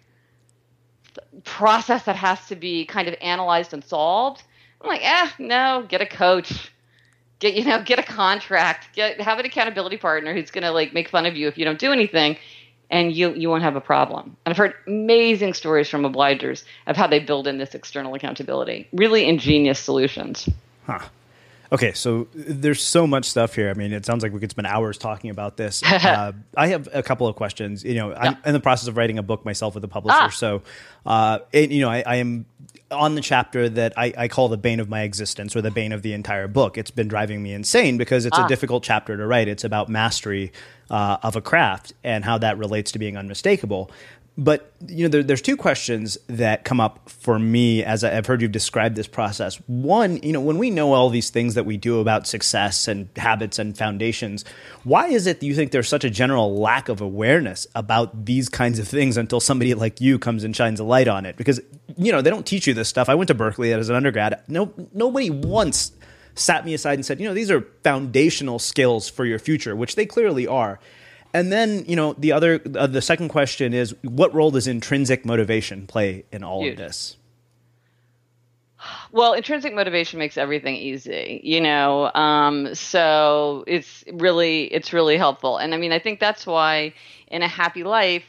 process 1.45 2.05
that 2.05 2.17
has 2.17 2.47
to 2.49 2.57
be 2.57 2.85
kind 2.87 3.09
of 3.09 3.15
analyzed 3.21 3.73
and 3.73 3.85
solved. 3.85 4.43
I'm 4.81 4.89
like, 4.89 5.03
eh, 5.05 5.29
no, 5.39 5.85
get 5.89 6.01
a 6.01 6.07
coach 6.07 6.71
get 7.39 7.55
you 7.55 7.65
know 7.65 7.83
get 7.83 7.99
a 7.99 8.03
contract 8.03 8.95
get 8.95 9.21
have 9.21 9.39
an 9.39 9.47
accountability 9.47 9.97
partner 9.97 10.35
who's 10.35 10.51
going 10.51 10.65
to 10.65 10.71
like 10.71 10.93
make 10.93 11.09
fun 11.09 11.27
of 11.27 11.37
you 11.37 11.49
if 11.49 11.59
you 11.59 11.65
don't 11.65 11.79
do 11.79 11.93
anything 11.93 12.37
and 12.91 13.13
you 13.13 13.33
you 13.35 13.51
won't 13.51 13.63
have 13.63 13.77
a 13.77 13.81
problem. 13.81 14.37
And 14.45 14.53
i've 14.53 14.57
heard 14.57 14.75
amazing 14.87 15.55
stories 15.55 15.89
from 15.89 16.03
obligers 16.03 16.65
of 16.87 16.97
how 16.97 17.07
they 17.07 17.19
build 17.19 17.47
in 17.47 17.59
this 17.59 17.75
external 17.75 18.15
accountability. 18.15 18.89
Really 18.93 19.27
ingenious 19.27 19.79
solutions. 19.79 20.49
Huh 20.87 21.01
Okay, 21.73 21.93
so 21.93 22.29
there's 22.35 22.81
so 22.81 23.07
much 23.07 23.25
stuff 23.25 23.55
here. 23.55 23.71
I 23.71 23.75
mean, 23.75 23.93
it 23.93 24.07
sounds 24.07 24.23
like 24.23 24.33
we 24.33 24.41
could 24.41 24.51
spend 24.51 24.67
hours 24.67 24.99
talking 24.99 25.31
about 25.31 25.57
this. 25.57 25.83
uh, 25.85 26.33
I 26.57 26.69
have 26.69 26.89
a 26.93 27.03
couple 27.03 27.27
of 27.27 27.37
questions. 27.37 27.85
You 27.85 27.95
know, 27.95 28.15
I'm 28.15 28.37
in 28.45 28.53
the 28.53 28.61
process 28.61 28.89
of 28.89 28.97
writing 28.97 29.19
a 29.19 29.23
book 29.23 29.45
myself 29.45 29.75
with 29.75 29.85
a 29.85 29.89
publisher, 29.89 30.17
ah. 30.17 30.29
so 30.29 30.63
uh, 31.05 31.41
it, 31.53 31.71
you 31.71 31.81
know, 31.81 31.91
I, 31.91 32.03
I, 32.07 32.17
am 32.17 32.47
on 32.91 33.15
the 33.15 33.21
chapter 33.21 33.69
that 33.69 33.93
I, 33.97 34.13
I, 34.17 34.29
call 34.29 34.49
the 34.49 34.57
bane 34.57 34.81
of 34.81 34.89
my 34.89 35.03
existence 35.03 35.57
or 35.57 35.63
the 35.63 35.71
bane 35.71 35.93
of 35.93 36.03
the 36.03 36.13
entire 36.13 36.47
book. 36.47 36.79
It's 36.79 36.91
been 36.91 37.09
driving 37.09 37.43
me 37.43 37.53
insane 37.53 37.97
because 37.97 38.27
it's 38.27 38.39
ah. 38.39 38.45
a 38.45 38.49
difficult 38.49 38.83
chapter 38.83 39.17
to 39.17 39.27
write. 39.27 39.49
It's 39.49 39.65
about 39.65 39.89
mastery 39.89 40.53
uh, 40.91 41.19
of 41.23 41.37
a 41.37 41.41
craft 41.41 41.93
and 42.05 42.25
how 42.25 42.39
that 42.39 42.59
relates 42.59 42.93
to 42.93 42.99
being 42.99 43.17
unmistakable. 43.17 43.91
But 44.39 44.73
you 44.87 45.05
know, 45.05 45.09
there, 45.09 45.23
there's 45.23 45.41
two 45.41 45.57
questions 45.57 46.19
that 46.27 46.65
come 46.65 46.81
up 46.81 47.09
for 47.09 47.39
me 47.39 47.83
as 47.83 48.05
I've 48.05 48.27
heard 48.27 48.43
you 48.43 48.49
describe 48.49 48.95
this 48.95 49.07
process. 49.07 49.57
One, 49.67 50.19
you 50.23 50.33
know, 50.33 50.41
when 50.41 50.59
we 50.59 50.71
know 50.71 50.93
all 50.93 51.09
these 51.09 51.31
things 51.31 51.55
that 51.55 51.65
we 51.65 51.77
do 51.77 52.01
about 52.01 52.27
success 52.27 52.87
and 52.87 53.09
habits 53.17 53.59
and 53.59 53.77
foundations, 53.77 54.45
why 54.85 55.09
is 55.09 55.27
it 55.27 55.41
that 55.41 55.47
you 55.47 55.55
think 55.55 55.73
there's 55.73 55.89
such 55.89 56.05
a 56.05 56.11
general 56.11 56.59
lack 56.59 56.89
of 56.89 57.01
awareness 57.01 57.67
about 57.75 58.27
these 58.27 58.49
kinds 58.49 58.79
of 58.79 58.87
things 58.87 59.17
until 59.17 59.41
somebody 59.41 59.73
like 59.73 60.01
you 60.01 60.19
comes 60.19 60.45
and 60.45 60.55
shines 60.55 60.81
a 60.81 60.85
light 60.85 61.09
on 61.09 61.25
it? 61.25 61.37
Because 61.37 61.61
you 61.97 62.13
know, 62.13 62.21
they 62.21 62.31
don't 62.31 62.47
teach 62.47 62.67
you 62.67 62.75
this 62.75 62.89
stuff. 62.89 63.09
I 63.09 63.15
went 63.15 63.29
to 63.29 63.35
Berkeley 63.35 63.73
as 63.73 63.89
an 63.89 63.97
undergrad. 63.97 64.43
No, 64.49 64.73
nobody 64.93 65.31
once 65.31 65.93
sat 66.35 66.67
me 66.67 66.75
aside 66.75 66.95
and 66.95 67.07
said, 67.07 67.21
you 67.21 67.27
know, 67.27 67.35
these 67.35 67.51
are 67.51 67.63
foundational 67.83 68.59
skills 68.59 69.09
for 69.09 69.25
your 69.25 69.39
future, 69.39 69.75
which 69.75 69.95
they 69.95 70.05
clearly 70.05 70.47
are. 70.47 70.79
And 71.37 71.53
then, 71.53 71.85
you 71.87 71.97
know, 71.97 72.15
the 72.15 72.33
other, 72.33 72.63
uh, 72.75 72.87
the 72.87 73.03
second 73.03 73.29
question 73.29 73.75
is, 73.75 73.95
what 74.01 74.33
role 74.33 74.51
does 74.51 74.67
intrinsic 74.67 75.27
motivation 75.27 75.87
play 75.87 76.25
in 76.33 76.43
all 76.43 76.63
Huge. 76.63 76.73
of 76.73 76.79
this? 76.79 77.19
Well, 79.13 79.35
intrinsic 79.35 79.75
motivation 79.75 80.19
makes 80.19 80.39
everything 80.39 80.77
easy, 80.77 81.43
you 81.45 81.61
know. 81.61 82.11
Um, 82.15 82.75
so 82.75 83.65
it's 83.67 84.03
really, 84.15 84.65
it's 84.65 84.95
really 84.95 85.19
helpful. 85.19 85.59
And 85.59 85.75
I 85.75 85.77
mean, 85.77 85.93
I 85.93 85.99
think 85.99 86.21
that's 86.21 86.47
why 86.47 86.95
in 87.27 87.43
a 87.43 87.49
happy 87.49 87.85
life, 87.85 88.25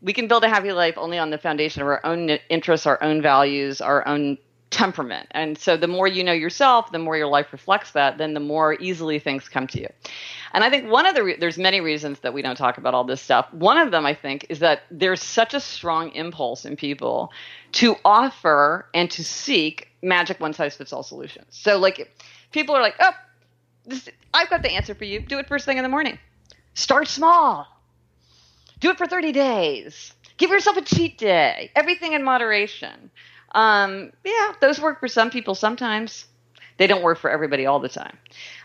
we 0.00 0.12
can 0.12 0.28
build 0.28 0.44
a 0.44 0.48
happy 0.48 0.72
life 0.72 0.94
only 0.96 1.18
on 1.18 1.30
the 1.30 1.38
foundation 1.38 1.82
of 1.82 1.88
our 1.88 2.06
own 2.06 2.30
interests, 2.50 2.86
our 2.86 3.02
own 3.02 3.20
values, 3.20 3.80
our 3.80 4.06
own 4.06 4.38
temperament. 4.70 5.28
And 5.30 5.56
so 5.56 5.76
the 5.76 5.88
more 5.88 6.06
you 6.06 6.22
know 6.22 6.32
yourself, 6.32 6.92
the 6.92 6.98
more 6.98 7.16
your 7.16 7.26
life 7.26 7.52
reflects 7.52 7.92
that, 7.92 8.18
then 8.18 8.34
the 8.34 8.40
more 8.40 8.74
easily 8.74 9.18
things 9.18 9.48
come 9.48 9.66
to 9.68 9.80
you. 9.80 9.88
And 10.52 10.64
I 10.64 10.70
think 10.70 10.90
one 10.90 11.06
of 11.06 11.14
the 11.14 11.22
re- 11.22 11.36
there's 11.36 11.58
many 11.58 11.80
reasons 11.80 12.20
that 12.20 12.34
we 12.34 12.42
don't 12.42 12.56
talk 12.56 12.78
about 12.78 12.94
all 12.94 13.04
this 13.04 13.20
stuff. 13.20 13.52
One 13.52 13.78
of 13.78 13.90
them 13.90 14.04
I 14.04 14.14
think 14.14 14.46
is 14.48 14.58
that 14.58 14.82
there's 14.90 15.22
such 15.22 15.54
a 15.54 15.60
strong 15.60 16.12
impulse 16.12 16.64
in 16.64 16.76
people 16.76 17.32
to 17.72 17.96
offer 18.04 18.86
and 18.94 19.10
to 19.12 19.24
seek 19.24 19.88
magic 20.02 20.38
one 20.40 20.52
size 20.52 20.76
fits 20.76 20.92
all 20.92 21.02
solutions. 21.02 21.46
So 21.50 21.78
like 21.78 22.10
people 22.52 22.74
are 22.74 22.82
like, 22.82 22.94
"Oh, 23.00 23.12
this, 23.86 24.08
I've 24.34 24.50
got 24.50 24.62
the 24.62 24.70
answer 24.70 24.94
for 24.94 25.04
you. 25.04 25.20
Do 25.20 25.38
it 25.38 25.48
first 25.48 25.64
thing 25.64 25.78
in 25.78 25.82
the 25.82 25.88
morning. 25.88 26.18
Start 26.74 27.08
small. 27.08 27.66
Do 28.80 28.90
it 28.90 28.98
for 28.98 29.06
30 29.06 29.32
days. 29.32 30.12
Give 30.36 30.50
yourself 30.50 30.76
a 30.76 30.82
cheat 30.82 31.18
day. 31.18 31.70
Everything 31.74 32.12
in 32.12 32.22
moderation." 32.22 33.10
Um, 33.52 34.12
yeah, 34.24 34.52
those 34.60 34.80
work 34.80 35.00
for 35.00 35.08
some 35.08 35.30
people 35.30 35.54
sometimes. 35.54 36.26
They 36.76 36.86
don't 36.86 37.02
work 37.02 37.18
for 37.18 37.28
everybody 37.28 37.66
all 37.66 37.80
the 37.80 37.88
time. 37.88 38.16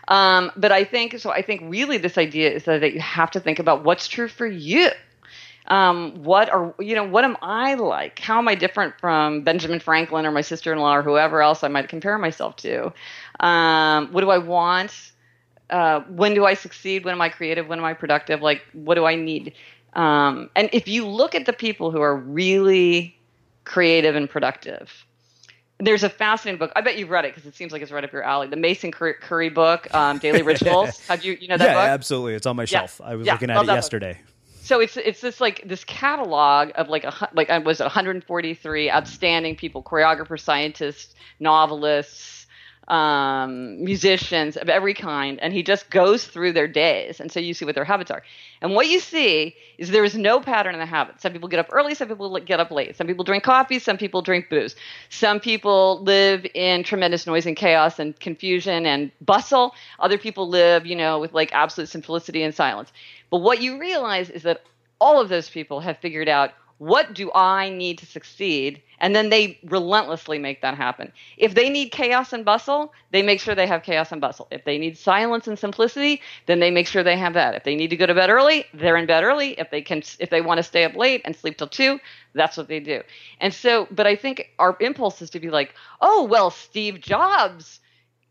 Um, 0.08 0.52
but 0.56 0.70
I 0.70 0.84
think 0.84 1.18
so. 1.18 1.30
I 1.30 1.42
think 1.42 1.62
really 1.64 1.98
this 1.98 2.16
idea 2.16 2.52
is 2.52 2.64
that, 2.64 2.92
you 2.92 3.00
have 3.00 3.32
to 3.32 3.40
think 3.40 3.58
about 3.58 3.84
what's 3.84 4.06
true 4.06 4.28
for 4.28 4.46
you. 4.46 4.90
Um, 5.66 6.22
what 6.22 6.50
are 6.50 6.74
you 6.78 6.94
know? 6.94 7.04
What 7.04 7.24
am 7.24 7.38
I 7.40 7.74
like? 7.74 8.18
How 8.18 8.38
am 8.38 8.48
I 8.48 8.54
different 8.54 9.00
from 9.00 9.42
Benjamin 9.44 9.80
Franklin 9.80 10.26
or 10.26 10.30
my 10.30 10.42
sister-in-law 10.42 10.96
or 10.96 11.02
whoever 11.02 11.40
else 11.40 11.64
I 11.64 11.68
might 11.68 11.88
compare 11.88 12.18
myself 12.18 12.56
to? 12.56 12.92
Um, 13.40 14.12
what 14.12 14.20
do 14.20 14.28
I 14.28 14.38
want? 14.38 14.92
Uh, 15.70 16.00
when 16.00 16.34
do 16.34 16.44
I 16.44 16.52
succeed? 16.52 17.06
When 17.06 17.14
am 17.14 17.20
I 17.22 17.30
creative? 17.30 17.66
When 17.66 17.78
am 17.78 17.84
I 17.86 17.94
productive? 17.94 18.42
Like, 18.42 18.60
what 18.74 18.96
do 18.96 19.06
I 19.06 19.14
need? 19.14 19.54
Um, 19.94 20.50
and 20.54 20.68
if 20.72 20.86
you 20.86 21.06
look 21.06 21.34
at 21.34 21.46
the 21.46 21.52
people 21.54 21.90
who 21.90 22.02
are 22.02 22.14
really 22.14 23.16
creative 23.64 24.14
and 24.14 24.28
productive. 24.28 25.06
There's 25.80 26.04
a 26.04 26.08
fascinating 26.08 26.58
book. 26.58 26.72
I 26.76 26.80
bet 26.82 26.96
you've 26.96 27.10
read 27.10 27.24
it 27.24 27.34
because 27.34 27.46
it 27.46 27.56
seems 27.56 27.72
like 27.72 27.82
it's 27.82 27.90
right 27.90 28.04
up 28.04 28.12
your 28.12 28.22
alley. 28.22 28.46
The 28.46 28.56
Mason 28.56 28.92
Currey 28.92 29.52
book, 29.52 29.92
um, 29.92 30.18
Daily 30.18 30.42
Rituals. 30.52 31.04
Have 31.08 31.24
you 31.24 31.36
you 31.40 31.48
know 31.48 31.56
that 31.56 31.64
yeah, 31.64 31.74
book? 31.74 31.88
absolutely. 31.88 32.34
It's 32.34 32.46
on 32.46 32.56
my 32.56 32.64
shelf. 32.64 33.00
Yeah. 33.00 33.10
I 33.10 33.14
was 33.16 33.26
yeah, 33.26 33.32
looking 33.32 33.50
at 33.50 33.62
it 33.62 33.66
yesterday. 33.66 34.14
Book. 34.14 34.34
So 34.62 34.80
it's 34.80 34.96
it's 34.96 35.20
this 35.20 35.40
like 35.40 35.62
this 35.66 35.84
catalog 35.84 36.70
of 36.76 36.88
like 36.88 37.04
a 37.04 37.28
like 37.34 37.50
I 37.50 37.58
was 37.58 37.80
143 37.80 38.90
outstanding 38.90 39.56
people, 39.56 39.82
choreographers, 39.82 40.40
scientists, 40.40 41.14
novelists, 41.38 42.43
um, 42.88 43.82
musicians 43.82 44.56
of 44.56 44.68
every 44.68 44.94
kind, 44.94 45.40
and 45.40 45.52
he 45.52 45.62
just 45.62 45.90
goes 45.90 46.26
through 46.26 46.52
their 46.52 46.68
days, 46.68 47.20
and 47.20 47.30
so 47.32 47.40
you 47.40 47.54
see 47.54 47.64
what 47.64 47.74
their 47.74 47.84
habits 47.84 48.10
are. 48.10 48.22
And 48.60 48.74
what 48.74 48.88
you 48.88 49.00
see 49.00 49.56
is 49.78 49.90
there 49.90 50.04
is 50.04 50.14
no 50.14 50.40
pattern 50.40 50.74
in 50.74 50.80
the 50.80 50.86
habits. 50.86 51.22
Some 51.22 51.32
people 51.32 51.48
get 51.48 51.58
up 51.58 51.68
early, 51.72 51.94
some 51.94 52.08
people 52.08 52.38
get 52.40 52.60
up 52.60 52.70
late. 52.70 52.96
Some 52.96 53.06
people 53.06 53.24
drink 53.24 53.44
coffee, 53.44 53.78
some 53.78 53.96
people 53.96 54.22
drink 54.22 54.48
booze. 54.50 54.76
Some 55.10 55.40
people 55.40 56.02
live 56.02 56.46
in 56.54 56.84
tremendous 56.84 57.26
noise 57.26 57.46
and 57.46 57.56
chaos 57.56 57.98
and 57.98 58.18
confusion 58.18 58.86
and 58.86 59.10
bustle. 59.20 59.74
Other 59.98 60.18
people 60.18 60.48
live, 60.48 60.86
you 60.86 60.96
know, 60.96 61.18
with 61.18 61.32
like 61.32 61.52
absolute 61.52 61.88
simplicity 61.88 62.42
and 62.42 62.54
silence. 62.54 62.92
But 63.30 63.38
what 63.38 63.60
you 63.60 63.78
realize 63.80 64.30
is 64.30 64.42
that 64.42 64.62
all 65.00 65.20
of 65.20 65.28
those 65.28 65.48
people 65.48 65.80
have 65.80 65.98
figured 65.98 66.28
out 66.28 66.52
what 66.78 67.14
do 67.14 67.30
I 67.34 67.70
need 67.70 67.98
to 67.98 68.06
succeed? 68.06 68.82
And 68.98 69.14
then 69.14 69.30
they 69.30 69.58
relentlessly 69.64 70.38
make 70.38 70.62
that 70.62 70.76
happen. 70.76 71.12
If 71.36 71.54
they 71.54 71.68
need 71.68 71.90
chaos 71.90 72.32
and 72.32 72.44
bustle, 72.44 72.92
they 73.10 73.22
make 73.22 73.40
sure 73.40 73.54
they 73.54 73.66
have 73.66 73.82
chaos 73.82 74.12
and 74.12 74.20
bustle. 74.20 74.48
If 74.50 74.64
they 74.64 74.78
need 74.78 74.98
silence 74.98 75.46
and 75.46 75.58
simplicity, 75.58 76.20
then 76.46 76.60
they 76.60 76.70
make 76.70 76.86
sure 76.86 77.02
they 77.02 77.16
have 77.16 77.34
that. 77.34 77.54
If 77.54 77.64
they 77.64 77.74
need 77.76 77.90
to 77.90 77.96
go 77.96 78.06
to 78.06 78.14
bed 78.14 78.30
early, 78.30 78.64
they're 78.74 78.96
in 78.96 79.06
bed 79.06 79.24
early. 79.24 79.50
If 79.58 79.70
they 79.70 79.82
can 79.82 80.02
if 80.18 80.30
they 80.30 80.40
want 80.40 80.58
to 80.58 80.62
stay 80.62 80.84
up 80.84 80.94
late 80.96 81.22
and 81.24 81.36
sleep 81.36 81.58
till 81.58 81.68
2, 81.68 82.00
that's 82.34 82.56
what 82.56 82.68
they 82.68 82.80
do. 82.80 83.02
And 83.40 83.52
so, 83.52 83.86
but 83.90 84.06
I 84.06 84.16
think 84.16 84.50
our 84.58 84.76
impulse 84.80 85.22
is 85.22 85.30
to 85.30 85.40
be 85.40 85.50
like, 85.50 85.74
"Oh, 86.00 86.24
well, 86.24 86.50
Steve 86.50 87.00
Jobs 87.00 87.80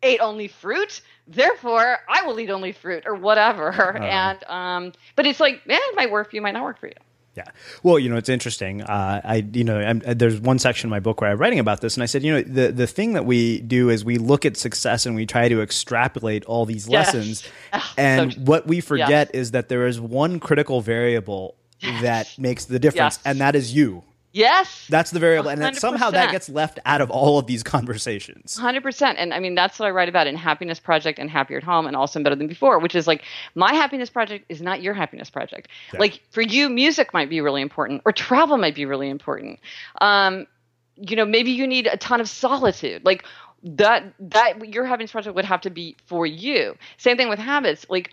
ate 0.03 0.19
only 0.19 0.47
fruit 0.49 1.01
therefore 1.27 1.99
i 2.09 2.21
will 2.23 2.37
eat 2.39 2.49
only 2.49 2.73
fruit 2.73 3.03
or 3.05 3.15
whatever 3.15 3.71
uh, 4.01 4.05
and 4.05 4.43
um 4.45 4.91
but 5.15 5.25
it's 5.25 5.39
like 5.39 5.61
yeah 5.65 5.77
it 5.79 5.95
might 5.95 6.11
work 6.11 6.29
for 6.29 6.35
you 6.35 6.41
might 6.41 6.51
not 6.51 6.63
work 6.63 6.77
for 6.77 6.87
you 6.87 6.93
yeah. 7.35 7.45
Well, 7.81 7.97
you 7.97 8.09
know, 8.09 8.17
it's 8.17 8.29
interesting. 8.29 8.83
Uh, 8.83 9.21
I, 9.23 9.35
you 9.53 9.63
know, 9.63 9.79
I'm, 9.79 9.99
there's 9.99 10.39
one 10.39 10.59
section 10.59 10.87
in 10.87 10.91
my 10.91 10.99
book 10.99 11.19
where 11.19 11.31
I'm 11.31 11.37
writing 11.37 11.59
about 11.59 11.81
this, 11.81 11.95
and 11.95 12.03
I 12.03 12.05
said, 12.05 12.23
you 12.23 12.33
know, 12.33 12.41
the 12.41 12.71
the 12.71 12.85
thing 12.85 13.13
that 13.13 13.25
we 13.25 13.59
do 13.61 13.89
is 13.89 14.05
we 14.05 14.17
look 14.17 14.45
at 14.45 14.55
success 14.55 15.05
and 15.05 15.15
we 15.15 15.25
try 15.25 15.49
to 15.49 15.61
extrapolate 15.61 16.45
all 16.45 16.65
these 16.65 16.87
yes. 16.87 17.13
lessons, 17.13 17.43
oh, 17.73 17.93
and 17.97 18.33
so 18.33 18.39
what 18.41 18.67
we 18.67 18.81
forget 18.81 19.09
yes. 19.09 19.29
is 19.33 19.51
that 19.51 19.67
there 19.67 19.87
is 19.87 19.99
one 19.99 20.39
critical 20.39 20.81
variable 20.81 21.55
yes. 21.79 22.01
that 22.03 22.29
makes 22.37 22.65
the 22.65 22.77
difference, 22.77 23.17
and 23.25 23.41
that 23.41 23.55
is 23.55 23.73
you. 23.73 24.03
Yes. 24.33 24.87
That's 24.89 25.11
the 25.11 25.19
variable. 25.19 25.51
100%. 25.51 25.61
And 25.63 25.77
somehow 25.77 26.09
that 26.09 26.31
gets 26.31 26.49
left 26.49 26.79
out 26.85 27.01
of 27.01 27.11
all 27.11 27.37
of 27.37 27.45
these 27.45 27.61
conversations. 27.61 28.57
100%. 28.59 29.15
And 29.17 29.31
I 29.31 29.39
mean, 29.39 29.53
that's 29.53 29.77
what 29.77 29.85
I 29.85 29.91
write 29.91 30.09
about 30.09 30.25
in 30.25 30.35
Happiness 30.35 30.79
Project 30.79 31.19
and 31.19 31.29
Happier 31.29 31.57
at 31.57 31.63
Home 31.63 31.85
and 31.85 31.95
also 31.95 32.21
Better 32.21 32.35
Than 32.35 32.47
Before, 32.47 32.79
which 32.79 32.95
is 32.95 33.05
like 33.05 33.23
my 33.53 33.73
happiness 33.73 34.09
project 34.09 34.45
is 34.49 34.59
not 34.59 34.81
your 34.81 34.95
happiness 34.95 35.29
project. 35.29 35.67
Yeah. 35.93 35.99
Like 35.99 36.21
for 36.31 36.41
you, 36.41 36.67
music 36.69 37.13
might 37.13 37.29
be 37.29 37.41
really 37.41 37.61
important 37.61 38.01
or 38.05 38.11
travel 38.11 38.57
might 38.57 38.75
be 38.75 38.85
really 38.85 39.09
important. 39.09 39.59
Um, 40.01 40.47
you 40.95 41.15
know, 41.15 41.25
maybe 41.25 41.51
you 41.51 41.67
need 41.67 41.85
a 41.85 41.97
ton 41.97 42.19
of 42.19 42.27
solitude. 42.27 43.05
Like 43.05 43.25
that, 43.63 44.13
that 44.19 44.67
your 44.73 44.85
happiness 44.85 45.11
project 45.11 45.35
would 45.35 45.45
have 45.45 45.61
to 45.61 45.69
be 45.69 45.95
for 46.07 46.25
you. 46.25 46.75
Same 46.97 47.17
thing 47.17 47.29
with 47.29 47.39
habits. 47.39 47.85
Like, 47.87 48.11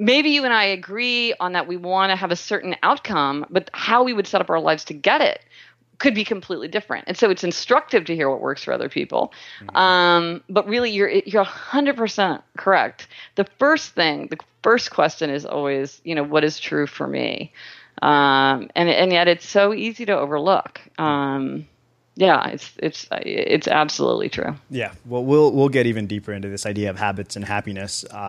maybe 0.00 0.30
you 0.30 0.44
and 0.44 0.52
I 0.52 0.64
agree 0.64 1.34
on 1.38 1.52
that 1.52 1.68
we 1.68 1.76
want 1.76 2.10
to 2.10 2.16
have 2.16 2.32
a 2.32 2.36
certain 2.36 2.74
outcome, 2.82 3.46
but 3.50 3.70
how 3.72 4.02
we 4.02 4.12
would 4.12 4.26
set 4.26 4.40
up 4.40 4.50
our 4.50 4.58
lives 4.58 4.84
to 4.86 4.94
get 4.94 5.20
it 5.20 5.40
could 5.98 6.14
be 6.14 6.24
completely 6.24 6.66
different. 6.66 7.04
And 7.06 7.16
so 7.16 7.30
it's 7.30 7.44
instructive 7.44 8.06
to 8.06 8.14
hear 8.16 8.30
what 8.30 8.40
works 8.40 8.64
for 8.64 8.72
other 8.72 8.88
people. 8.88 9.34
Mm-hmm. 9.60 9.76
Um, 9.76 10.42
but 10.48 10.66
really, 10.66 10.90
you're 10.90 11.10
you're 11.10 11.44
100% 11.44 12.42
correct. 12.56 13.06
The 13.36 13.44
first 13.58 13.92
thing, 13.92 14.28
the 14.28 14.38
first 14.62 14.90
question 14.90 15.28
is 15.28 15.44
always, 15.44 16.00
you 16.02 16.14
know, 16.14 16.24
what 16.24 16.42
is 16.42 16.58
true 16.58 16.86
for 16.86 17.06
me? 17.06 17.52
Um, 18.00 18.70
and 18.74 18.88
and 18.88 19.12
yet 19.12 19.28
it's 19.28 19.46
so 19.46 19.74
easy 19.74 20.06
to 20.06 20.18
overlook. 20.18 20.80
Um, 20.98 21.66
yeah, 22.16 22.48
it's 22.48 22.72
it's 22.78 23.06
it's 23.10 23.68
absolutely 23.68 24.30
true. 24.30 24.56
Yeah. 24.70 24.92
Well, 25.04 25.24
we'll 25.24 25.52
we'll 25.52 25.68
get 25.68 25.86
even 25.86 26.06
deeper 26.06 26.32
into 26.32 26.48
this 26.48 26.64
idea 26.64 26.88
of 26.88 26.98
habits 26.98 27.36
and 27.36 27.44
happiness. 27.44 28.06
Uh, 28.10 28.28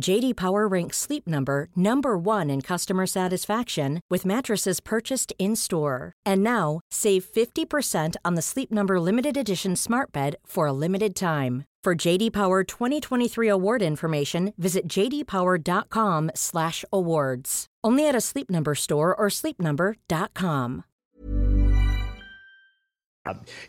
JD 0.00 0.36
Power 0.36 0.66
ranks 0.68 0.98
Sleep 0.98 1.26
Number 1.26 1.68
number 1.74 2.16
1 2.18 2.50
in 2.50 2.60
customer 2.60 3.06
satisfaction 3.06 4.00
with 4.10 4.26
mattresses 4.26 4.80
purchased 4.80 5.32
in-store. 5.38 6.12
And 6.24 6.42
now, 6.42 6.80
save 6.90 7.24
50% 7.24 8.16
on 8.24 8.34
the 8.34 8.42
Sleep 8.42 8.70
Number 8.70 9.00
limited 9.00 9.36
edition 9.36 9.74
Smart 9.76 10.12
Bed 10.12 10.36
for 10.44 10.66
a 10.66 10.72
limited 10.72 11.16
time. 11.16 11.64
For 11.82 11.94
JD 11.94 12.32
Power 12.32 12.64
2023 12.64 13.48
award 13.48 13.80
information, 13.80 14.52
visit 14.58 14.88
jdpower.com/awards. 14.88 17.66
Only 17.84 18.08
at 18.08 18.16
a 18.16 18.20
Sleep 18.20 18.50
Number 18.50 18.74
store 18.74 19.14
or 19.14 19.28
sleepnumber.com. 19.28 20.82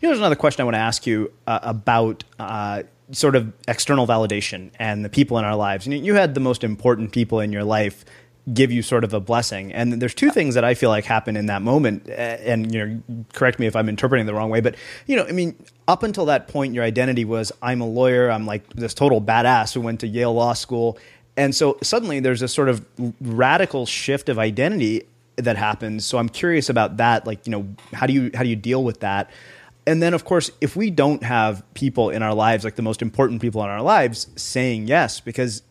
Here's 0.00 0.18
another 0.18 0.34
question 0.34 0.62
I 0.62 0.64
want 0.64 0.74
to 0.74 0.80
ask 0.80 1.06
you 1.06 1.32
uh, 1.46 1.60
about 1.62 2.24
uh, 2.40 2.82
sort 3.12 3.36
of 3.36 3.52
external 3.66 4.06
validation 4.06 4.70
and 4.78 5.04
the 5.04 5.08
people 5.08 5.38
in 5.38 5.44
our 5.44 5.56
lives. 5.56 5.86
You, 5.86 5.96
you 5.96 6.14
had 6.14 6.34
the 6.34 6.40
most 6.40 6.64
important 6.64 7.12
people 7.12 7.40
in 7.40 7.52
your 7.52 7.64
life 7.64 8.04
give 8.52 8.72
you 8.72 8.82
sort 8.82 9.04
of 9.04 9.12
a 9.12 9.20
blessing. 9.20 9.72
And 9.72 10.00
there's 10.00 10.14
two 10.14 10.30
things 10.30 10.54
that 10.54 10.64
I 10.64 10.74
feel 10.74 10.90
like 10.90 11.04
happen 11.04 11.36
in 11.36 11.46
that 11.46 11.62
moment. 11.62 12.08
And 12.08 12.72
you 12.74 12.86
know, 12.86 13.24
correct 13.32 13.58
me 13.58 13.66
if 13.66 13.76
I'm 13.76 13.88
interpreting 13.88 14.26
the 14.26 14.34
wrong 14.34 14.50
way, 14.50 14.60
but 14.60 14.74
you 15.06 15.16
know, 15.16 15.26
I 15.26 15.32
mean, 15.32 15.54
up 15.86 16.02
until 16.02 16.26
that 16.26 16.48
point, 16.48 16.74
your 16.74 16.84
identity 16.84 17.24
was 17.24 17.52
I'm 17.62 17.80
a 17.80 17.86
lawyer. 17.86 18.30
I'm 18.30 18.46
like 18.46 18.68
this 18.70 18.94
total 18.94 19.20
badass 19.20 19.74
who 19.74 19.80
went 19.80 20.00
to 20.00 20.06
Yale 20.06 20.34
Law 20.34 20.52
School. 20.54 20.98
And 21.36 21.54
so 21.54 21.78
suddenly 21.82 22.20
there's 22.20 22.42
a 22.42 22.48
sort 22.48 22.68
of 22.68 22.84
radical 23.20 23.86
shift 23.86 24.28
of 24.28 24.38
identity 24.38 25.04
that 25.36 25.56
happens. 25.56 26.04
So 26.04 26.18
I'm 26.18 26.28
curious 26.28 26.68
about 26.68 26.96
that. 26.96 27.26
Like, 27.26 27.46
you 27.46 27.52
know, 27.52 27.68
how 27.92 28.06
do 28.06 28.12
you 28.12 28.30
how 28.34 28.42
do 28.42 28.48
you 28.48 28.56
deal 28.56 28.82
with 28.82 29.00
that? 29.00 29.30
And 29.88 30.02
then, 30.02 30.12
of 30.12 30.26
course, 30.26 30.50
if 30.60 30.76
we 30.76 30.90
don't 30.90 31.22
have 31.22 31.62
people 31.72 32.10
in 32.10 32.22
our 32.22 32.34
lives, 32.34 32.62
like 32.62 32.76
the 32.76 32.82
most 32.82 33.00
important 33.00 33.40
people 33.40 33.64
in 33.64 33.70
our 33.70 33.80
lives, 33.80 34.28
saying 34.36 34.86
yes, 34.86 35.18
because 35.18 35.62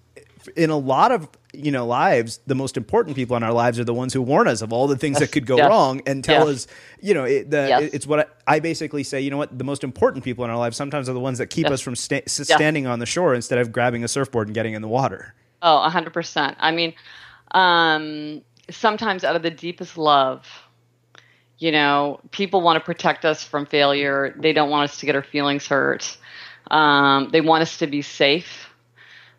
in 0.55 0.71
a 0.71 0.77
lot 0.77 1.11
of 1.11 1.29
you 1.53 1.71
know 1.71 1.85
lives 1.85 2.39
the 2.47 2.55
most 2.55 2.77
important 2.77 3.15
people 3.15 3.35
in 3.35 3.43
our 3.43 3.51
lives 3.51 3.79
are 3.79 3.83
the 3.83 3.93
ones 3.93 4.13
who 4.13 4.21
warn 4.21 4.47
us 4.47 4.61
of 4.61 4.71
all 4.71 4.87
the 4.87 4.95
things 4.95 5.19
that 5.19 5.31
could 5.31 5.45
go 5.45 5.57
wrong 5.69 6.01
and 6.05 6.23
tell 6.23 6.47
us 6.47 6.67
you 7.01 7.13
know 7.13 7.25
it, 7.25 7.51
the, 7.51 7.89
it's 7.93 8.07
what 8.07 8.19
I, 8.47 8.55
I, 8.55 8.59
basically 8.59 9.03
say 9.03 9.19
you 9.19 9.29
know 9.29 9.37
what 9.37 9.57
the 9.57 9.63
most 9.63 9.83
important 9.83 10.23
people 10.23 10.45
in 10.45 10.51
our 10.51 10.57
lives 10.57 10.77
sometimes 10.77 11.09
are 11.09 11.13
the 11.13 11.19
ones 11.19 11.37
that 11.39 11.47
keep 11.47 11.67
us 11.67 11.81
from 11.81 11.95
sta- 11.95 12.27
standing 12.27 12.87
on 12.87 12.99
the 12.99 13.05
shore 13.05 13.33
instead 13.33 13.59
of 13.59 13.71
grabbing 13.71 14.03
a 14.03 14.07
surfboard 14.07 14.47
and 14.47 14.55
getting 14.55 14.73
in 14.73 14.81
the 14.81 14.87
water. 14.87 15.33
Oh 15.61 15.89
100% 15.91 16.55
i 16.59 16.71
mean 16.71 16.93
um, 17.51 18.41
sometimes 18.69 19.23
out 19.23 19.35
of 19.35 19.41
the 19.41 19.51
deepest 19.51 19.97
love 19.97 20.45
you 21.59 21.71
know 21.71 22.19
people 22.31 22.61
want 22.61 22.77
to 22.77 22.85
protect 22.85 23.25
us 23.25 23.43
from 23.43 23.65
failure 23.65 24.35
they 24.39 24.53
don't 24.53 24.69
want 24.69 24.89
us 24.89 24.99
to 24.99 25.05
get 25.05 25.15
our 25.15 25.23
feelings 25.23 25.67
hurt 25.67 26.17
um, 26.69 27.29
they 27.31 27.41
want 27.41 27.61
us 27.61 27.77
to 27.77 27.87
be 27.87 28.01
safe 28.01 28.67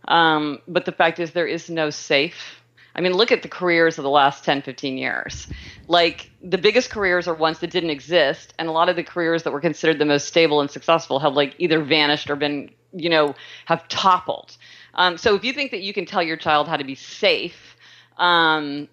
um, 0.08 0.60
but 0.66 0.86
the 0.86 0.92
fact 0.92 1.20
is, 1.20 1.32
there 1.32 1.46
is 1.46 1.70
no 1.70 1.90
safe. 1.90 2.62
I 2.94 3.00
mean, 3.00 3.12
look 3.12 3.30
at 3.30 3.42
the 3.42 3.48
careers 3.48 3.98
of 3.98 4.02
the 4.02 4.10
last 4.10 4.42
10, 4.44 4.62
15 4.62 4.98
years. 4.98 5.46
Like, 5.86 6.30
the 6.42 6.58
biggest 6.58 6.90
careers 6.90 7.28
are 7.28 7.34
ones 7.34 7.60
that 7.60 7.70
didn't 7.70 7.90
exist, 7.90 8.54
and 8.58 8.68
a 8.68 8.72
lot 8.72 8.88
of 8.88 8.96
the 8.96 9.04
careers 9.04 9.44
that 9.44 9.52
were 9.52 9.60
considered 9.60 9.98
the 9.98 10.06
most 10.06 10.26
stable 10.26 10.60
and 10.60 10.70
successful 10.70 11.20
have, 11.20 11.34
like, 11.34 11.54
either 11.58 11.82
vanished 11.84 12.30
or 12.30 12.36
been, 12.36 12.70
you 12.92 13.10
know, 13.10 13.34
have 13.66 13.86
toppled. 13.88 14.56
Um, 14.94 15.18
so 15.18 15.34
if 15.34 15.44
you 15.44 15.52
think 15.52 15.70
that 15.70 15.82
you 15.82 15.92
can 15.92 16.06
tell 16.06 16.22
your 16.22 16.38
child 16.38 16.66
how 16.66 16.76
to 16.76 16.84
be 16.84 16.94
safe, 16.94 17.76
um, 18.16 18.88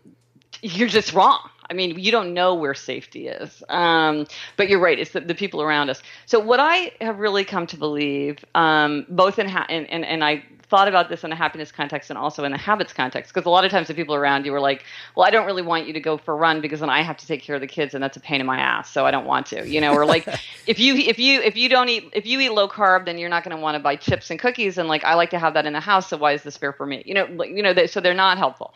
you're 0.61 0.89
just 0.89 1.13
wrong. 1.13 1.49
I 1.69 1.73
mean, 1.73 1.99
you 1.99 2.11
don't 2.11 2.33
know 2.33 2.53
where 2.53 2.73
safety 2.73 3.27
is. 3.27 3.63
Um, 3.69 4.27
but 4.57 4.69
you're 4.69 4.79
right; 4.79 4.99
it's 4.99 5.11
the, 5.11 5.21
the, 5.21 5.35
people 5.35 5.61
around 5.61 5.89
us. 5.89 6.01
So 6.25 6.39
what 6.39 6.59
I 6.59 6.91
have 7.01 7.19
really 7.19 7.43
come 7.43 7.67
to 7.67 7.77
believe, 7.77 8.43
um, 8.55 9.05
both 9.09 9.39
in 9.39 9.47
ha- 9.47 9.65
and, 9.69 9.89
and 9.89 10.05
and 10.05 10.23
I 10.23 10.43
thought 10.67 10.87
about 10.87 11.09
this 11.09 11.23
in 11.23 11.31
a 11.31 11.35
happiness 11.35 11.71
context 11.71 12.09
and 12.09 12.17
also 12.17 12.43
in 12.43 12.53
a 12.53 12.57
habits 12.57 12.91
context 12.91 13.33
because 13.33 13.45
a 13.45 13.49
lot 13.49 13.65
of 13.65 13.71
times 13.71 13.87
the 13.87 13.93
people 13.93 14.15
around 14.15 14.45
you 14.45 14.53
are 14.53 14.59
like 14.59 14.83
well 15.15 15.25
i 15.25 15.29
don't 15.29 15.45
really 15.45 15.61
want 15.61 15.85
you 15.85 15.93
to 15.93 15.99
go 15.99 16.17
for 16.17 16.33
a 16.33 16.37
run 16.37 16.59
because 16.59 16.79
then 16.79 16.89
i 16.89 17.01
have 17.01 17.17
to 17.17 17.27
take 17.27 17.41
care 17.41 17.55
of 17.55 17.61
the 17.61 17.67
kids 17.67 17.93
and 17.93 18.03
that's 18.03 18.17
a 18.17 18.19
pain 18.19 18.41
in 18.41 18.47
my 18.47 18.59
ass 18.59 18.89
so 18.91 19.05
i 19.05 19.11
don't 19.11 19.25
want 19.25 19.45
to 19.45 19.67
you 19.67 19.79
know 19.79 19.93
or 19.93 20.05
like 20.05 20.27
if 20.67 20.79
you 20.79 20.95
if 20.95 21.19
you 21.19 21.39
if 21.41 21.55
you 21.55 21.69
don't 21.69 21.89
eat 21.89 22.09
if 22.13 22.25
you 22.25 22.39
eat 22.39 22.49
low 22.49 22.67
carb 22.67 23.05
then 23.05 23.17
you're 23.17 23.29
not 23.29 23.43
going 23.43 23.55
to 23.55 23.61
want 23.61 23.75
to 23.75 23.79
buy 23.79 23.95
chips 23.95 24.31
and 24.31 24.39
cookies 24.39 24.77
and 24.77 24.89
like 24.89 25.03
i 25.03 25.13
like 25.13 25.29
to 25.29 25.39
have 25.39 25.53
that 25.53 25.65
in 25.65 25.73
the 25.73 25.79
house 25.79 26.09
so 26.09 26.17
why 26.17 26.31
is 26.31 26.41
this 26.43 26.57
fair 26.57 26.73
for 26.73 26.85
me 26.85 27.03
you 27.05 27.13
know 27.13 27.25
like, 27.35 27.51
you 27.51 27.61
know 27.61 27.73
they, 27.73 27.85
so 27.85 28.01
they're 28.01 28.13
not 28.13 28.37
helpful 28.37 28.73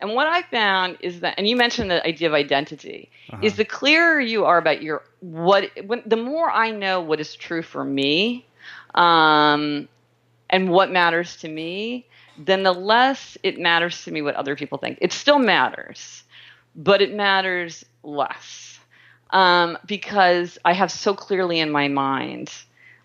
and 0.00 0.14
what 0.14 0.26
I 0.26 0.42
found 0.42 0.98
is 1.00 1.20
that, 1.20 1.34
and 1.38 1.48
you 1.48 1.56
mentioned 1.56 1.90
the 1.90 2.06
idea 2.06 2.28
of 2.28 2.34
identity, 2.34 3.10
uh-huh. 3.30 3.40
is 3.42 3.56
the 3.56 3.64
clearer 3.64 4.20
you 4.20 4.44
are 4.44 4.58
about 4.58 4.82
your 4.82 5.02
what, 5.20 5.70
when, 5.86 6.02
the 6.06 6.16
more 6.16 6.50
I 6.50 6.70
know 6.70 7.00
what 7.00 7.20
is 7.20 7.34
true 7.34 7.62
for 7.62 7.84
me, 7.84 8.46
um, 8.94 9.88
and 10.50 10.70
what 10.70 10.90
matters 10.90 11.36
to 11.36 11.48
me, 11.48 12.06
then 12.38 12.62
the 12.62 12.72
less 12.72 13.36
it 13.42 13.58
matters 13.58 14.04
to 14.04 14.10
me 14.10 14.22
what 14.22 14.34
other 14.36 14.56
people 14.56 14.78
think. 14.78 14.98
It 15.00 15.12
still 15.12 15.38
matters, 15.38 16.22
but 16.76 17.02
it 17.02 17.12
matters 17.12 17.84
less 18.02 18.78
um, 19.30 19.76
because 19.84 20.58
I 20.64 20.72
have 20.72 20.90
so 20.90 21.14
clearly 21.14 21.58
in 21.58 21.70
my 21.70 21.88
mind 21.88 22.52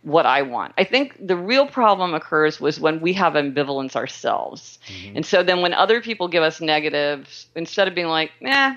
what 0.03 0.25
I 0.25 0.41
want. 0.41 0.73
I 0.77 0.83
think 0.83 1.15
the 1.25 1.35
real 1.35 1.65
problem 1.65 2.13
occurs 2.13 2.59
was 2.59 2.79
when 2.79 2.99
we 2.99 3.13
have 3.13 3.33
ambivalence 3.33 3.95
ourselves. 3.95 4.79
Mm-hmm. 4.87 5.17
And 5.17 5.25
so 5.25 5.43
then 5.43 5.61
when 5.61 5.73
other 5.73 6.01
people 6.01 6.27
give 6.27 6.43
us 6.43 6.61
negatives, 6.61 7.47
instead 7.55 7.87
of 7.87 7.95
being 7.95 8.07
like, 8.07 8.31
"Nah, 8.41 8.75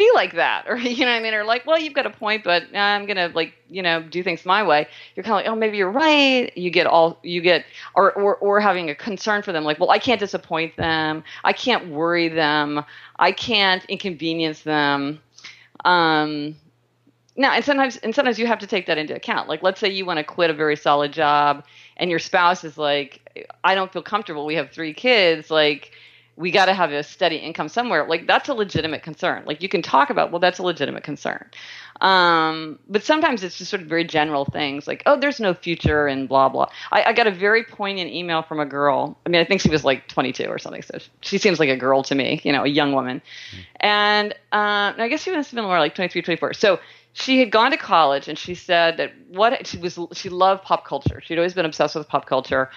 be 0.00 0.10
like 0.14 0.34
that 0.34 0.64
or 0.68 0.76
you 0.78 1.04
know 1.04 1.12
what 1.12 1.18
i 1.18 1.20
mean 1.20 1.34
or 1.34 1.44
like 1.44 1.66
well 1.66 1.78
you've 1.78 1.92
got 1.92 2.06
a 2.06 2.10
point 2.10 2.42
but 2.42 2.64
i'm 2.74 3.06
gonna 3.06 3.30
like 3.34 3.52
you 3.68 3.82
know 3.82 4.02
do 4.02 4.22
things 4.22 4.46
my 4.46 4.62
way 4.62 4.86
you're 5.14 5.22
kind 5.22 5.34
of 5.34 5.44
like 5.44 5.46
oh 5.46 5.54
maybe 5.54 5.76
you're 5.76 5.90
right 5.90 6.56
you 6.56 6.70
get 6.70 6.86
all 6.86 7.18
you 7.22 7.40
get 7.42 7.64
or, 7.94 8.12
or 8.12 8.36
or 8.36 8.60
having 8.60 8.88
a 8.88 8.94
concern 8.94 9.42
for 9.42 9.52
them 9.52 9.62
like 9.62 9.78
well 9.78 9.90
i 9.90 9.98
can't 9.98 10.18
disappoint 10.18 10.74
them 10.76 11.22
i 11.44 11.52
can't 11.52 11.88
worry 11.88 12.28
them 12.28 12.82
i 13.18 13.30
can't 13.30 13.84
inconvenience 13.86 14.62
them 14.62 15.20
um 15.84 16.56
now 17.36 17.52
and 17.52 17.64
sometimes 17.64 17.96
and 17.98 18.14
sometimes 18.14 18.38
you 18.38 18.46
have 18.46 18.58
to 18.58 18.66
take 18.66 18.86
that 18.86 18.98
into 18.98 19.14
account. 19.14 19.48
Like 19.48 19.62
let's 19.62 19.80
say 19.80 19.88
you 19.88 20.04
want 20.04 20.18
to 20.18 20.24
quit 20.24 20.50
a 20.50 20.54
very 20.54 20.76
solid 20.76 21.12
job 21.12 21.64
and 21.96 22.10
your 22.10 22.18
spouse 22.18 22.64
is 22.64 22.76
like 22.76 23.46
i 23.64 23.74
don't 23.74 23.92
feel 23.92 24.02
comfortable. 24.02 24.46
We 24.46 24.56
have 24.56 24.70
three 24.70 24.94
kids. 24.94 25.50
Like 25.50 25.92
we 26.36 26.50
got 26.50 26.66
to 26.66 26.74
have 26.74 26.90
a 26.90 27.02
steady 27.02 27.36
income 27.36 27.68
somewhere. 27.68 28.06
Like 28.06 28.26
that's 28.26 28.48
a 28.48 28.54
legitimate 28.54 29.02
concern. 29.02 29.44
Like 29.46 29.62
you 29.62 29.68
can 29.68 29.82
talk 29.82 30.10
about 30.10 30.30
well 30.30 30.40
that's 30.40 30.58
a 30.58 30.62
legitimate 30.62 31.04
concern. 31.04 31.44
Um, 32.00 32.78
but 32.88 33.04
sometimes 33.04 33.42
it's 33.44 33.58
just 33.58 33.70
sort 33.70 33.82
of 33.82 33.88
very 33.88 34.04
general 34.04 34.46
things 34.46 34.86
like 34.86 35.02
oh 35.04 35.20
there's 35.20 35.38
no 35.38 35.54
future 35.54 36.06
and 36.06 36.28
blah 36.28 36.48
blah. 36.48 36.68
I, 36.90 37.04
I 37.04 37.12
got 37.12 37.26
a 37.26 37.30
very 37.30 37.62
poignant 37.62 38.10
email 38.10 38.42
from 38.42 38.58
a 38.58 38.66
girl. 38.66 39.18
I 39.26 39.28
mean 39.28 39.40
i 39.40 39.44
think 39.44 39.60
she 39.60 39.70
was 39.70 39.84
like 39.84 40.08
22 40.08 40.46
or 40.46 40.58
something 40.58 40.82
so 40.82 40.98
she 41.20 41.38
seems 41.38 41.60
like 41.60 41.68
a 41.68 41.76
girl 41.76 42.02
to 42.04 42.14
me 42.14 42.40
you 42.42 42.52
know 42.52 42.64
a 42.64 42.68
young 42.68 42.92
woman. 42.92 43.20
And 43.80 44.32
uh, 44.52 44.92
i 44.96 45.08
guess 45.08 45.22
she 45.22 45.30
must 45.30 45.50
have 45.50 45.56
been 45.56 45.64
more 45.64 45.78
like 45.78 45.94
23 45.94 46.22
24 46.22 46.54
so 46.54 46.80
she 47.12 47.40
had 47.40 47.50
gone 47.50 47.72
to 47.72 47.76
college 47.76 48.28
and 48.28 48.38
she 48.38 48.54
said 48.54 48.96
that 48.98 49.12
what 49.28 49.66
she 49.66 49.78
was 49.78 49.98
she 50.12 50.28
loved 50.28 50.62
pop 50.62 50.86
culture. 50.86 51.20
She'd 51.20 51.38
always 51.38 51.54
been 51.54 51.66
obsessed 51.66 51.96
with 51.96 52.08
pop 52.08 52.26
culture. 52.26 52.70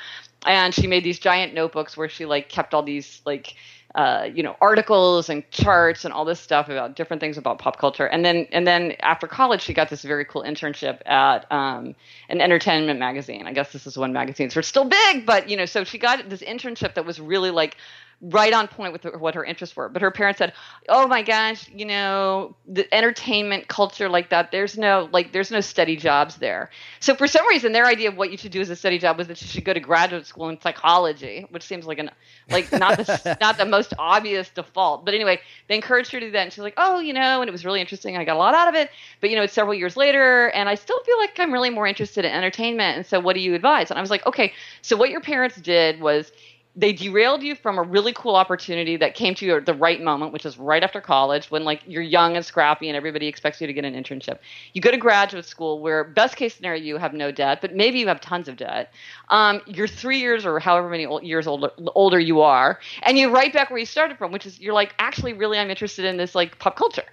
And 0.46 0.74
she 0.74 0.88
made 0.88 1.04
these 1.06 1.20
giant 1.20 1.54
notebooks 1.54 1.96
where 1.96 2.10
she 2.10 2.26
like 2.26 2.50
kept 2.50 2.74
all 2.74 2.84
these 2.84 3.22
like 3.26 3.56
uh, 3.96 4.28
you 4.34 4.42
know 4.42 4.56
articles 4.60 5.30
and 5.30 5.50
charts 5.52 6.04
and 6.04 6.14
all 6.14 6.26
this 6.26 6.40
stuff 6.40 6.68
about 6.68 6.96
different 6.96 7.22
things 7.22 7.38
about 7.38 7.60
pop 7.60 7.78
culture. 7.78 8.08
And 8.08 8.26
then 8.26 8.48
and 8.52 8.66
then 8.66 8.94
after 9.02 9.28
college 9.28 9.62
she 9.62 9.74
got 9.74 9.90
this 9.90 10.02
very 10.02 10.26
cool 10.26 10.44
internship 10.44 11.00
at 11.06 11.50
um, 11.52 11.96
an 12.28 12.42
entertainment 12.42 13.00
magazine. 13.00 13.46
I 13.46 13.54
guess 13.54 13.72
this 13.72 13.86
is 13.86 13.98
when 13.98 14.14
magazines 14.14 14.56
were 14.56 14.64
still 14.64 14.86
big 14.86 15.26
but 15.26 15.48
you 15.50 15.56
know 15.56 15.66
so 15.66 15.84
she 15.84 16.00
got 16.00 16.28
this 16.28 16.42
internship 16.42 16.96
that 16.96 17.06
was 17.06 17.20
really 17.20 17.52
like 17.52 17.78
right 18.24 18.54
on 18.54 18.68
point 18.68 18.94
with 18.94 19.04
what 19.16 19.36
her 19.36 19.44
interests 19.44 19.76
were. 19.76 19.90
But 19.90 20.02
her 20.02 20.12
parents 20.12 20.38
said, 20.38 20.54
"Oh 20.88 21.08
my 21.08 21.22
gosh, 21.22 21.70
you 21.70 21.86
know, 21.86 22.56
the 22.66 22.92
entertainment 22.94 23.68
culture 23.68 24.08
like 24.08 24.30
that. 24.30 24.52
There's 24.52 24.78
no 24.78 25.10
like, 25.12 25.34
there's 25.34 25.52
no 25.52 25.60
steady 25.60 25.98
jobs 25.98 26.38
there." 26.38 26.70
So 27.02 27.16
for 27.16 27.28
some 27.28 27.46
reason, 27.48 27.74
their 27.74 27.86
idea 27.86 28.10
of 28.10 28.18
what 28.18 28.32
you 28.32 28.38
should 28.38 28.52
do 28.52 28.62
as 28.62 28.70
a 28.70 28.76
steady 28.76 28.98
job 28.98 29.18
was 29.18 29.28
that 29.28 29.42
you 29.42 29.48
should 29.48 29.66
go 29.66 29.74
to 29.74 29.80
graduate 29.80 30.26
school 30.26 30.50
in 30.50 30.60
psychology, 30.62 31.46
which 31.50 31.64
seems 31.64 31.86
like 31.86 32.00
an 32.00 32.12
like 32.50 32.72
not 32.72 32.98
the 32.98 33.38
not 33.42 33.58
the 33.58 33.66
most 33.66 33.94
obvious 34.00 34.50
default. 34.50 35.04
But 35.04 35.14
anyway, 35.14 35.42
they 35.68 35.76
encouraged 35.76 36.12
her 36.14 36.20
to 36.20 36.28
do 36.28 36.32
that, 36.32 36.44
and 36.44 36.54
she's 36.54 36.64
like, 36.64 36.76
"Oh, 36.78 37.00
you 37.00 37.14
know," 37.14 37.42
and 37.42 37.50
it 37.50 37.52
was 37.52 37.66
really 37.66 37.82
interesting. 37.82 38.16
I 38.16 38.24
got 38.24 38.36
a 38.36 38.40
lot 38.40 38.54
out 38.54 38.70
of 38.70 38.76
it. 38.76 38.90
But 39.20 39.32
you 39.32 39.36
know, 39.36 39.44
it's 39.44 39.54
several 39.54 39.74
years 39.74 39.98
later, 39.98 40.48
and 40.52 40.70
I 40.70 40.76
still 40.76 41.02
feel 41.04 41.18
like 41.18 41.38
I'm 41.40 41.52
really 41.52 41.70
more 41.70 41.88
interested 41.88 42.24
in 42.24 42.32
entertainment. 42.32 42.98
And 42.98 43.06
so, 43.06 43.20
what 43.20 43.34
do 43.34 43.42
you 43.42 43.54
advise? 43.54 43.90
And 43.92 43.98
I 43.98 44.02
was 44.02 44.10
like, 44.10 44.26
"Okay, 44.26 44.54
so 44.82 44.96
what 44.96 45.10
your 45.10 45.22
parents 45.22 45.58
did 45.58 46.00
was." 46.00 46.32
They 46.76 46.92
derailed 46.92 47.44
you 47.44 47.54
from 47.54 47.78
a 47.78 47.84
really 47.84 48.14
cool 48.14 48.36
opportunity 48.36 48.98
that 48.98 49.14
came 49.14 49.36
to 49.36 49.46
you 49.46 49.56
at 49.56 49.66
the 49.66 49.76
right 49.76 50.02
moment, 50.02 50.34
which 50.34 50.46
is 50.46 50.58
right 50.58 50.84
after 50.84 51.00
college 51.00 51.52
when 51.52 51.64
like 51.64 51.82
you're 51.86 52.02
young 52.02 52.36
and 52.36 52.44
scrappy 52.44 52.90
and 52.90 52.98
everybody 52.98 53.28
expects 53.28 53.62
you 53.62 53.68
to 53.68 53.74
get 53.74 53.86
an 53.86 53.94
internship. 53.94 54.40
You 54.74 54.82
go 54.82 54.90
to 54.90 54.98
graduate 54.98 55.46
school 55.46 55.80
where 55.80 56.04
best 56.04 56.36
case 56.36 56.56
scenario 56.56 56.82
you 56.82 56.98
have 56.98 57.14
no 57.14 57.32
debt, 57.32 57.60
but 57.62 57.76
maybe 57.76 58.00
you 58.00 58.08
have 58.08 58.20
tons 58.22 58.48
of 58.48 58.58
debt. 58.58 58.92
Um, 59.30 59.62
you're 59.68 59.88
three 59.88 60.20
years 60.20 60.48
or 60.48 60.60
however 60.60 60.90
many 60.90 61.06
old, 61.06 61.24
years 61.24 61.46
older, 61.46 61.70
older 61.94 62.20
you 62.20 62.42
are, 62.42 62.80
and 63.04 63.20
you're 63.20 63.32
right 63.32 63.54
back 63.54 63.70
where 63.70 63.80
you 63.80 63.86
started 63.86 64.18
from, 64.18 64.32
which 64.32 64.48
is 64.48 64.60
you're 64.60 64.74
like 64.74 64.96
actually 64.98 65.34
really 65.34 65.60
I'm 65.60 65.70
interested 65.70 66.06
in 66.06 66.18
this 66.18 66.34
like 66.34 66.58
pop 66.58 66.76
culture. 66.76 67.04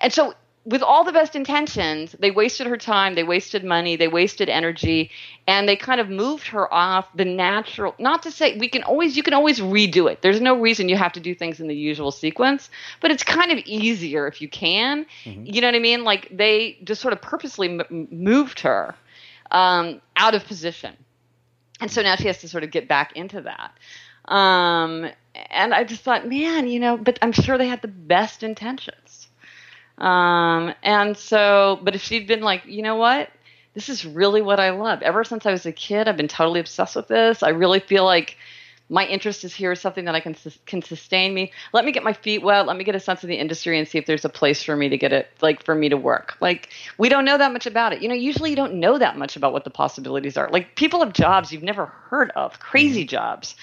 And 0.00 0.12
so 0.12 0.34
with 0.66 0.82
all 0.82 1.04
the 1.04 1.12
best 1.12 1.36
intentions, 1.36 2.16
they 2.18 2.30
wasted 2.30 2.66
her 2.66 2.78
time, 2.78 3.14
they 3.14 3.22
wasted 3.22 3.64
money, 3.64 3.96
they 3.96 4.08
wasted 4.08 4.48
energy, 4.48 5.10
and 5.46 5.68
they 5.68 5.76
kind 5.76 6.00
of 6.00 6.08
moved 6.08 6.46
her 6.48 6.72
off 6.72 7.06
the 7.14 7.24
natural. 7.24 7.94
Not 7.98 8.22
to 8.22 8.30
say 8.30 8.56
we 8.56 8.68
can 8.68 8.82
always, 8.82 9.14
you 9.14 9.22
can 9.22 9.34
always 9.34 9.60
redo 9.60 10.10
it. 10.10 10.22
There's 10.22 10.40
no 10.40 10.58
reason 10.58 10.88
you 10.88 10.96
have 10.96 11.12
to 11.12 11.20
do 11.20 11.34
things 11.34 11.60
in 11.60 11.68
the 11.68 11.76
usual 11.76 12.10
sequence, 12.10 12.70
but 13.02 13.10
it's 13.10 13.22
kind 13.22 13.52
of 13.52 13.58
easier 13.66 14.26
if 14.26 14.40
you 14.40 14.48
can. 14.48 15.04
Mm-hmm. 15.24 15.44
You 15.44 15.60
know 15.60 15.68
what 15.68 15.74
I 15.74 15.80
mean? 15.80 16.02
Like 16.02 16.28
they 16.30 16.78
just 16.82 17.02
sort 17.02 17.12
of 17.12 17.20
purposely 17.20 17.78
m- 17.78 18.08
moved 18.10 18.60
her 18.60 18.94
um, 19.50 20.00
out 20.16 20.34
of 20.34 20.46
position. 20.46 20.96
And 21.80 21.90
so 21.90 22.00
now 22.00 22.16
she 22.16 22.28
has 22.28 22.38
to 22.38 22.48
sort 22.48 22.64
of 22.64 22.70
get 22.70 22.88
back 22.88 23.12
into 23.16 23.42
that. 23.42 23.72
Um, 24.32 25.10
and 25.50 25.74
I 25.74 25.84
just 25.84 26.02
thought, 26.02 26.26
man, 26.26 26.68
you 26.68 26.80
know, 26.80 26.96
but 26.96 27.18
I'm 27.20 27.32
sure 27.32 27.58
they 27.58 27.68
had 27.68 27.82
the 27.82 27.88
best 27.88 28.42
intentions 28.42 29.23
um, 29.98 30.74
and 30.82 31.16
so, 31.16 31.78
but 31.82 31.94
if 31.94 32.02
she'd 32.02 32.26
been 32.26 32.42
like, 32.42 32.66
you 32.66 32.82
know 32.82 32.96
what? 32.96 33.30
This 33.74 33.88
is 33.88 34.04
really 34.04 34.42
what 34.42 34.60
I 34.60 34.70
love. 34.70 35.02
Ever 35.02 35.24
since 35.24 35.46
I 35.46 35.52
was 35.52 35.66
a 35.66 35.72
kid, 35.72 36.08
I've 36.08 36.16
been 36.16 36.28
totally 36.28 36.60
obsessed 36.60 36.96
with 36.96 37.08
this. 37.08 37.42
I 37.42 37.50
really 37.50 37.80
feel 37.80 38.04
like 38.04 38.36
my 38.90 39.06
interest 39.06 39.44
is 39.44 39.54
here 39.54 39.72
is 39.72 39.80
something 39.80 40.04
that 40.04 40.14
I 40.14 40.20
can 40.20 40.36
can 40.66 40.82
sustain 40.82 41.32
me. 41.32 41.52
Let 41.72 41.84
me 41.84 41.92
get 41.92 42.04
my 42.04 42.12
feet 42.12 42.42
wet. 42.42 42.66
Let 42.66 42.76
me 42.76 42.84
get 42.84 42.94
a 42.94 43.00
sense 43.00 43.24
of 43.24 43.28
the 43.28 43.36
industry 43.36 43.78
and 43.78 43.88
see 43.88 43.98
if 43.98 44.06
there's 44.06 44.24
a 44.24 44.28
place 44.28 44.62
for 44.62 44.76
me 44.76 44.88
to 44.90 44.98
get 44.98 45.12
it, 45.12 45.28
like 45.40 45.64
for 45.64 45.74
me 45.74 45.88
to 45.88 45.96
work. 45.96 46.36
Like 46.40 46.68
we 46.98 47.08
don't 47.08 47.24
know 47.24 47.38
that 47.38 47.52
much 47.52 47.66
about 47.66 47.92
it. 47.92 48.02
You 48.02 48.08
know, 48.08 48.14
usually 48.14 48.50
you 48.50 48.56
don't 48.56 48.74
know 48.74 48.98
that 48.98 49.16
much 49.16 49.36
about 49.36 49.52
what 49.52 49.64
the 49.64 49.70
possibilities 49.70 50.36
are. 50.36 50.50
Like 50.50 50.76
people 50.76 51.00
have 51.00 51.12
jobs 51.12 51.50
you've 51.50 51.62
never 51.62 51.86
heard 51.86 52.30
of, 52.32 52.60
crazy 52.60 53.02
mm-hmm. 53.02 53.08
jobs 53.08 53.56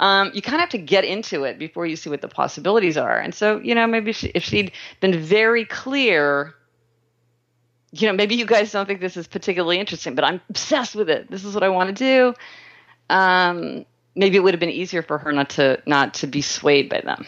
um, 0.00 0.32
you 0.34 0.40
kind 0.40 0.54
of 0.54 0.60
have 0.60 0.70
to 0.70 0.78
get 0.78 1.04
into 1.04 1.44
it 1.44 1.58
before 1.58 1.86
you 1.86 1.94
see 1.94 2.08
what 2.08 2.22
the 2.22 2.28
possibilities 2.28 2.96
are. 2.96 3.18
And 3.18 3.34
so, 3.34 3.60
you 3.60 3.74
know, 3.74 3.86
maybe 3.86 4.12
she, 4.12 4.28
if 4.34 4.42
she'd 4.42 4.72
been 4.98 5.20
very 5.20 5.66
clear, 5.66 6.54
you 7.92 8.08
know, 8.08 8.14
maybe 8.14 8.34
you 8.34 8.46
guys 8.46 8.72
don't 8.72 8.86
think 8.86 9.00
this 9.00 9.18
is 9.18 9.26
particularly 9.26 9.78
interesting, 9.78 10.14
but 10.14 10.24
I'm 10.24 10.40
obsessed 10.48 10.94
with 10.94 11.10
it. 11.10 11.30
This 11.30 11.44
is 11.44 11.52
what 11.52 11.62
I 11.62 11.68
want 11.68 11.94
to 11.94 12.32
do. 12.32 13.14
Um, 13.14 13.84
maybe 14.16 14.38
it 14.38 14.40
would 14.40 14.54
have 14.54 14.60
been 14.60 14.70
easier 14.70 15.02
for 15.02 15.18
her 15.18 15.32
not 15.32 15.50
to 15.50 15.82
not 15.84 16.14
to 16.14 16.26
be 16.26 16.40
swayed 16.40 16.88
by 16.88 17.02
them. 17.02 17.26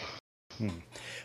Hmm. 0.57 0.69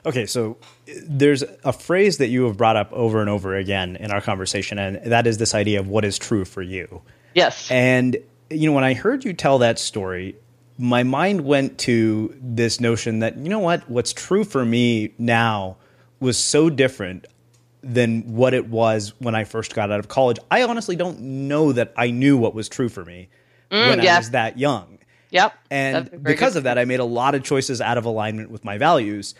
Okay, 0.06 0.26
so 0.26 0.58
there's 1.04 1.44
a 1.64 1.72
phrase 1.74 2.18
that 2.18 2.28
you 2.28 2.44
have 2.46 2.58
brought 2.58 2.76
up 2.76 2.92
over 2.92 3.22
and 3.22 3.30
over 3.30 3.56
again 3.56 3.96
in 3.96 4.12
our 4.12 4.22
conversation, 4.22 4.80
and 4.80 5.12
that 5.12 5.28
is 5.28 5.38
this 5.38 5.56
idea 5.56 5.80
of 5.80 5.88
what 5.88 6.04
is 6.04 6.18
true 6.18 6.44
for 6.44 6.62
you. 6.62 7.02
Yes. 7.36 7.72
And 7.72 8.18
you 8.50 8.70
know, 8.70 8.74
when 8.74 8.84
I 8.84 8.94
heard 8.94 9.24
you 9.24 9.34
tell 9.34 9.60
that 9.60 9.80
story, 9.80 10.36
my 10.78 11.04
mind 11.04 11.42
went 11.42 11.78
to 11.80 12.36
this 12.42 12.80
notion 12.80 13.20
that 13.20 13.38
you 13.38 13.50
know 13.50 13.60
what 13.60 13.90
what's 13.90 14.14
true 14.14 14.44
for 14.44 14.64
me 14.64 15.14
now 15.18 15.78
was 16.20 16.38
so 16.38 16.70
different 16.70 17.26
than 17.82 18.22
what 18.34 18.54
it 18.54 18.68
was 18.68 19.14
when 19.20 19.36
I 19.36 19.44
first 19.44 19.74
got 19.74 19.92
out 19.92 20.00
of 20.00 20.08
college. 20.08 20.38
I 20.52 20.64
honestly 20.64 20.96
don't 20.96 21.20
know 21.20 21.72
that 21.72 21.94
I 21.96 22.12
knew 22.12 22.38
what 22.38 22.54
was 22.54 22.68
true 22.68 22.90
for 22.90 23.06
me 23.06 23.30
mm, 23.72 23.90
when 23.90 24.02
yeah. 24.02 24.16
I 24.16 24.18
was 24.18 24.32
that 24.32 24.58
young. 24.58 25.00
Yep. 25.32 25.54
And 25.70 26.24
because 26.24 26.56
of 26.56 26.64
that, 26.64 26.78
I 26.78 26.86
made 26.86 27.00
a 27.00 27.06
lot 27.06 27.36
of 27.36 27.44
choices 27.44 27.82
out 27.82 27.98
of 27.98 28.06
alignment 28.06 28.50
with 28.50 28.64
my 28.64 28.78
values. 28.78 29.36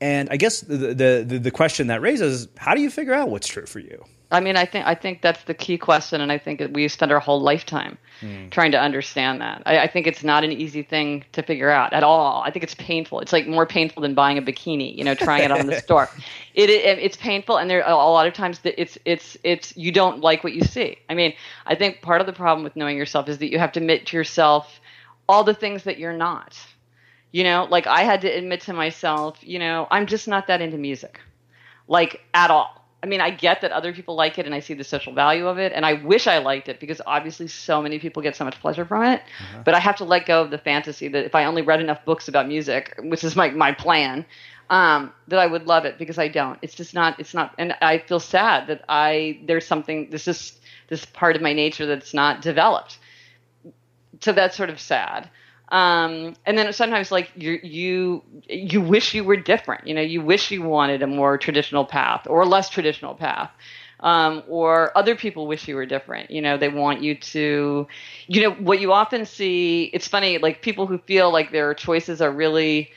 And 0.00 0.28
I 0.30 0.36
guess 0.36 0.60
the, 0.60 0.94
the 0.94 1.38
the 1.38 1.50
question 1.50 1.86
that 1.88 2.00
raises, 2.02 2.48
how 2.56 2.74
do 2.74 2.80
you 2.80 2.90
figure 2.90 3.14
out 3.14 3.30
what's 3.30 3.48
true 3.48 3.66
for 3.66 3.78
you? 3.78 4.04
I 4.30 4.40
mean, 4.40 4.56
I 4.56 4.64
think 4.64 4.86
I 4.86 4.96
think 4.96 5.22
that's 5.22 5.44
the 5.44 5.54
key 5.54 5.78
question, 5.78 6.20
and 6.20 6.32
I 6.32 6.38
think 6.38 6.60
we 6.72 6.88
spend 6.88 7.12
our 7.12 7.20
whole 7.20 7.40
lifetime 7.40 7.96
mm. 8.20 8.50
trying 8.50 8.72
to 8.72 8.80
understand 8.80 9.40
that. 9.40 9.62
I, 9.66 9.78
I, 9.80 9.86
think 9.86 10.08
it's 10.08 10.24
not 10.24 10.42
an 10.42 10.50
easy 10.50 10.82
thing 10.82 11.24
to 11.32 11.44
figure 11.44 11.70
out 11.70 11.92
at 11.92 12.02
all. 12.02 12.42
I 12.42 12.50
think 12.50 12.64
it's 12.64 12.74
painful. 12.74 13.20
It's 13.20 13.32
like 13.32 13.46
more 13.46 13.66
painful 13.66 14.02
than 14.02 14.14
buying 14.14 14.36
a 14.36 14.42
bikini, 14.42 14.96
you 14.96 15.04
know, 15.04 15.14
trying 15.14 15.44
it 15.44 15.52
on 15.52 15.60
in 15.60 15.66
the 15.68 15.80
store. 15.80 16.10
It, 16.54 16.70
it, 16.70 16.98
it's 16.98 17.16
painful, 17.16 17.56
and 17.56 17.70
there 17.70 17.84
a 17.86 17.94
lot 17.94 18.26
of 18.26 18.34
times 18.34 18.58
that 18.60 18.80
it's 18.80 18.98
it's 19.04 19.36
it's 19.44 19.76
you 19.76 19.92
don't 19.92 20.20
like 20.20 20.42
what 20.42 20.54
you 20.54 20.62
see. 20.62 20.98
I 21.08 21.14
mean, 21.14 21.32
I 21.64 21.76
think 21.76 22.02
part 22.02 22.20
of 22.20 22.26
the 22.26 22.32
problem 22.32 22.64
with 22.64 22.74
knowing 22.74 22.96
yourself 22.96 23.28
is 23.28 23.38
that 23.38 23.52
you 23.52 23.60
have 23.60 23.72
to 23.72 23.80
admit 23.80 24.06
to 24.06 24.16
yourself 24.16 24.80
all 25.28 25.44
the 25.44 25.54
things 25.54 25.84
that 25.84 25.98
you're 25.98 26.12
not. 26.12 26.58
You 27.30 27.44
know, 27.44 27.68
like 27.70 27.86
I 27.86 28.02
had 28.02 28.22
to 28.22 28.28
admit 28.28 28.62
to 28.62 28.72
myself, 28.72 29.38
you 29.42 29.60
know, 29.60 29.86
I'm 29.88 30.06
just 30.06 30.26
not 30.26 30.48
that 30.48 30.60
into 30.60 30.78
music, 30.78 31.20
like 31.86 32.22
at 32.34 32.50
all 32.50 32.85
I 33.06 33.08
mean, 33.08 33.20
I 33.20 33.30
get 33.30 33.60
that 33.60 33.70
other 33.70 33.92
people 33.92 34.16
like 34.16 34.36
it 34.36 34.46
and 34.46 34.54
I 34.54 34.58
see 34.58 34.74
the 34.74 34.82
social 34.82 35.12
value 35.12 35.46
of 35.46 35.58
it. 35.58 35.72
And 35.72 35.86
I 35.86 35.92
wish 35.92 36.26
I 36.26 36.38
liked 36.38 36.68
it 36.68 36.80
because 36.80 37.00
obviously 37.06 37.46
so 37.46 37.80
many 37.80 38.00
people 38.00 38.20
get 38.20 38.34
so 38.34 38.44
much 38.44 38.58
pleasure 38.58 38.84
from 38.84 39.04
it. 39.04 39.22
Uh-huh. 39.40 39.62
But 39.64 39.74
I 39.74 39.78
have 39.78 39.94
to 39.98 40.04
let 40.04 40.26
go 40.26 40.42
of 40.42 40.50
the 40.50 40.58
fantasy 40.58 41.06
that 41.06 41.24
if 41.24 41.34
I 41.36 41.44
only 41.44 41.62
read 41.62 41.80
enough 41.80 42.04
books 42.04 42.26
about 42.26 42.48
music, 42.48 42.98
which 42.98 43.22
is 43.22 43.36
my, 43.36 43.50
my 43.50 43.70
plan, 43.70 44.26
um, 44.70 45.12
that 45.28 45.38
I 45.38 45.46
would 45.46 45.68
love 45.68 45.84
it 45.84 45.98
because 45.98 46.18
I 46.18 46.26
don't. 46.26 46.58
It's 46.62 46.74
just 46.74 46.94
not, 46.94 47.20
it's 47.20 47.32
not, 47.32 47.54
and 47.58 47.74
I 47.80 47.98
feel 47.98 48.18
sad 48.18 48.66
that 48.66 48.84
I, 48.88 49.38
there's 49.46 49.64
something, 49.64 50.10
this 50.10 50.26
is 50.26 50.58
this 50.88 51.04
part 51.04 51.36
of 51.36 51.42
my 51.42 51.52
nature 51.52 51.86
that's 51.86 52.12
not 52.12 52.42
developed. 52.42 52.98
So 54.20 54.32
that's 54.32 54.56
sort 54.56 54.70
of 54.70 54.80
sad 54.80 55.30
um, 55.68 56.34
and 56.46 56.56
then 56.56 56.72
sometimes 56.72 57.10
like 57.10 57.30
you 57.36 57.58
you 57.62 58.22
you 58.48 58.80
wish 58.80 59.14
you 59.14 59.24
were 59.24 59.36
different 59.36 59.86
you 59.86 59.94
know 59.94 60.00
you 60.00 60.22
wish 60.22 60.50
you 60.50 60.62
wanted 60.62 61.02
a 61.02 61.06
more 61.06 61.38
traditional 61.38 61.84
path 61.84 62.26
or 62.28 62.42
a 62.42 62.46
less 62.46 62.68
traditional 62.68 63.14
path. 63.14 63.50
Um, 63.98 64.42
or 64.46 64.92
other 64.94 65.16
people 65.16 65.46
wish 65.46 65.66
you 65.66 65.74
were 65.74 65.86
different 65.86 66.30
you 66.30 66.42
know 66.42 66.58
they 66.58 66.68
want 66.68 67.00
you 67.02 67.14
to 67.14 67.88
you 68.26 68.42
know 68.42 68.50
what 68.50 68.78
you 68.78 68.92
often 68.92 69.24
see 69.24 69.84
it's 69.84 70.06
funny 70.06 70.36
like 70.36 70.60
people 70.60 70.86
who 70.86 70.98
feel 70.98 71.32
like 71.32 71.50
their 71.50 71.72
choices 71.72 72.20
are 72.20 72.30
really 72.30 72.90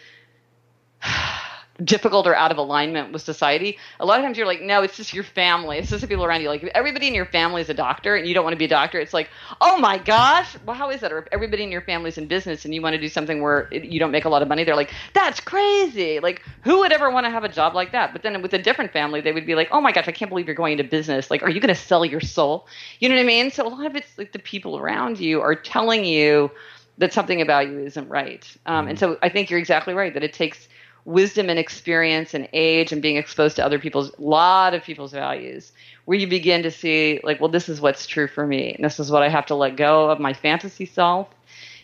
difficult 1.83 2.27
or 2.27 2.35
out 2.35 2.51
of 2.51 2.57
alignment 2.57 3.11
with 3.13 3.21
society, 3.21 3.77
a 3.99 4.05
lot 4.05 4.19
of 4.19 4.25
times 4.25 4.37
you're 4.37 4.47
like, 4.47 4.61
no, 4.61 4.81
it's 4.81 4.97
just 4.97 5.13
your 5.13 5.23
family. 5.23 5.77
It's 5.77 5.89
just 5.89 6.01
the 6.01 6.07
people 6.07 6.25
around 6.25 6.41
you. 6.41 6.49
Like 6.49 6.63
if 6.63 6.69
everybody 6.75 7.07
in 7.07 7.13
your 7.13 7.25
family 7.25 7.61
is 7.61 7.69
a 7.69 7.73
doctor 7.73 8.15
and 8.15 8.27
you 8.27 8.33
don't 8.33 8.43
want 8.43 8.53
to 8.53 8.57
be 8.57 8.65
a 8.65 8.69
doctor, 8.69 8.99
it's 8.99 9.13
like, 9.13 9.29
oh 9.61 9.77
my 9.77 9.97
gosh, 9.97 10.57
well, 10.65 10.75
how 10.75 10.89
is 10.89 11.01
that? 11.01 11.11
Or 11.11 11.19
if 11.19 11.27
everybody 11.31 11.63
in 11.63 11.71
your 11.71 11.81
family 11.81 12.09
is 12.09 12.17
in 12.17 12.27
business 12.27 12.65
and 12.65 12.73
you 12.73 12.81
want 12.81 12.95
to 12.95 12.99
do 12.99 13.09
something 13.09 13.41
where 13.41 13.73
you 13.73 13.99
don't 13.99 14.11
make 14.11 14.25
a 14.25 14.29
lot 14.29 14.41
of 14.41 14.47
money, 14.47 14.63
they're 14.63 14.75
like, 14.75 14.91
that's 15.13 15.39
crazy. 15.39 16.19
Like 16.19 16.41
who 16.63 16.79
would 16.79 16.91
ever 16.91 17.09
want 17.09 17.25
to 17.25 17.29
have 17.29 17.43
a 17.43 17.49
job 17.49 17.75
like 17.75 17.91
that? 17.91 18.11
But 18.13 18.23
then 18.23 18.41
with 18.41 18.53
a 18.53 18.59
different 18.59 18.91
family, 18.91 19.21
they 19.21 19.31
would 19.31 19.45
be 19.45 19.55
like, 19.55 19.69
oh 19.71 19.81
my 19.81 19.91
gosh, 19.91 20.07
I 20.07 20.11
can't 20.11 20.29
believe 20.29 20.47
you're 20.47 20.55
going 20.55 20.73
into 20.73 20.83
business. 20.83 21.31
Like, 21.31 21.43
are 21.43 21.49
you 21.49 21.61
going 21.61 21.73
to 21.73 21.81
sell 21.81 22.03
your 22.03 22.21
soul? 22.21 22.67
You 22.99 23.09
know 23.09 23.15
what 23.15 23.21
I 23.21 23.25
mean? 23.25 23.51
So 23.51 23.65
a 23.65 23.69
lot 23.69 23.85
of 23.85 23.95
it's 23.95 24.17
like 24.17 24.33
the 24.33 24.39
people 24.39 24.77
around 24.77 25.19
you 25.19 25.41
are 25.41 25.55
telling 25.55 26.03
you 26.03 26.51
that 26.97 27.13
something 27.13 27.41
about 27.41 27.67
you 27.67 27.79
isn't 27.79 28.09
right. 28.09 28.45
Um, 28.65 28.89
and 28.89 28.99
so 28.99 29.17
I 29.21 29.29
think 29.29 29.49
you're 29.49 29.59
exactly 29.59 29.93
right 29.93 30.13
that 30.13 30.23
it 30.23 30.33
takes– 30.33 30.67
wisdom 31.05 31.49
and 31.49 31.57
experience 31.57 32.33
and 32.33 32.47
age 32.53 32.91
and 32.91 33.01
being 33.01 33.15
exposed 33.15 33.55
to 33.55 33.65
other 33.65 33.79
people's 33.79 34.11
a 34.11 34.21
lot 34.21 34.73
of 34.73 34.83
people's 34.83 35.11
values 35.11 35.71
where 36.05 36.17
you 36.17 36.27
begin 36.27 36.63
to 36.63 36.71
see 36.71 37.19
like 37.23 37.39
well 37.39 37.49
this 37.49 37.69
is 37.69 37.81
what's 37.81 38.05
true 38.05 38.27
for 38.27 38.45
me. 38.45 38.73
And 38.73 38.83
this 38.83 38.99
is 38.99 39.11
what 39.11 39.23
i 39.23 39.29
have 39.29 39.45
to 39.47 39.55
let 39.55 39.75
go 39.75 40.09
of 40.09 40.19
my 40.19 40.33
fantasy 40.33 40.85
self. 40.85 41.27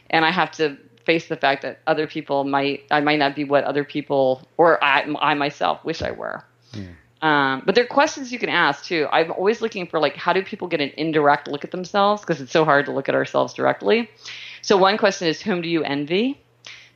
And 0.09 0.25
i 0.25 0.31
have 0.31 0.51
to 0.51 0.77
face 1.05 1.27
the 1.27 1.37
fact 1.37 1.61
that 1.61 1.79
other 1.87 2.07
people 2.07 2.43
might 2.43 2.83
i 2.91 2.99
might 2.99 3.19
not 3.19 3.35
be 3.35 3.43
what 3.43 3.63
other 3.63 3.83
people 3.83 4.41
or 4.57 4.83
i, 4.83 5.01
I 5.19 5.33
myself 5.33 5.83
wish 5.85 6.01
i 6.01 6.11
were. 6.11 6.43
Um, 7.21 7.63
but 7.65 7.73
there 7.73 7.83
are 7.83 7.87
questions 7.87 8.31
you 8.31 8.37
can 8.37 8.49
ask 8.49 8.85
too. 8.85 9.07
I'm 9.11 9.31
always 9.31 9.59
looking 9.61 9.87
for 9.87 9.99
like 9.99 10.15
how 10.15 10.33
do 10.33 10.43
people 10.43 10.67
get 10.67 10.81
an 10.81 10.91
indirect 10.97 11.47
look 11.47 11.63
at 11.63 11.71
themselves? 11.71 12.21
Because 12.21 12.39
it's 12.39 12.51
so 12.51 12.65
hard 12.65 12.85
to 12.85 12.91
look 12.91 13.09
at 13.09 13.15
ourselves 13.15 13.53
directly. 13.53 14.09
So 14.61 14.77
one 14.77 14.97
question 14.97 15.27
is 15.27 15.41
whom 15.41 15.61
do 15.61 15.69
you 15.69 15.83
envy 15.83 16.39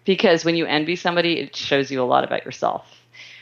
because 0.05 0.45
when 0.45 0.55
you 0.55 0.65
envy 0.65 0.95
somebody, 0.95 1.39
it 1.39 1.55
shows 1.55 1.91
you 1.91 2.01
a 2.01 2.05
lot 2.05 2.23
about 2.23 2.45
yourself. 2.45 2.85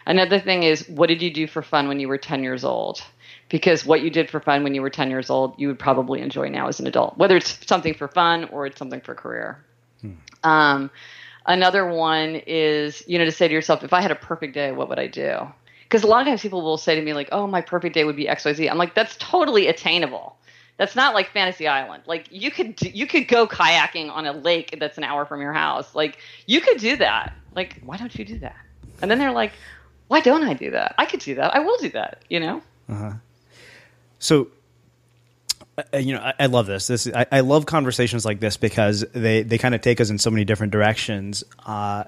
Another 0.06 0.40
thing 0.40 0.64
is, 0.64 0.88
what 0.88 1.08
did 1.08 1.22
you 1.22 1.30
do 1.30 1.48
for 1.48 1.62
fun 1.62 1.90
when 1.90 2.00
you 2.00 2.08
were 2.08 2.18
10 2.18 2.42
years 2.42 2.64
old? 2.64 3.04
Because 3.50 3.86
what 3.86 4.02
you 4.02 4.10
did 4.10 4.30
for 4.30 4.40
fun 4.40 4.64
when 4.64 4.74
you 4.74 4.82
were 4.82 4.90
10 4.90 5.10
years 5.10 5.30
old, 5.30 5.56
you 5.58 5.68
would 5.68 5.80
probably 5.80 6.22
enjoy 6.22 6.48
now 6.48 6.68
as 6.68 6.80
an 6.80 6.88
adult, 6.88 7.18
whether 7.18 7.36
it's 7.36 7.68
something 7.68 7.94
for 7.94 8.08
fun 8.08 8.46
or 8.46 8.66
it's 8.66 8.78
something 8.78 9.02
for 9.02 9.14
career. 9.14 9.64
Hmm. 10.00 10.12
Um, 10.44 10.92
another 11.46 11.86
one 11.86 12.42
is, 12.48 13.04
you 13.06 13.20
know, 13.20 13.26
to 13.26 13.32
say 13.32 13.50
to 13.50 13.54
yourself, 13.54 13.84
if 13.84 13.92
I 13.92 14.02
had 14.02 14.12
a 14.12 14.16
perfect 14.16 14.54
day, 14.54 14.72
what 14.72 14.88
would 14.88 15.00
I 15.00 15.08
do? 15.08 15.40
Because 15.84 16.04
a 16.04 16.08
lot 16.08 16.22
of 16.22 16.28
times 16.28 16.42
people 16.42 16.62
will 16.62 16.78
say 16.78 16.96
to 16.96 17.02
me, 17.02 17.14
like, 17.14 17.30
oh, 17.34 17.46
my 17.46 17.62
perfect 17.62 17.94
day 17.94 18.06
would 18.06 18.16
be 18.16 18.26
XYZ. 18.26 18.70
I'm 18.72 18.78
like, 18.78 18.96
that's 18.96 19.16
totally 19.18 19.68
attainable. 19.68 20.37
That's 20.78 20.96
not 20.96 21.16
like 21.16 21.32
Fantasy 21.32 21.68
Island. 21.68 22.04
Like 22.06 22.28
you 22.32 22.52
could 22.52 22.82
you 22.82 23.08
could 23.08 23.28
go 23.28 23.48
kayaking 23.48 24.12
on 24.12 24.26
a 24.26 24.32
lake 24.32 24.78
that's 24.80 24.98
an 24.98 25.04
hour 25.04 25.26
from 25.26 25.42
your 25.42 25.54
house. 25.54 25.96
Like 25.96 26.20
you 26.46 26.62
could 26.62 26.78
do 26.78 26.96
that. 26.98 27.34
Like 27.56 27.82
why 27.84 27.98
don't 27.98 28.16
you 28.16 28.24
do 28.24 28.40
that? 28.40 28.56
And 29.02 29.10
then 29.10 29.20
they're 29.20 29.32
like, 29.32 29.54
why 30.08 30.22
don't 30.22 30.44
I 30.44 30.54
do 30.54 30.72
that? 30.72 30.96
I 30.98 31.06
could 31.06 31.20
do 31.20 31.36
that. 31.36 31.56
I 31.56 31.60
will 31.60 31.78
do 31.78 31.90
that. 31.90 32.24
You 32.30 32.40
know. 32.40 32.62
Uh-huh. 32.90 33.14
So 34.20 34.50
uh, 35.94 35.98
you 35.98 36.16
know, 36.16 36.22
I, 36.22 36.34
I, 36.40 36.46
love 36.48 36.66
this. 36.66 36.88
This 36.88 37.08
I, 37.08 37.26
I, 37.32 37.40
love 37.42 37.68
conversations 37.68 38.26
like 38.26 38.40
this 38.40 38.58
because 38.58 39.06
they 39.14 39.44
they 39.44 39.60
kind 39.60 39.76
of 39.76 39.82
take 39.82 40.02
us 40.02 40.10
in 40.10 40.18
so 40.18 40.32
many 40.32 40.44
different 40.44 40.72
directions. 40.72 41.44
Uh, 41.66 42.06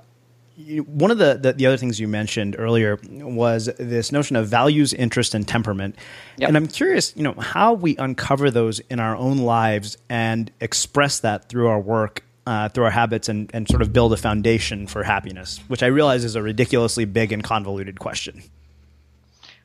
one 0.59 1.09
of 1.09 1.17
the, 1.17 1.39
the, 1.41 1.53
the 1.53 1.65
other 1.65 1.77
things 1.77 1.99
you 1.99 2.07
mentioned 2.07 2.55
earlier 2.59 2.99
was 3.09 3.69
this 3.77 4.11
notion 4.11 4.35
of 4.35 4.47
values, 4.47 4.93
interest, 4.93 5.33
and 5.33 5.47
temperament. 5.47 5.95
Yep. 6.37 6.49
And 6.49 6.57
I'm 6.57 6.67
curious, 6.67 7.15
you 7.15 7.23
know, 7.23 7.33
how 7.33 7.73
we 7.73 7.95
uncover 7.97 8.51
those 8.51 8.79
in 8.81 8.99
our 8.99 9.15
own 9.15 9.37
lives 9.37 9.97
and 10.09 10.51
express 10.59 11.21
that 11.21 11.47
through 11.47 11.67
our 11.67 11.79
work, 11.79 12.23
uh, 12.45 12.67
through 12.69 12.83
our 12.83 12.91
habits, 12.91 13.29
and, 13.29 13.49
and 13.53 13.69
sort 13.69 13.81
of 13.81 13.93
build 13.93 14.11
a 14.11 14.17
foundation 14.17 14.85
for 14.85 15.03
happiness, 15.03 15.59
which 15.67 15.81
I 15.81 15.87
realize 15.87 16.25
is 16.25 16.35
a 16.35 16.41
ridiculously 16.41 17.05
big 17.05 17.31
and 17.31 17.41
convoluted 17.43 17.99
question. 17.99 18.43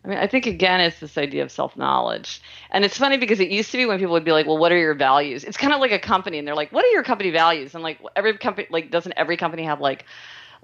I 0.05 0.09
mean, 0.09 0.18
I 0.18 0.26
think 0.26 0.47
again, 0.47 0.80
it's 0.80 1.01
this 1.01 1.16
idea 1.16 1.42
of 1.42 1.51
self 1.51 1.76
knowledge. 1.76 2.40
And 2.70 2.84
it's 2.84 2.97
funny 2.97 3.16
because 3.16 3.40
it 3.40 3.49
used 3.49 3.70
to 3.72 3.78
be 3.78 3.86
when 3.86 3.99
people 3.99 4.12
would 4.12 4.24
be 4.24 4.32
like, 4.32 4.47
well, 4.47 4.59
what 4.59 4.70
are 4.70 4.78
your 4.78 4.95
values? 4.95 5.45
It's 5.45 5.57
kind 5.57 5.72
of 5.72 5.80
like 5.80 5.92
a 5.92 5.99
company, 5.99 6.38
and 6.38 6.47
they're 6.47 6.55
like, 6.55 6.70
what 6.72 6.84
are 6.84 6.88
your 6.88 7.03
company 7.03 7.30
values? 7.30 7.74
And 7.74 7.82
like, 7.82 7.99
every 8.14 8.36
company, 8.38 8.68
like, 8.70 8.90
doesn't 8.90 9.14
every 9.16 9.36
company 9.36 9.64
have 9.64 9.80
like, 9.80 10.05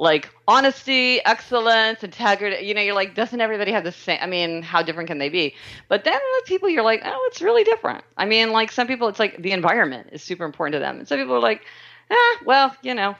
like 0.00 0.30
honesty, 0.48 1.22
excellence, 1.26 2.02
integrity. 2.02 2.64
You 2.64 2.72
know, 2.72 2.80
you're 2.80 2.94
like, 2.94 3.14
doesn't 3.14 3.38
everybody 3.38 3.70
have 3.72 3.84
the 3.84 3.92
same? 3.92 4.18
I 4.20 4.26
mean, 4.26 4.62
how 4.62 4.82
different 4.82 5.08
can 5.08 5.18
they 5.18 5.28
be? 5.28 5.54
But 5.88 6.04
then 6.04 6.18
with 6.32 6.46
people, 6.46 6.70
you're 6.70 6.82
like, 6.82 7.02
oh, 7.04 7.28
it's 7.30 7.42
really 7.42 7.64
different. 7.64 8.02
I 8.16 8.24
mean, 8.24 8.50
like 8.50 8.72
some 8.72 8.86
people, 8.86 9.08
it's 9.08 9.18
like 9.18 9.36
the 9.42 9.52
environment 9.52 10.08
is 10.12 10.22
super 10.22 10.46
important 10.46 10.72
to 10.72 10.78
them, 10.78 10.98
and 10.98 11.06
some 11.06 11.18
people 11.18 11.34
are 11.34 11.40
like, 11.40 11.66
ah, 12.10 12.38
well, 12.46 12.74
you 12.82 12.94
know, 12.94 13.14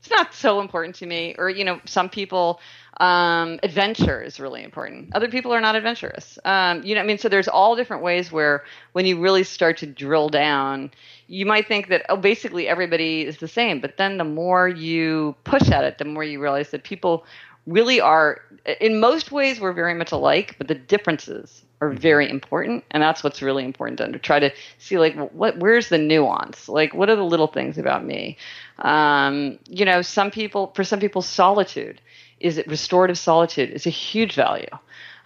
it's 0.00 0.10
not 0.10 0.34
so 0.34 0.60
important 0.60 0.96
to 0.96 1.06
me. 1.06 1.34
Or 1.38 1.48
you 1.48 1.64
know, 1.64 1.80
some 1.86 2.10
people 2.10 2.60
um, 3.00 3.58
adventure 3.62 4.22
is 4.22 4.38
really 4.38 4.62
important. 4.62 5.16
Other 5.16 5.28
people 5.28 5.54
are 5.54 5.60
not 5.60 5.74
adventurous. 5.74 6.38
Um, 6.44 6.82
you 6.82 6.94
know, 6.94 7.00
I 7.00 7.04
mean, 7.04 7.16
so 7.16 7.30
there's 7.30 7.48
all 7.48 7.76
different 7.76 8.02
ways 8.02 8.30
where 8.30 8.64
when 8.92 9.06
you 9.06 9.18
really 9.18 9.42
start 9.42 9.78
to 9.78 9.86
drill 9.86 10.28
down, 10.28 10.90
you 11.30 11.46
might 11.46 11.68
think 11.68 11.88
that 11.88 12.04
oh, 12.08 12.16
basically 12.16 12.66
everybody 12.66 13.22
is 13.22 13.38
the 13.38 13.46
same. 13.46 13.80
But 13.80 13.96
then 13.98 14.18
the 14.18 14.24
more 14.24 14.68
you 14.68 15.36
push 15.44 15.70
at 15.70 15.84
it, 15.84 15.98
the 15.98 16.04
more 16.04 16.24
you 16.24 16.40
realize 16.40 16.72
that 16.72 16.82
people 16.82 17.24
really 17.66 18.00
are. 18.00 18.40
In 18.80 18.98
most 18.98 19.30
ways, 19.30 19.60
we're 19.60 19.72
very 19.72 19.94
much 19.94 20.10
alike, 20.10 20.56
but 20.58 20.66
the 20.66 20.74
differences 20.74 21.62
are 21.80 21.90
mm-hmm. 21.90 21.98
very 21.98 22.28
important, 22.28 22.84
and 22.90 23.00
that's 23.00 23.22
what's 23.22 23.42
really 23.42 23.64
important 23.64 23.98
to, 23.98 24.18
try 24.18 24.40
to 24.40 24.50
see 24.78 24.98
like 24.98 25.14
what 25.32 25.56
where's 25.58 25.88
the 25.88 25.98
nuance, 25.98 26.68
like 26.68 26.94
what 26.94 27.08
are 27.08 27.16
the 27.16 27.24
little 27.24 27.46
things 27.46 27.78
about 27.78 28.04
me. 28.04 28.36
Um, 28.80 29.58
you 29.68 29.84
know, 29.84 30.02
some 30.02 30.32
people 30.32 30.72
for 30.74 30.82
some 30.82 30.98
people 30.98 31.22
solitude 31.22 32.00
is 32.40 32.58
it 32.58 32.66
restorative 32.66 33.18
solitude 33.18 33.70
is 33.70 33.86
a 33.86 33.90
huge 33.90 34.34
value. 34.34 34.66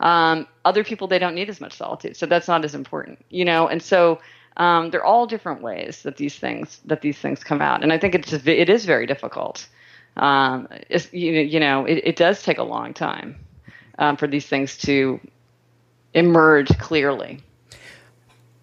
Um, 0.01 0.47
other 0.67 0.85
people 0.85 1.07
they 1.09 1.19
don't 1.19 1.35
need 1.35 1.49
as 1.49 1.63
much 1.63 1.73
solitude, 1.73 2.15
so 2.15 2.27
that's 2.27 2.47
not 2.47 2.63
as 2.63 2.75
important, 2.75 3.25
you 3.31 3.47
know. 3.47 3.69
And 3.69 3.83
so 3.83 4.21
um, 4.57 4.91
they're 4.91 5.05
all 5.05 5.27
different 5.27 5.63
ways 5.63 6.03
that 6.03 6.17
these 6.17 6.37
things 6.39 6.81
that 6.85 7.01
these 7.01 7.19
things 7.19 7.43
come 7.43 7.61
out, 7.61 7.83
and 7.83 7.93
I 7.93 7.99
think 7.99 8.15
it's 8.15 8.33
it 8.33 8.69
is 8.69 8.85
very 8.85 9.07
difficult. 9.07 9.67
Um, 10.17 10.69
you, 11.11 11.33
you 11.33 11.59
know, 11.59 11.85
it, 11.87 12.01
it, 12.05 12.15
does 12.15 12.41
take 12.41 12.59
a 12.59 12.63
long 12.63 12.95
time 12.95 13.35
um, 13.99 14.17
for 14.17 14.29
these 14.29 14.47
things 14.47 14.77
to 14.79 15.19
emerge 16.15 16.69
clearly. 16.79 17.41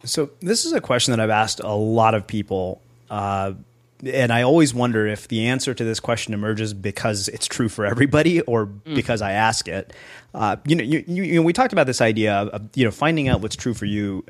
So 0.06 0.30
this 0.40 0.64
is 0.64 0.72
a 0.72 0.80
question 0.80 1.12
that 1.12 1.20
I've 1.20 1.30
asked 1.30 1.60
a 1.60 1.74
lot 1.74 2.16
of 2.16 2.26
people. 2.26 2.82
Uh, 3.10 3.54
and 4.04 4.32
I 4.32 4.42
always 4.42 4.74
wonder 4.74 5.06
if 5.06 5.28
the 5.28 5.48
answer 5.48 5.74
to 5.74 5.84
this 5.84 6.00
question 6.00 6.34
emerges 6.34 6.74
because 6.74 7.28
it's 7.28 7.46
true 7.46 7.70
for 7.70 7.86
everybody 7.86 8.42
or 8.42 8.66
mm. 8.68 8.96
because 8.96 9.22
I 9.22 9.34
ask 9.34 9.68
it. 9.68 9.94
Uh, 10.34 10.56
you, 10.66 10.76
know, 10.76 10.84
you, 10.84 11.04
you, 11.08 11.24
you, 11.24 11.36
know, 11.36 11.42
we 11.42 11.54
talked 11.54 11.74
about 11.74 11.86
this 11.86 12.02
idea 12.02 12.34
of, 12.34 12.48
of, 12.50 12.70
you 12.76 12.86
know 12.86 12.92
finding 12.92 13.28
out 13.28 13.42
what's 13.42 13.56
true 13.56 13.74
for 13.74 13.86
you, 13.86 14.26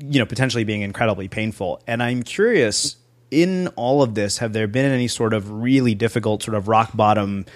you 0.00 0.18
know, 0.18 0.26
potentially 0.26 0.64
being 0.64 0.82
incredibly 0.82 1.28
painful. 1.28 1.82
And 1.86 2.02
I'm 2.02 2.22
curious, 2.22 2.96
in 3.30 3.68
all 3.76 4.02
of 4.02 4.14
this, 4.14 4.38
have 4.38 4.52
there 4.52 4.66
been 4.66 4.90
any 4.90 5.08
sort 5.08 5.34
of 5.34 5.50
really 5.50 5.94
difficult, 5.94 6.42
sort 6.42 6.56
of 6.56 6.68
rock 6.68 6.90
bottom, 6.94 7.46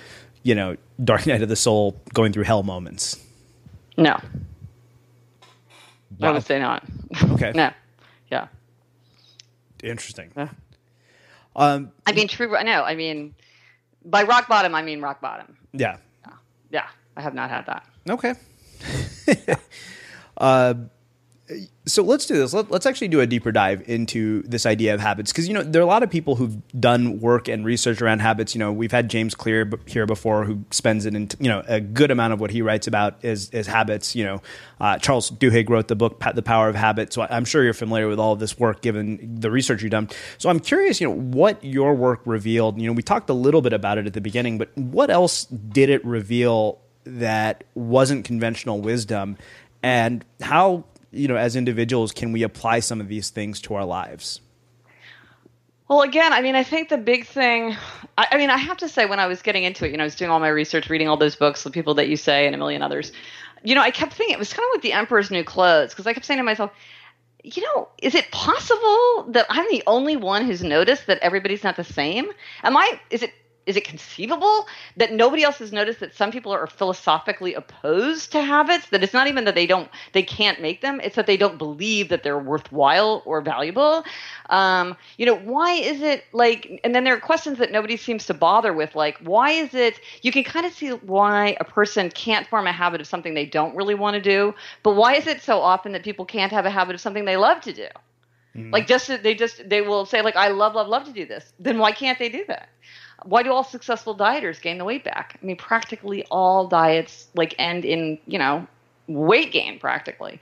you 0.43 0.55
know, 0.55 0.77
dark 1.03 1.27
night 1.27 1.43
of 1.43 1.49
the 1.49 1.57
soul, 1.57 2.01
going 2.15 2.33
through 2.33 2.45
hell 2.45 2.63
moments? 2.63 3.19
No. 3.97 4.19
Would 6.19 6.45
say 6.45 6.59
not. 6.59 6.85
Okay. 7.31 7.53
no. 7.55 7.71
Yeah. 8.31 8.49
Interesting. 9.83 10.31
Yeah. 10.37 10.49
Um, 11.57 11.93
I 12.07 12.13
mean, 12.13 12.29
true. 12.29 12.51
No, 12.63 12.83
I 12.83 12.95
mean, 12.95 13.35
by 14.05 14.23
rock 14.23 14.49
bottom, 14.49 14.75
I 14.75 14.83
mean 14.83 15.01
rock 15.01 15.21
bottom. 15.21 15.57
Yeah. 15.73 15.97
Yeah, 16.27 16.33
yeah 16.71 16.87
I 17.17 17.23
have 17.23 17.35
not 17.35 17.51
had 17.51 17.67
that. 17.67 17.87
Okay. 18.09 18.35
uh, 20.37 20.75
so 21.87 22.03
let's 22.03 22.27
do 22.27 22.35
this. 22.35 22.53
Let, 22.53 22.71
us 22.71 22.87
actually 22.87 23.09
do 23.09 23.21
a 23.21 23.27
deeper 23.27 23.51
dive 23.51 23.89
into 23.89 24.43
this 24.43 24.67
idea 24.67 24.95
of 24.95 25.01
habits 25.01 25.33
because 25.33 25.49
you 25.49 25.55
know 25.55 25.63
there 25.63 25.81
are 25.81 25.85
a 25.85 25.89
lot 25.89 26.03
of 26.03 26.11
people 26.11 26.37
who've 26.37 26.57
done 26.79 27.21
work 27.21 27.49
and 27.49 27.65
research 27.65 28.01
around 28.01 28.21
habits. 28.21 28.55
You 28.55 28.59
know, 28.61 28.73
we've 28.73 28.93
had 28.93 29.09
James 29.09 29.35
Clear 29.35 29.71
here 29.87 30.07
before 30.07 30.45
who 30.45 30.65
spends 30.71 31.07
it 31.07 31.15
into 31.15 31.37
you 31.41 31.49
know 31.49 31.63
a 31.67 31.81
good 31.81 32.11
amount 32.11 32.33
of 32.33 32.41
what 32.41 32.51
he 32.51 32.63
writes 32.63 32.87
about 32.87 33.17
is 33.25 33.51
is 33.51 33.67
habits. 33.67 34.15
You 34.15 34.25
know, 34.25 34.43
uh, 34.81 34.99
Charles 34.99 35.31
Duhigg 35.31 35.69
wrote 35.69 35.89
the 35.89 35.97
book 35.97 36.23
The 36.35 36.43
Power 36.43 36.69
of 36.69 36.75
Habit, 36.75 37.13
so 37.13 37.27
I'm 37.29 37.45
sure 37.45 37.65
you're 37.65 37.75
familiar 37.75 38.09
with 38.09 38.19
all 38.19 38.33
of 38.33 38.39
this 38.39 38.59
work 38.59 38.83
given 38.83 39.41
the 39.41 39.51
research 39.51 39.83
you've 39.83 39.91
done. 39.91 40.09
So 40.39 40.51
I'm 40.51 40.61
curious, 40.61 41.01
you 41.01 41.09
know, 41.09 41.15
what 41.15 41.63
your 41.65 41.95
work 41.95 42.21
revealed. 42.25 42.81
You 42.81 42.87
know, 42.87 42.93
we 42.93 43.03
talked 43.03 43.31
a 43.31 43.35
little 43.35 43.63
bit 43.63 43.73
about 43.73 43.99
it 43.99 44.07
at 44.07 44.13
the 44.13 44.21
beginning, 44.21 44.59
but 44.59 44.77
what 44.77 45.11
else 45.11 45.45
did 45.45 45.91
it 45.91 46.05
reveal 46.05 46.81
that 47.05 47.65
wasn't 47.75 48.25
conventional 48.25 48.81
wisdom? 48.81 49.37
And 49.83 50.25
how 50.43 50.85
you 51.13 51.29
know, 51.29 51.37
as 51.37 51.57
individuals, 51.57 52.13
can 52.13 52.33
we 52.33 52.43
apply 52.43 52.81
some 52.81 53.01
of 53.01 53.09
these 53.09 53.31
things 53.31 53.61
to 53.63 53.75
our 53.75 53.85
lives? 53.85 54.41
Well, 55.89 56.03
again, 56.03 56.33
I 56.33 56.41
mean, 56.41 56.55
I 56.55 56.63
think 56.63 56.89
the 56.89 56.99
big 56.99 57.27
thing, 57.27 57.77
I, 58.17 58.29
I, 58.33 58.37
mean, 58.37 58.49
I 58.49 58.57
have 58.57 58.77
to 58.77 58.89
say, 58.89 59.07
when 59.07 59.19
I 59.19 59.27
was 59.27 59.43
getting 59.43 59.65
into 59.65 59.85
it, 59.85 59.91
you 59.91 59.97
know, 59.97 60.05
I 60.05 60.07
was 60.07 60.15
doing 60.15 60.31
all 60.31 60.39
my 60.39 60.49
research, 60.49 60.89
reading 60.89 61.09
all 61.09 61.17
those 61.17 61.35
books, 61.35 61.65
the 61.65 61.71
people 61.71 61.95
that 61.95 62.09
you 62.09 62.17
say, 62.17 62.47
and 62.47 62.55
a 62.55 62.59
million 62.59 62.81
others, 62.81 63.11
you 63.65 63.75
know, 63.75 63.83
I 63.83 63.91
kept 63.91 64.15
thinking 64.15 64.35
it 64.35 64.39
was 64.39 64.53
kind 64.53 64.65
of 64.71 64.77
like 64.77 64.83
the 64.83 64.93
Emperor's 64.93 65.33
New 65.33 65.43
Clothes, 65.43 65.91
because 65.91 66.07
I 66.07 66.13
kept 66.13 66.27
saying 66.27 66.39
to 66.39 66.45
myself, 66.45 66.71
you 67.43 67.63
know, 67.63 67.89
is 68.01 68.15
it 68.15 68.31
possible 68.31 69.27
that 69.31 69.47
I'm 69.49 69.67
the 69.69 69.83
only 69.87 70.15
one 70.17 70.45
who's 70.45 70.63
noticed 70.63 71.07
that 71.09 71.19
everybody's 71.23 71.65
not 71.65 71.75
the 71.75 71.85
same? 71.85 72.31
Am 72.63 72.77
I, 72.77 73.01
is 73.11 73.25
it, 73.25 73.33
is 73.71 73.77
it 73.77 73.85
conceivable 73.85 74.67
that 74.97 75.13
nobody 75.13 75.45
else 75.45 75.59
has 75.59 75.73
noticed 75.73 76.01
that 76.01 76.13
some 76.13 76.33
people 76.33 76.51
are 76.51 76.67
philosophically 76.67 77.55
opposed 77.55 78.33
to 78.33 78.43
habits? 78.43 78.89
That 78.89 79.05
it's 79.05 79.13
not 79.13 79.29
even 79.29 79.45
that 79.45 79.55
they 79.55 79.67
don't, 79.67 79.89
they 80.13 80.25
can't 80.25 80.61
make 80.61 80.81
them. 80.81 81.01
It's 81.01 81.15
that 81.15 81.29
they 81.29 81.37
don't 81.37 81.57
believe 81.57 82.09
that 82.09 82.25
they're 82.25 82.39
worthwhile 82.39 83.23
or 83.25 83.41
valuable. 83.41 84.05
Um, 84.51 84.97
you 85.19 85.25
know, 85.25 85.37
why 85.37 85.75
is 85.75 86.03
it 86.03 86.25
like? 86.33 86.81
And 86.83 86.93
then 86.93 87.05
there 87.05 87.15
are 87.15 87.21
questions 87.21 87.59
that 87.59 87.71
nobody 87.71 87.97
seems 87.97 88.27
to 88.27 88.35
bother 88.35 88.73
with, 88.73 88.97
like 88.97 89.19
why 89.19 89.53
is 89.53 89.73
it? 89.73 90.01
You 90.23 90.33
can 90.33 90.43
kind 90.43 90.67
of 90.67 90.73
see 90.73 90.91
why 90.91 91.57
a 91.61 91.65
person 91.65 92.11
can't 92.11 92.49
form 92.49 92.67
a 92.67 92.73
habit 92.73 93.01
of 93.01 93.07
something 93.07 93.35
they 93.35 93.47
don't 93.47 93.77
really 93.77 93.95
want 93.95 94.15
to 94.15 94.21
do, 94.21 94.53
but 94.83 94.97
why 94.97 95.15
is 95.15 95.29
it 95.29 95.43
so 95.43 95.61
often 95.61 95.93
that 95.93 96.03
people 96.03 96.25
can't 96.25 96.51
have 96.51 96.67
a 96.67 96.71
habit 96.71 96.97
of 96.97 97.01
something 97.01 97.25
they 97.25 97.37
love 97.37 97.61
to 97.61 97.73
do? 97.73 97.87
Mm-hmm. 98.57 98.73
Like 98.73 98.89
just 98.89 99.23
they 99.23 99.35
just 99.35 99.69
they 99.69 99.81
will 99.81 100.07
say 100.07 100.23
like 100.23 100.35
I 100.35 100.49
love 100.49 100.75
love 100.75 100.89
love 100.89 101.05
to 101.05 101.13
do 101.13 101.25
this. 101.25 101.53
Then 101.61 101.79
why 101.79 101.93
can't 101.93 102.19
they 102.19 102.29
do 102.29 102.45
that? 102.49 102.69
Why 103.25 103.43
do 103.43 103.53
all 103.53 103.65
successful 103.65 104.17
dieters 104.17 104.61
gain 104.61 104.79
the 104.79 104.85
weight 104.85 105.05
back? 105.05 105.39
I 105.43 105.45
mean, 105.45 105.57
practically 105.57 106.25
all 106.31 106.67
diets 106.69 107.29
like 107.35 107.55
end 107.59 107.85
in 107.85 108.19
you 108.27 108.39
know 108.39 108.67
weight 109.07 109.53
gain 109.53 109.79
practically. 109.79 110.41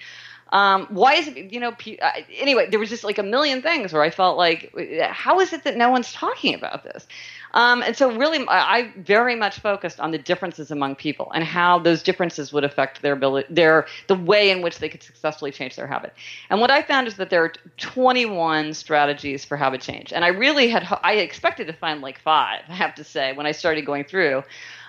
Um, 0.51 0.87
why 0.91 1.15
is 1.15 1.29
it, 1.29 1.53
you 1.53 1.61
know, 1.61 1.71
uh, 1.71 2.11
anyway, 2.37 2.69
there 2.71 2.79
was 2.79 2.89
just 2.89 3.05
like 3.05 3.19
a 3.19 3.23
million 3.23 3.63
things 3.63 3.93
where 3.93 4.03
I 4.03 4.11
felt 4.11 4.39
like, 4.39 4.73
how 5.11 5.41
is 5.41 5.53
it 5.53 5.65
that 5.65 5.77
no 5.77 5.91
one's 5.91 6.13
talking 6.13 6.55
about 6.55 6.85
this? 6.85 7.07
Um, 7.55 7.83
and 7.83 7.97
so, 7.97 8.13
really, 8.13 8.45
I 8.49 8.93
very 8.99 9.35
much 9.35 9.61
focused 9.61 10.01
on 10.01 10.11
the 10.11 10.19
differences 10.19 10.71
among 10.71 10.97
people 10.97 11.33
and 11.35 11.43
how 11.43 11.79
those 11.79 12.03
differences 12.03 12.53
would 12.53 12.65
affect 12.65 13.01
their 13.01 13.15
ability, 13.15 13.53
their 13.53 13.87
the 14.07 14.15
way 14.15 14.51
in 14.51 14.61
which 14.61 14.79
they 14.79 14.89
could 14.89 15.03
successfully 15.03 15.51
change 15.51 15.77
their 15.77 15.87
habit. 15.87 16.13
And 16.51 16.61
what 16.61 16.71
I 16.71 16.83
found 16.83 17.07
is 17.09 17.17
that 17.17 17.31
there 17.31 17.43
are 17.45 17.53
21 17.79 18.75
strategies 18.75 19.45
for 19.45 19.57
habit 19.57 19.81
change, 19.81 20.13
and 20.13 20.25
I 20.25 20.29
really 20.29 20.69
had 20.69 20.87
I 21.03 21.15
expected 21.15 21.67
to 21.69 21.73
find 21.73 22.03
like 22.03 22.21
five. 22.21 22.63
I 22.69 22.75
have 22.75 22.95
to 22.97 23.05
say 23.05 23.33
when 23.33 23.47
I 23.47 23.53
started 23.53 23.87
going 23.87 24.05
through. 24.05 24.45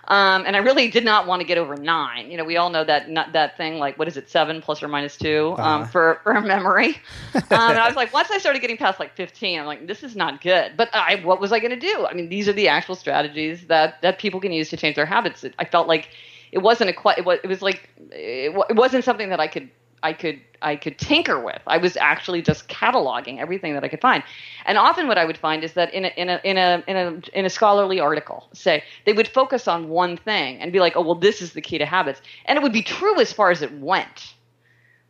Um, 0.09 0.43
and 0.47 0.55
I 0.55 0.59
really 0.59 0.89
did 0.89 1.05
not 1.05 1.27
want 1.27 1.41
to 1.41 1.47
get 1.47 1.59
over 1.59 1.77
nine. 1.77 2.31
You 2.31 2.37
know, 2.37 2.43
we 2.43 2.57
all 2.57 2.71
know 2.71 2.83
that 2.83 3.09
not 3.09 3.33
that 3.33 3.57
thing 3.57 3.77
like 3.77 3.99
what 3.99 4.07
is 4.07 4.17
it, 4.17 4.27
seven 4.27 4.59
plus 4.59 4.81
or 4.81 4.87
minus 4.87 5.15
two 5.15 5.55
um, 5.59 5.83
uh 5.83 5.85
for 5.85 6.19
for 6.23 6.41
memory. 6.41 6.97
um, 7.35 7.43
and 7.51 7.77
I 7.77 7.87
was 7.87 7.95
like, 7.95 8.11
once 8.11 8.31
I 8.31 8.39
started 8.39 8.59
getting 8.59 8.77
past 8.77 8.99
like 8.99 9.15
fifteen, 9.15 9.59
I'm 9.59 9.67
like, 9.67 9.85
this 9.85 10.03
is 10.03 10.15
not 10.15 10.41
good. 10.41 10.73
But 10.75 10.89
I, 10.93 11.21
what 11.23 11.39
was 11.39 11.51
I 11.51 11.59
going 11.59 11.71
to 11.71 11.79
do? 11.79 12.07
I 12.09 12.13
mean, 12.13 12.27
these 12.27 12.49
are 12.49 12.53
the 12.53 12.67
actual 12.67 12.95
strategies 12.95 13.67
that 13.67 14.01
that 14.01 14.17
people 14.17 14.39
can 14.39 14.51
use 14.51 14.69
to 14.71 14.77
change 14.77 14.95
their 14.95 15.05
habits. 15.05 15.45
I 15.59 15.65
felt 15.65 15.87
like 15.87 16.09
it 16.51 16.59
wasn't 16.59 16.89
a 16.89 16.93
quite. 16.93 17.19
It 17.19 17.25
was, 17.25 17.39
it 17.43 17.47
was 17.47 17.61
like 17.61 17.89
it, 18.11 18.55
it 18.69 18.75
wasn't 18.75 19.03
something 19.03 19.29
that 19.29 19.39
I 19.39 19.47
could 19.47 19.69
I 20.03 20.13
could 20.13 20.41
I 20.61 20.75
could 20.75 20.97
tinker 20.97 21.39
with. 21.39 21.61
I 21.67 21.77
was 21.77 21.95
actually 21.97 22.41
just 22.41 22.67
cataloging 22.67 23.39
everything 23.39 23.73
that 23.73 23.83
I 23.83 23.87
could 23.87 24.01
find. 24.01 24.23
And 24.65 24.77
often 24.77 25.07
what 25.07 25.17
I 25.17 25.25
would 25.25 25.37
find 25.37 25.63
is 25.63 25.73
that 25.73 25.93
in 25.93 26.05
a 26.05 26.11
in 26.17 26.29
a 26.29 26.41
in 26.43 26.57
a 26.57 26.83
in 26.87 26.97
a 26.97 27.37
in 27.39 27.45
a 27.45 27.49
scholarly 27.49 27.99
article, 27.99 28.47
say, 28.53 28.83
they 29.05 29.13
would 29.13 29.27
focus 29.27 29.67
on 29.67 29.89
one 29.89 30.17
thing 30.17 30.59
and 30.59 30.71
be 30.71 30.79
like, 30.79 30.95
"Oh, 30.95 31.01
well 31.01 31.15
this 31.15 31.41
is 31.41 31.53
the 31.53 31.61
key 31.61 31.77
to 31.77 31.85
habits." 31.85 32.21
And 32.45 32.57
it 32.57 32.61
would 32.61 32.73
be 32.73 32.83
true 32.83 33.19
as 33.19 33.31
far 33.31 33.51
as 33.51 33.61
it 33.61 33.71
went. 33.73 34.33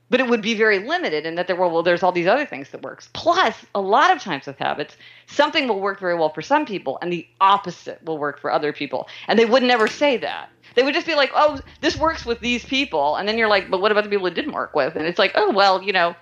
But 0.09 0.19
it 0.19 0.27
would 0.27 0.41
be 0.41 0.55
very 0.55 0.79
limited 0.79 1.25
in 1.25 1.35
that 1.35 1.47
there 1.47 1.55
were 1.55 1.67
well 1.67 1.83
there's 1.83 2.01
all 2.01 2.11
these 2.11 2.27
other 2.27 2.45
things 2.45 2.69
that 2.71 2.81
works. 2.81 3.09
Plus, 3.13 3.55
a 3.75 3.81
lot 3.81 4.09
of 4.15 4.21
times 4.21 4.47
with 4.47 4.57
habits, 4.57 4.97
something 5.27 5.67
will 5.67 5.79
work 5.79 5.99
very 5.99 6.15
well 6.15 6.29
for 6.29 6.41
some 6.41 6.65
people 6.65 6.97
and 7.01 7.13
the 7.13 7.27
opposite 7.39 8.03
will 8.03 8.17
work 8.17 8.39
for 8.39 8.51
other 8.51 8.73
people. 8.73 9.07
And 9.27 9.37
they 9.37 9.45
would 9.45 9.63
never 9.63 9.87
say 9.87 10.17
that 10.17 10.49
they 10.75 10.83
would 10.83 10.93
just 10.93 11.07
be 11.07 11.15
like, 11.15 11.31
"Oh, 11.33 11.59
this 11.81 11.97
works 11.97 12.25
with 12.25 12.39
these 12.39 12.63
people," 12.65 13.15
and 13.15 13.27
then 13.27 13.37
you're 13.37 13.47
like, 13.47 13.69
"But 13.69 13.81
what 13.81 13.91
about 13.91 14.03
the 14.03 14.09
people 14.09 14.27
it 14.27 14.33
didn't 14.33 14.53
work 14.53 14.75
with?" 14.75 14.95
And 14.95 15.05
it's 15.05 15.19
like, 15.19 15.31
"Oh, 15.35 15.51
well, 15.51 15.81
you 15.81 15.93
know, 15.93 16.15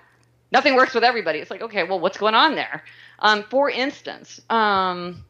nothing 0.52 0.76
works 0.76 0.94
with 0.94 1.04
everybody." 1.04 1.40
It's 1.40 1.52
like, 1.52 1.62
okay, 1.62 1.84
well, 1.84 2.00
what's 2.00 2.18
going 2.18 2.36
on 2.36 2.56
there? 2.56 2.84
Um, 3.20 3.44
for 3.50 3.70
instance, 3.70 4.42
um, 4.50 5.24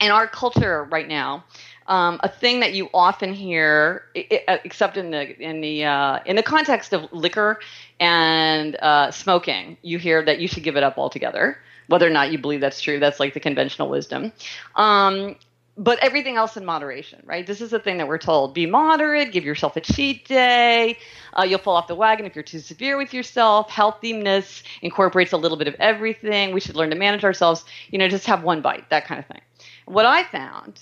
in 0.00 0.10
our 0.10 0.26
culture 0.26 0.84
right 0.84 1.08
now, 1.08 1.44
um, 1.90 2.20
a 2.22 2.28
thing 2.28 2.60
that 2.60 2.72
you 2.72 2.88
often 2.94 3.34
hear, 3.34 4.04
uh, 4.16 4.58
except 4.64 4.96
in 4.96 5.10
the 5.10 5.36
in 5.42 5.60
the 5.60 5.84
uh, 5.84 6.20
in 6.24 6.36
the 6.36 6.42
context 6.42 6.92
of 6.92 7.12
liquor 7.12 7.58
and 7.98 8.76
uh, 8.76 9.10
smoking, 9.10 9.76
you 9.82 9.98
hear 9.98 10.24
that 10.24 10.38
you 10.38 10.46
should 10.46 10.62
give 10.62 10.76
it 10.76 10.84
up 10.84 10.96
altogether. 10.96 11.58
Whether 11.88 12.06
or 12.06 12.10
not 12.10 12.30
you 12.30 12.38
believe 12.38 12.60
that's 12.60 12.80
true, 12.80 13.00
that's 13.00 13.18
like 13.18 13.34
the 13.34 13.40
conventional 13.40 13.88
wisdom. 13.88 14.32
Um, 14.76 15.34
but 15.76 15.98
everything 15.98 16.36
else 16.36 16.56
in 16.56 16.64
moderation, 16.64 17.22
right? 17.24 17.44
This 17.44 17.60
is 17.60 17.70
the 17.70 17.80
thing 17.80 17.98
that 17.98 18.06
we're 18.06 18.18
told: 18.18 18.54
be 18.54 18.66
moderate, 18.66 19.32
give 19.32 19.44
yourself 19.44 19.74
a 19.74 19.80
cheat 19.80 20.28
day. 20.28 20.96
Uh, 21.36 21.42
you'll 21.42 21.58
fall 21.58 21.74
off 21.74 21.88
the 21.88 21.96
wagon 21.96 22.24
if 22.24 22.36
you're 22.36 22.44
too 22.44 22.60
severe 22.60 22.98
with 22.98 23.12
yourself. 23.12 23.68
Healthiness 23.68 24.62
incorporates 24.80 25.32
a 25.32 25.36
little 25.36 25.58
bit 25.58 25.66
of 25.66 25.74
everything. 25.80 26.54
We 26.54 26.60
should 26.60 26.76
learn 26.76 26.90
to 26.90 26.96
manage 26.96 27.24
ourselves. 27.24 27.64
You 27.90 27.98
know, 27.98 28.06
just 28.06 28.26
have 28.26 28.44
one 28.44 28.62
bite, 28.62 28.88
that 28.90 29.06
kind 29.06 29.18
of 29.18 29.26
thing. 29.26 29.40
What 29.86 30.06
I 30.06 30.22
found 30.22 30.78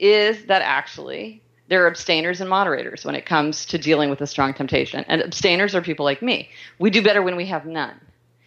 is 0.00 0.46
that 0.46 0.62
actually 0.62 1.42
there 1.68 1.84
are 1.84 1.86
abstainers 1.86 2.40
and 2.40 2.50
moderators 2.50 3.04
when 3.04 3.14
it 3.14 3.26
comes 3.26 3.64
to 3.66 3.78
dealing 3.78 4.10
with 4.10 4.20
a 4.20 4.26
strong 4.26 4.54
temptation, 4.54 5.04
and 5.08 5.22
abstainers 5.22 5.74
are 5.74 5.82
people 5.82 6.04
like 6.04 6.22
me. 6.22 6.48
We 6.78 6.90
do 6.90 7.02
better 7.02 7.22
when 7.22 7.36
we 7.36 7.46
have 7.46 7.66
none. 7.66 8.00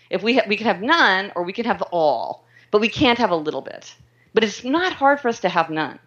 If 0.10 0.24
we 0.24 0.36
ha- 0.36 0.45
we 0.47 0.58
can 0.58 0.68
have 0.68 0.82
none, 0.82 1.32
or 1.36 1.43
we 1.43 1.54
can 1.54 1.66
have 1.66 1.82
all, 1.84 2.45
but 2.72 2.82
we 2.82 2.89
can't 2.89 3.20
have 3.20 3.32
a 3.32 3.36
little 3.36 3.62
bit 3.62 3.95
but 4.34 4.43
it's 4.43 4.64
not 4.64 4.93
hard 4.93 5.20
for 5.20 5.30
us 5.30 5.39
to 5.41 5.49
have 5.49 5.70
none. 5.70 5.99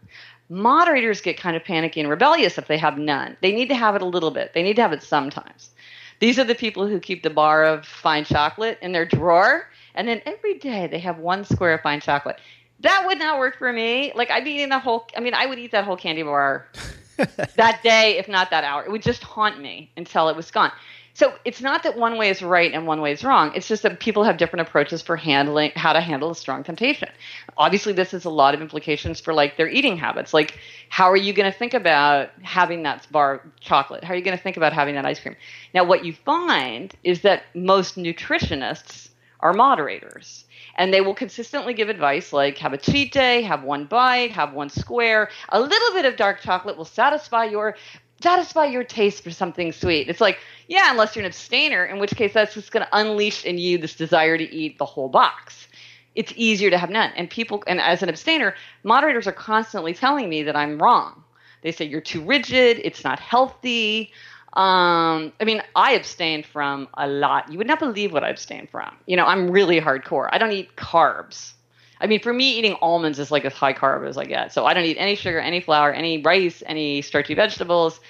Moderators 0.49 1.21
get 1.21 1.39
kind 1.39 1.57
of 1.57 1.65
panicky 1.65 2.01
and 2.01 2.11
rebellious 2.11 2.59
if 2.59 2.67
they 2.67 2.79
have 2.79 2.99
none. 2.99 3.37
They 3.41 3.53
need 3.53 3.69
to 3.69 3.75
have 3.75 3.97
it 3.97 4.03
a 4.03 4.07
little 4.07 4.31
bit, 4.31 4.53
they 4.55 4.63
need 4.63 4.77
to 4.77 4.83
have 4.83 4.93
it 4.93 5.03
sometimes. 5.03 5.71
These 6.19 6.39
are 6.39 6.45
the 6.45 6.55
people 6.55 6.87
who 6.87 6.99
keep 6.99 7.23
the 7.23 7.31
bar 7.31 7.65
of 7.65 7.87
fine 7.87 8.25
chocolate 8.25 8.79
in 8.81 8.93
their 8.93 9.05
drawer, 9.05 9.69
and 9.95 10.09
then 10.09 10.23
every 10.25 10.59
day 10.59 10.87
they 10.87 10.99
have 11.01 11.19
one 11.19 11.45
square 11.45 11.75
of 11.75 11.83
fine 11.83 12.01
chocolate. 12.01 12.41
That 12.81 13.05
would 13.07 13.19
not 13.19 13.39
work 13.39 13.59
for 13.59 13.73
me. 13.73 14.13
Like 14.15 14.31
I'd 14.31 14.45
be 14.45 14.53
eating 14.53 14.69
the 14.69 14.79
whole. 14.79 15.07
I 15.17 15.21
mean, 15.21 15.35
I 15.35 15.47
would 15.47 15.59
eat 15.59 15.73
that 15.73 15.85
whole 15.85 15.97
candy 15.97 16.23
bar 16.23 16.67
that 17.57 17.83
day, 17.83 18.19
if 18.19 18.29
not 18.29 18.51
that 18.51 18.65
hour. 18.65 18.85
It 18.85 18.91
would 18.91 19.03
just 19.03 19.23
haunt 19.23 19.61
me 19.61 19.91
until 19.97 20.29
it 20.29 20.37
was 20.37 20.51
gone. 20.51 20.73
So 21.17 21.33
it's 21.47 21.63
not 21.63 21.83
that 21.85 21.97
one 21.97 22.19
way 22.19 22.29
is 22.29 22.43
right 22.43 22.71
and 22.71 22.87
one 22.87 23.01
way 23.01 23.11
is 23.11 23.25
wrong. 23.25 23.51
It's 23.55 23.67
just 23.67 23.85
that 23.85 24.01
people 24.01 24.25
have 24.25 24.37
different 24.37 24.69
approaches 24.69 25.01
for 25.01 25.17
handling 25.17 25.73
how 25.75 25.95
to 25.95 26.01
handle 26.03 26.31
a 26.31 26.35
strong 26.35 26.63
temptation. 26.63 27.09
Obviously, 27.57 27.95
this 27.95 28.11
has 28.11 28.27
a 28.27 28.31
lot 28.31 28.55
of 28.55 28.61
implications 28.61 29.19
for 29.19 29.33
like 29.33 29.57
their 29.57 29.67
eating 29.67 29.97
habits. 29.97 30.35
Like, 30.35 30.59
how 30.91 31.11
are 31.11 31.17
you 31.17 31.33
going 31.33 31.51
to 31.51 31.59
think 31.59 31.73
about 31.73 32.29
having 32.43 32.83
that 32.83 33.11
bar 33.11 33.41
chocolate? 33.61 34.05
How 34.05 34.13
are 34.13 34.17
you 34.19 34.23
going 34.23 34.37
to 34.37 34.43
think 34.43 34.59
about 34.59 34.75
having 34.75 34.95
that 34.97 35.07
ice 35.07 35.19
cream? 35.19 35.37
Now, 35.73 35.85
what 35.85 36.05
you 36.05 36.13
find 36.13 36.95
is 37.03 37.23
that 37.23 37.45
most 37.55 37.97
nutritionists 37.97 39.09
are 39.47 39.53
moderators 39.53 40.45
and 40.77 40.93
they 40.93 41.01
will 41.01 41.15
consistently 41.15 41.73
give 41.73 41.89
advice 41.89 42.33
like 42.33 42.59
have 42.59 42.73
a 42.73 42.79
cheat 42.79 43.13
day, 43.13 43.43
have 43.43 43.63
one 43.63 43.85
bite, 43.85 44.33
have 44.33 44.53
one 44.53 44.69
square. 44.69 45.31
A 45.51 45.61
little 45.61 45.93
bit 45.93 46.05
of 46.05 46.17
dark 46.17 46.41
chocolate 46.41 46.77
will 46.77 46.85
satisfy 46.85 47.45
your 47.45 47.77
satisfy 48.23 48.65
your 48.65 48.83
taste 48.83 49.23
for 49.23 49.31
something 49.31 49.73
sweet. 49.73 50.09
It's 50.09 50.21
like, 50.21 50.39
yeah, 50.69 50.91
unless 50.91 51.15
you're 51.15 51.25
an 51.25 51.31
abstainer, 51.31 51.85
in 51.85 51.99
which 51.99 52.17
case 52.17 52.33
that's 52.33 52.55
just 52.55 52.73
going 52.73 52.85
to 52.85 52.99
unleash 52.99 53.45
in 53.45 53.59
you 53.59 53.79
this 53.79 53.95
desire 53.95 54.39
to 54.39 54.55
eat 54.55 54.79
the 54.79 54.87
whole 54.87 55.09
box. 55.09 55.69
It's 56.15 56.33
easier 56.35 56.71
to 56.71 56.79
have 56.79 56.89
none. 56.89 57.13
And 57.15 57.29
people, 57.29 57.63
and 57.67 57.79
as 57.79 58.03
an 58.03 58.09
abstainer, 58.09 58.55
moderators 58.83 59.27
are 59.27 59.33
constantly 59.33 59.93
telling 59.93 60.31
me 60.31 60.43
that 60.45 60.57
I'm 60.57 60.83
wrong. 60.83 61.23
They 61.61 61.73
say 61.73 61.85
you're 61.85 62.01
too 62.01 62.23
rigid, 62.23 62.81
it's 62.83 63.05
not 63.05 63.21
healthy. 63.21 64.13
Um, 64.57 65.35
I 65.39 65.45
mean, 65.45 65.63
I 65.75 65.93
abstain 65.93 66.43
from 66.43 66.89
a 66.95 67.07
lot. 67.07 67.53
You 67.53 67.59
would 67.59 67.67
not 67.67 67.79
believe 67.79 68.11
what 68.11 68.25
I 68.25 68.31
abstain 68.31 68.67
from. 68.67 68.97
You 69.05 69.17
know, 69.17 69.27
I'm 69.27 69.51
really 69.51 69.83
hardcore. 69.83 70.31
I 70.33 70.39
don't 70.39 70.53
eat 70.53 70.75
carbs. 70.77 71.53
I 72.01 72.07
mean, 72.07 72.21
for 72.21 72.33
me, 72.33 72.59
eating 72.59 72.75
almonds 72.81 73.19
is 73.19 73.31
like 73.31 73.45
as 73.45 73.53
high 73.53 73.75
carb 73.75 74.09
as 74.09 74.17
I 74.17 74.25
get. 74.25 74.55
So 74.55 74.65
I 74.65 74.73
don't 74.73 74.85
eat 74.85 74.97
any 74.99 75.15
sugar, 75.15 75.39
any 75.39 75.61
flour, 75.61 75.93
any 75.93 76.23
rice, 76.23 76.63
any 76.65 77.03
starchy 77.03 77.35
vegetables. 77.35 78.01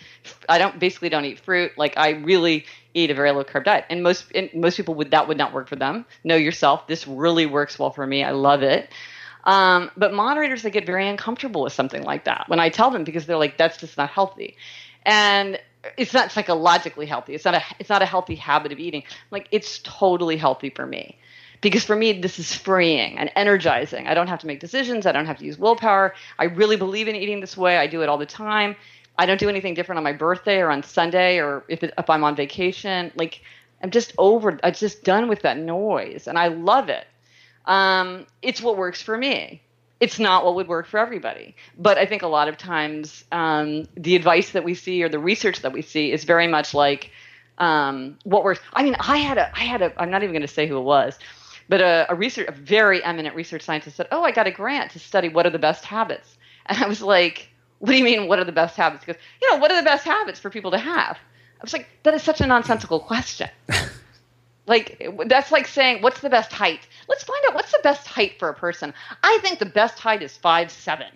I 0.48 0.58
don't 0.58 0.78
basically 0.78 1.08
don't 1.08 1.24
eat 1.24 1.40
fruit. 1.40 1.72
Like 1.76 1.94
I 1.96 2.10
really 2.10 2.64
eat 2.94 3.10
a 3.10 3.14
very 3.14 3.32
low 3.32 3.42
carb 3.42 3.64
diet, 3.64 3.84
and 3.90 4.04
most 4.04 4.26
and 4.32 4.48
most 4.54 4.76
people 4.76 4.94
would 4.94 5.10
that 5.10 5.26
would 5.26 5.38
not 5.38 5.52
work 5.52 5.68
for 5.68 5.76
them. 5.76 6.04
Know 6.22 6.36
yourself. 6.36 6.86
This 6.86 7.08
really 7.08 7.46
works 7.46 7.76
well 7.76 7.90
for 7.90 8.06
me. 8.06 8.22
I 8.22 8.30
love 8.30 8.62
it. 8.62 8.88
Um, 9.42 9.90
but 9.96 10.12
moderators, 10.12 10.62
they 10.62 10.70
get 10.70 10.86
very 10.86 11.08
uncomfortable 11.08 11.62
with 11.62 11.72
something 11.72 12.02
like 12.02 12.24
that 12.24 12.44
when 12.48 12.60
I 12.60 12.68
tell 12.68 12.90
them 12.90 13.02
because 13.02 13.26
they're 13.26 13.36
like, 13.36 13.56
that's 13.56 13.78
just 13.78 13.96
not 13.96 14.10
healthy, 14.10 14.56
and 15.04 15.58
it's 15.96 16.12
not 16.12 16.32
psychologically 16.32 17.06
healthy. 17.06 17.34
It's 17.34 17.44
not 17.44 17.54
a 17.54 17.62
it's 17.78 17.88
not 17.88 18.02
a 18.02 18.06
healthy 18.06 18.34
habit 18.34 18.72
of 18.72 18.78
eating. 18.78 19.04
Like 19.30 19.48
it's 19.50 19.80
totally 19.82 20.36
healthy 20.36 20.70
for 20.70 20.86
me. 20.86 21.18
Because 21.60 21.84
for 21.84 21.96
me 21.96 22.12
this 22.20 22.38
is 22.38 22.54
freeing 22.54 23.18
and 23.18 23.30
energizing. 23.36 24.06
I 24.06 24.14
don't 24.14 24.28
have 24.28 24.40
to 24.40 24.46
make 24.46 24.60
decisions. 24.60 25.06
I 25.06 25.12
don't 25.12 25.26
have 25.26 25.38
to 25.38 25.44
use 25.44 25.58
willpower. 25.58 26.14
I 26.38 26.44
really 26.44 26.76
believe 26.76 27.08
in 27.08 27.16
eating 27.16 27.40
this 27.40 27.56
way. 27.56 27.78
I 27.78 27.86
do 27.86 28.02
it 28.02 28.08
all 28.08 28.18
the 28.18 28.26
time. 28.26 28.76
I 29.18 29.26
don't 29.26 29.40
do 29.40 29.48
anything 29.48 29.74
different 29.74 29.96
on 29.96 30.04
my 30.04 30.12
birthday 30.12 30.58
or 30.58 30.70
on 30.70 30.82
sunday 30.82 31.38
or 31.38 31.64
if, 31.68 31.82
it, 31.82 31.94
if 31.96 32.10
i'm 32.10 32.24
on 32.24 32.36
vacation. 32.36 33.12
Like 33.16 33.40
i'm 33.82 33.90
just 33.90 34.12
over 34.18 34.58
i'm 34.62 34.74
just 34.74 35.04
done 35.04 35.28
with 35.28 35.42
that 35.42 35.58
noise 35.58 36.26
and 36.26 36.38
i 36.38 36.48
love 36.48 36.88
it. 36.88 37.06
Um, 37.64 38.26
it's 38.42 38.62
what 38.62 38.76
works 38.76 39.02
for 39.02 39.16
me 39.16 39.62
it's 40.00 40.18
not 40.18 40.44
what 40.44 40.54
would 40.54 40.68
work 40.68 40.86
for 40.86 40.98
everybody 40.98 41.54
but 41.78 41.98
i 41.98 42.06
think 42.06 42.22
a 42.22 42.26
lot 42.26 42.48
of 42.48 42.56
times 42.56 43.24
um, 43.32 43.84
the 43.96 44.16
advice 44.16 44.50
that 44.50 44.64
we 44.64 44.74
see 44.74 45.02
or 45.02 45.08
the 45.08 45.18
research 45.18 45.62
that 45.62 45.72
we 45.72 45.82
see 45.82 46.12
is 46.12 46.24
very 46.24 46.46
much 46.46 46.74
like 46.74 47.10
um, 47.58 48.18
what 48.24 48.44
works 48.44 48.60
i 48.74 48.82
mean 48.82 48.96
i 49.00 49.16
had 49.16 49.38
a 49.38 49.50
i 49.56 49.64
had 49.64 49.82
a 49.82 49.92
i'm 50.00 50.10
not 50.10 50.22
even 50.22 50.32
going 50.32 50.42
to 50.42 50.48
say 50.48 50.66
who 50.66 50.76
it 50.78 50.82
was 50.82 51.18
but 51.68 51.80
a, 51.80 52.06
a 52.08 52.14
research, 52.14 52.46
a 52.48 52.52
very 52.52 53.02
eminent 53.02 53.34
research 53.34 53.62
scientist 53.62 53.96
said, 53.96 54.06
"Oh, 54.12 54.22
I 54.22 54.30
got 54.30 54.46
a 54.46 54.52
grant 54.52 54.92
to 54.92 55.00
study 55.00 55.28
what 55.28 55.46
are 55.46 55.50
the 55.50 55.58
best 55.58 55.84
habits." 55.84 56.38
And 56.68 56.82
I 56.82 56.88
was 56.88 57.00
like, 57.00 57.48
what 57.78 57.92
do 57.92 57.98
you 57.98 58.04
mean, 58.04 58.28
what 58.28 58.38
are 58.38 58.44
the 58.44 58.52
best 58.52 58.76
habits? 58.76 59.04
He 59.04 59.12
goes, 59.12 59.20
you 59.40 59.52
know, 59.52 59.58
what 59.58 59.70
are 59.70 59.76
the 59.76 59.84
best 59.84 60.04
habits 60.04 60.40
for 60.40 60.50
people 60.50 60.70
to 60.70 60.78
have? 60.78 61.16
I 61.16 61.62
was 61.62 61.72
like, 61.72 61.88
that 62.02 62.14
is 62.14 62.22
such 62.22 62.40
a 62.40 62.46
nonsensical 62.46 63.00
question. 63.00 63.48
like, 64.66 65.10
that's 65.26 65.52
like 65.52 65.66
saying, 65.66 66.02
what's 66.02 66.20
the 66.20 66.30
best 66.30 66.52
height? 66.52 66.86
Let's 67.08 67.24
find 67.24 67.40
out 67.48 67.54
what's 67.54 67.72
the 67.72 67.80
best 67.82 68.06
height 68.06 68.38
for 68.38 68.48
a 68.48 68.54
person. 68.54 68.92
I 69.22 69.38
think 69.42 69.58
the 69.58 69.66
best 69.66 69.98
height 69.98 70.22
is 70.22 70.36
five 70.36 70.70
seven. 70.70 71.08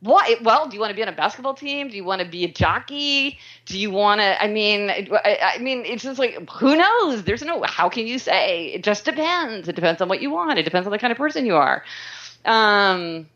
Why? 0.00 0.36
Well, 0.42 0.68
do 0.68 0.74
you 0.74 0.80
want 0.80 0.90
to 0.90 0.94
be 0.94 1.00
on 1.00 1.08
a 1.08 1.12
basketball 1.12 1.54
team? 1.54 1.88
Do 1.88 1.96
you 1.96 2.04
want 2.04 2.20
to 2.20 2.28
be 2.28 2.44
a 2.44 2.52
jockey? 2.52 3.38
Do 3.64 3.78
you 3.78 3.90
want 3.90 4.20
to? 4.20 4.42
I 4.42 4.48
mean, 4.48 4.90
I, 4.90 5.54
I 5.54 5.58
mean, 5.58 5.86
it's 5.86 6.02
just 6.02 6.18
like 6.18 6.46
who 6.50 6.76
knows? 6.76 7.22
There's 7.22 7.42
no. 7.42 7.62
How 7.62 7.88
can 7.88 8.06
you 8.06 8.18
say? 8.18 8.66
It 8.66 8.84
just 8.84 9.06
depends. 9.06 9.66
It 9.66 9.74
depends 9.76 10.02
on 10.02 10.08
what 10.10 10.20
you 10.20 10.30
want. 10.30 10.58
It 10.58 10.64
depends 10.64 10.86
on 10.86 10.92
the 10.92 10.98
kind 10.98 11.10
of 11.10 11.16
person 11.16 11.46
you 11.46 11.56
are. 11.56 11.82
Um, 12.44 13.30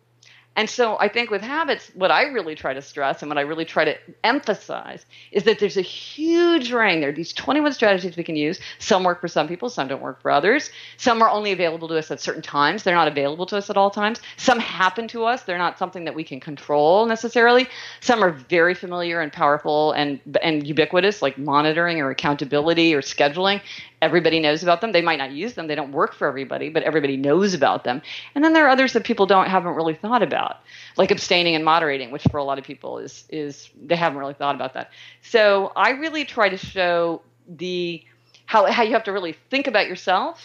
and 0.58 0.68
so 0.68 0.98
I 0.98 1.06
think 1.06 1.30
with 1.30 1.40
habits, 1.40 1.92
what 1.94 2.10
I 2.10 2.24
really 2.24 2.56
try 2.56 2.74
to 2.74 2.82
stress 2.82 3.22
and 3.22 3.30
what 3.30 3.38
I 3.38 3.42
really 3.42 3.64
try 3.64 3.84
to 3.84 3.96
emphasize 4.24 5.06
is 5.30 5.44
that 5.44 5.60
there's 5.60 5.76
a 5.76 5.82
huge 5.82 6.72
range. 6.72 7.02
There 7.02 7.10
are 7.10 7.12
these 7.12 7.32
21 7.32 7.74
strategies 7.74 8.16
we 8.16 8.24
can 8.24 8.34
use. 8.34 8.58
Some 8.80 9.04
work 9.04 9.20
for 9.20 9.28
some 9.28 9.46
people, 9.46 9.70
some 9.70 9.86
don't 9.86 10.02
work 10.02 10.20
for 10.20 10.32
others. 10.32 10.72
Some 10.96 11.22
are 11.22 11.30
only 11.30 11.52
available 11.52 11.86
to 11.86 11.96
us 11.96 12.10
at 12.10 12.20
certain 12.20 12.42
times. 12.42 12.82
They're 12.82 12.96
not 12.96 13.06
available 13.06 13.46
to 13.46 13.56
us 13.56 13.70
at 13.70 13.76
all 13.76 13.88
times. 13.88 14.20
Some 14.36 14.58
happen 14.58 15.06
to 15.08 15.26
us. 15.26 15.44
They're 15.44 15.58
not 15.58 15.78
something 15.78 16.04
that 16.06 16.16
we 16.16 16.24
can 16.24 16.40
control 16.40 17.06
necessarily. 17.06 17.68
Some 18.00 18.24
are 18.24 18.32
very 18.32 18.74
familiar 18.74 19.20
and 19.20 19.32
powerful 19.32 19.92
and 19.92 20.18
and 20.42 20.66
ubiquitous, 20.66 21.22
like 21.22 21.38
monitoring 21.38 22.00
or 22.00 22.10
accountability 22.10 22.96
or 22.96 23.00
scheduling 23.00 23.60
everybody 24.00 24.40
knows 24.40 24.62
about 24.62 24.80
them. 24.80 24.92
They 24.92 25.02
might 25.02 25.18
not 25.18 25.32
use 25.32 25.54
them. 25.54 25.66
They 25.66 25.74
don't 25.74 25.92
work 25.92 26.14
for 26.14 26.28
everybody, 26.28 26.68
but 26.68 26.82
everybody 26.82 27.16
knows 27.16 27.54
about 27.54 27.84
them. 27.84 28.02
And 28.34 28.44
then 28.44 28.52
there 28.52 28.66
are 28.66 28.68
others 28.68 28.92
that 28.92 29.04
people 29.04 29.26
don't 29.26 29.48
haven't 29.48 29.74
really 29.74 29.94
thought 29.94 30.22
about, 30.22 30.58
like 30.96 31.10
abstaining 31.10 31.54
and 31.54 31.64
moderating, 31.64 32.10
which 32.10 32.24
for 32.30 32.38
a 32.38 32.44
lot 32.44 32.58
of 32.58 32.64
people 32.64 32.98
is 32.98 33.24
is 33.28 33.70
they 33.80 33.96
haven't 33.96 34.18
really 34.18 34.34
thought 34.34 34.54
about 34.54 34.74
that. 34.74 34.90
So 35.22 35.72
I 35.76 35.90
really 35.90 36.24
try 36.24 36.48
to 36.48 36.56
show 36.56 37.22
the 37.48 38.02
how 38.46 38.66
how 38.70 38.82
you 38.82 38.92
have 38.92 39.04
to 39.04 39.12
really 39.12 39.36
think 39.50 39.66
about 39.66 39.88
yourself. 39.88 40.44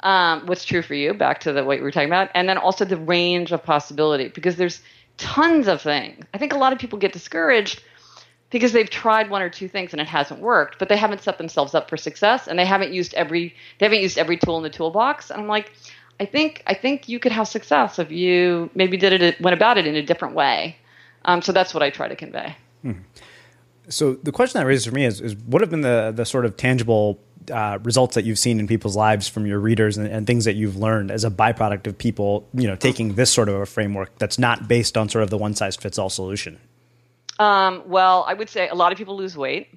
Um, 0.00 0.46
what's 0.46 0.64
true 0.64 0.82
for 0.82 0.94
you, 0.94 1.12
back 1.12 1.40
to 1.40 1.52
the 1.52 1.64
what 1.64 1.78
we 1.78 1.82
were 1.82 1.90
talking 1.90 2.08
about, 2.08 2.30
and 2.34 2.48
then 2.48 2.56
also 2.56 2.84
the 2.84 2.96
range 2.96 3.50
of 3.52 3.64
possibility, 3.64 4.28
because 4.28 4.56
there's 4.56 4.80
tons 5.16 5.66
of 5.66 5.82
things. 5.82 6.24
I 6.32 6.38
think 6.38 6.52
a 6.52 6.56
lot 6.58 6.72
of 6.72 6.78
people 6.78 6.98
get 7.00 7.12
discouraged 7.12 7.82
because 8.50 8.72
they've 8.72 8.88
tried 8.88 9.30
one 9.30 9.42
or 9.42 9.50
two 9.50 9.68
things 9.68 9.92
and 9.92 10.00
it 10.00 10.06
hasn't 10.06 10.40
worked, 10.40 10.78
but 10.78 10.88
they 10.88 10.96
haven't 10.96 11.22
set 11.22 11.38
themselves 11.38 11.74
up 11.74 11.88
for 11.90 11.96
success 11.96 12.46
and 12.46 12.58
they 12.58 12.64
haven't 12.64 12.92
used 12.92 13.14
every 13.14 13.54
they 13.78 13.86
haven't 13.86 14.00
used 14.00 14.18
every 14.18 14.36
tool 14.36 14.56
in 14.56 14.62
the 14.62 14.70
toolbox. 14.70 15.30
And 15.30 15.40
I'm 15.42 15.48
like, 15.48 15.72
I 16.20 16.24
think 16.24 16.62
I 16.66 16.74
think 16.74 17.08
you 17.08 17.18
could 17.18 17.32
have 17.32 17.48
success 17.48 17.98
if 17.98 18.10
you 18.10 18.70
maybe 18.74 18.96
did 18.96 19.20
it 19.20 19.40
went 19.40 19.54
about 19.54 19.78
it 19.78 19.86
in 19.86 19.94
a 19.94 20.02
different 20.02 20.34
way. 20.34 20.76
Um, 21.24 21.42
so 21.42 21.52
that's 21.52 21.74
what 21.74 21.82
I 21.82 21.90
try 21.90 22.08
to 22.08 22.16
convey. 22.16 22.56
Hmm. 22.82 22.92
So 23.88 24.14
the 24.14 24.32
question 24.32 24.60
that 24.60 24.66
raises 24.66 24.84
for 24.84 24.92
me 24.92 25.04
is, 25.04 25.20
is 25.20 25.34
what 25.34 25.62
have 25.62 25.70
been 25.70 25.82
the 25.82 26.12
the 26.14 26.24
sort 26.24 26.44
of 26.44 26.56
tangible 26.56 27.20
uh, 27.50 27.78
results 27.82 28.14
that 28.14 28.24
you've 28.24 28.38
seen 28.38 28.60
in 28.60 28.66
people's 28.66 28.96
lives 28.96 29.28
from 29.28 29.46
your 29.46 29.58
readers 29.58 29.96
and, 29.96 30.06
and, 30.06 30.26
things 30.26 30.44
that 30.44 30.54
you've 30.54 30.76
learned 30.76 31.10
as 31.10 31.24
a 31.24 31.30
byproduct 31.30 31.86
of 31.86 31.96
people, 31.96 32.46
you 32.52 32.66
know, 32.66 32.76
taking 32.76 33.14
this 33.14 33.30
sort 33.30 33.48
of 33.48 33.54
a 33.54 33.64
framework 33.64 34.18
that's 34.18 34.38
not 34.38 34.68
based 34.68 34.98
on 34.98 35.08
sort 35.08 35.22
of 35.22 35.30
the 35.30 35.38
one 35.38 35.54
size 35.54 35.74
fits 35.74 35.98
all 35.98 36.10
solution? 36.10 36.58
Um, 37.38 37.82
well, 37.86 38.24
I 38.26 38.34
would 38.34 38.48
say 38.48 38.68
a 38.68 38.74
lot 38.74 38.92
of 38.92 38.98
people 38.98 39.16
lose 39.16 39.36
weight. 39.36 39.68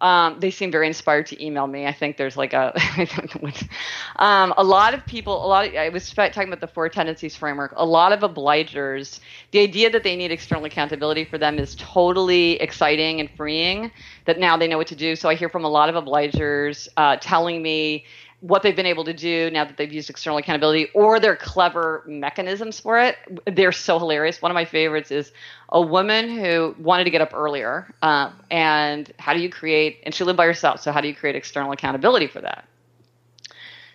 Um, 0.00 0.40
they 0.40 0.50
seem 0.50 0.70
very 0.70 0.86
inspired 0.86 1.26
to 1.28 1.44
email 1.44 1.66
me. 1.66 1.86
I 1.86 1.92
think 1.92 2.16
there's 2.18 2.36
like 2.36 2.52
a 2.52 2.74
um, 4.16 4.52
a 4.56 4.64
lot 4.64 4.92
of 4.92 5.06
people. 5.06 5.44
A 5.44 5.48
lot. 5.48 5.66
Of, 5.66 5.74
I 5.74 5.88
was 5.88 6.10
talking 6.12 6.48
about 6.48 6.60
the 6.60 6.66
four 6.66 6.88
tendencies 6.88 7.34
framework. 7.34 7.72
A 7.76 7.86
lot 7.86 8.12
of 8.12 8.20
obligers. 8.20 9.20
The 9.52 9.60
idea 9.60 9.88
that 9.90 10.02
they 10.02 10.14
need 10.16 10.30
external 10.30 10.64
accountability 10.66 11.24
for 11.24 11.38
them 11.38 11.58
is 11.58 11.76
totally 11.76 12.60
exciting 12.60 13.20
and 13.20 13.30
freeing. 13.36 13.90
That 14.26 14.38
now 14.38 14.56
they 14.56 14.68
know 14.68 14.76
what 14.76 14.88
to 14.88 14.96
do. 14.96 15.16
So 15.16 15.30
I 15.30 15.34
hear 15.34 15.48
from 15.48 15.64
a 15.64 15.70
lot 15.70 15.88
of 15.88 15.94
obligers 16.02 16.88
uh, 16.98 17.16
telling 17.18 17.62
me 17.62 18.04
what 18.40 18.62
they've 18.62 18.76
been 18.76 18.86
able 18.86 19.04
to 19.04 19.14
do 19.14 19.50
now 19.50 19.64
that 19.64 19.76
they've 19.76 19.92
used 19.92 20.10
external 20.10 20.38
accountability 20.38 20.88
or 20.94 21.18
their 21.18 21.36
clever 21.36 22.04
mechanisms 22.06 22.78
for 22.78 22.98
it. 23.00 23.16
They're 23.46 23.72
so 23.72 23.98
hilarious. 23.98 24.42
One 24.42 24.50
of 24.50 24.54
my 24.54 24.64
favorites 24.64 25.10
is 25.10 25.32
a 25.70 25.80
woman 25.80 26.28
who 26.28 26.74
wanted 26.78 27.04
to 27.04 27.10
get 27.10 27.20
up 27.20 27.32
earlier. 27.34 27.92
Uh, 28.02 28.30
and 28.50 29.10
how 29.18 29.32
do 29.32 29.40
you 29.40 29.48
create, 29.48 30.00
and 30.04 30.14
she 30.14 30.24
lived 30.24 30.36
by 30.36 30.46
herself, 30.46 30.80
so 30.80 30.92
how 30.92 31.00
do 31.00 31.08
you 31.08 31.14
create 31.14 31.34
external 31.34 31.72
accountability 31.72 32.26
for 32.26 32.40
that? 32.42 32.66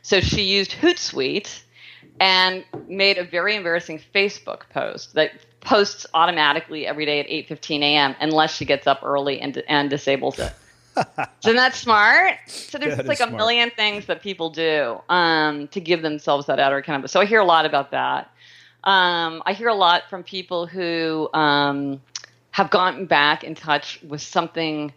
So 0.01 0.19
she 0.19 0.41
used 0.41 0.71
Hootsuite 0.71 1.61
and 2.19 2.65
made 2.87 3.17
a 3.17 3.23
very 3.23 3.55
embarrassing 3.55 4.01
Facebook 4.13 4.61
post 4.69 5.13
that 5.13 5.31
posts 5.61 6.07
automatically 6.13 6.87
every 6.87 7.05
day 7.05 7.19
at 7.19 7.27
8:15 7.27 7.81
a.m. 7.81 8.15
unless 8.19 8.55
she 8.55 8.65
gets 8.65 8.87
up 8.87 9.01
early 9.03 9.39
and, 9.39 9.61
and 9.67 9.89
disables 9.89 10.39
it. 10.39 10.51
Isn't 11.43 11.55
that 11.55 11.75
smart? 11.75 12.33
So 12.47 12.77
there's 12.77 12.97
like 12.99 13.19
a 13.19 13.27
smart. 13.27 13.33
million 13.33 13.71
things 13.71 14.05
that 14.07 14.21
people 14.21 14.49
do 14.49 14.99
um, 15.09 15.67
to 15.69 15.79
give 15.79 16.01
themselves 16.01 16.47
that 16.47 16.59
outer 16.59 16.81
kind 16.81 17.03
of. 17.03 17.09
So 17.09 17.21
I 17.21 17.25
hear 17.25 17.39
a 17.39 17.45
lot 17.45 17.65
about 17.65 17.91
that. 17.91 18.29
Um, 18.83 19.43
I 19.45 19.53
hear 19.53 19.67
a 19.67 19.75
lot 19.75 20.09
from 20.09 20.23
people 20.23 20.65
who 20.65 21.29
um, 21.33 22.01
have 22.51 22.69
gotten 22.69 23.05
back 23.05 23.43
in 23.43 23.55
touch 23.55 24.01
with 24.01 24.21
something 24.21 24.93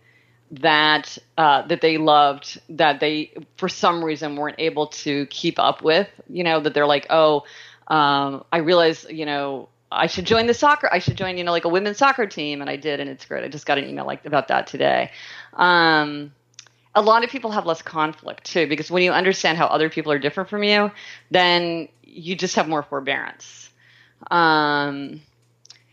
that 0.51 1.18
uh, 1.38 1.66
that 1.66 1.80
they 1.80 1.99
loved 1.99 2.61
that 2.68 3.01
they 3.01 3.32
for 3.57 3.68
some 3.68 4.05
reason 4.05 4.36
weren't 4.36 4.57
able 4.59 4.88
to 4.88 5.26
keep 5.26 5.59
up 5.59 5.82
with. 5.82 6.09
You 6.28 6.45
know 6.45 6.61
that 6.61 6.74
they're 6.74 6.86
like, 6.86 7.07
oh, 7.11 7.45
um, 7.88 8.45
I 8.53 8.59
realize, 8.59 9.07
you 9.09 9.26
know, 9.26 9.68
I 9.95 10.07
should 10.07 10.26
join 10.26 10.47
the 10.47 10.55
soccer. 10.55 10.88
I 10.90 10.99
should 10.99 11.16
join, 11.16 11.38
you 11.38 11.45
know, 11.45 11.53
like 11.53 11.64
a 11.64 11.68
women's 11.68 11.99
soccer 11.99 12.26
team, 12.26 12.61
and 12.61 12.68
I 12.68 12.76
did, 12.76 13.01
and 13.01 13.09
it's 13.09 13.24
great. 13.24 13.45
I 13.45 13.49
just 13.49 13.66
got 13.66 13.78
an 13.78 13.88
email 13.88 14.05
like 14.05 14.24
about 14.26 14.49
that 14.49 14.66
today. 14.66 15.11
Um, 15.53 16.32
a 16.95 17.03
lot 17.03 17.24
of 17.24 17.30
people 17.30 17.51
have 17.51 17.66
less 17.66 17.82
conflict 17.82 18.45
too, 18.45 18.66
because 18.68 18.90
when 18.90 19.03
you 19.03 19.12
understand 19.12 19.59
how 19.59 19.66
other 19.66 19.88
people 19.88 20.12
are 20.12 20.18
different 20.18 20.51
from 20.51 20.62
you, 20.62 20.90
then 21.30 21.88
you 22.03 22.36
just 22.36 22.57
have 22.57 22.68
more 22.68 22.82
forbearance. 22.82 23.70
Um, 24.30 25.20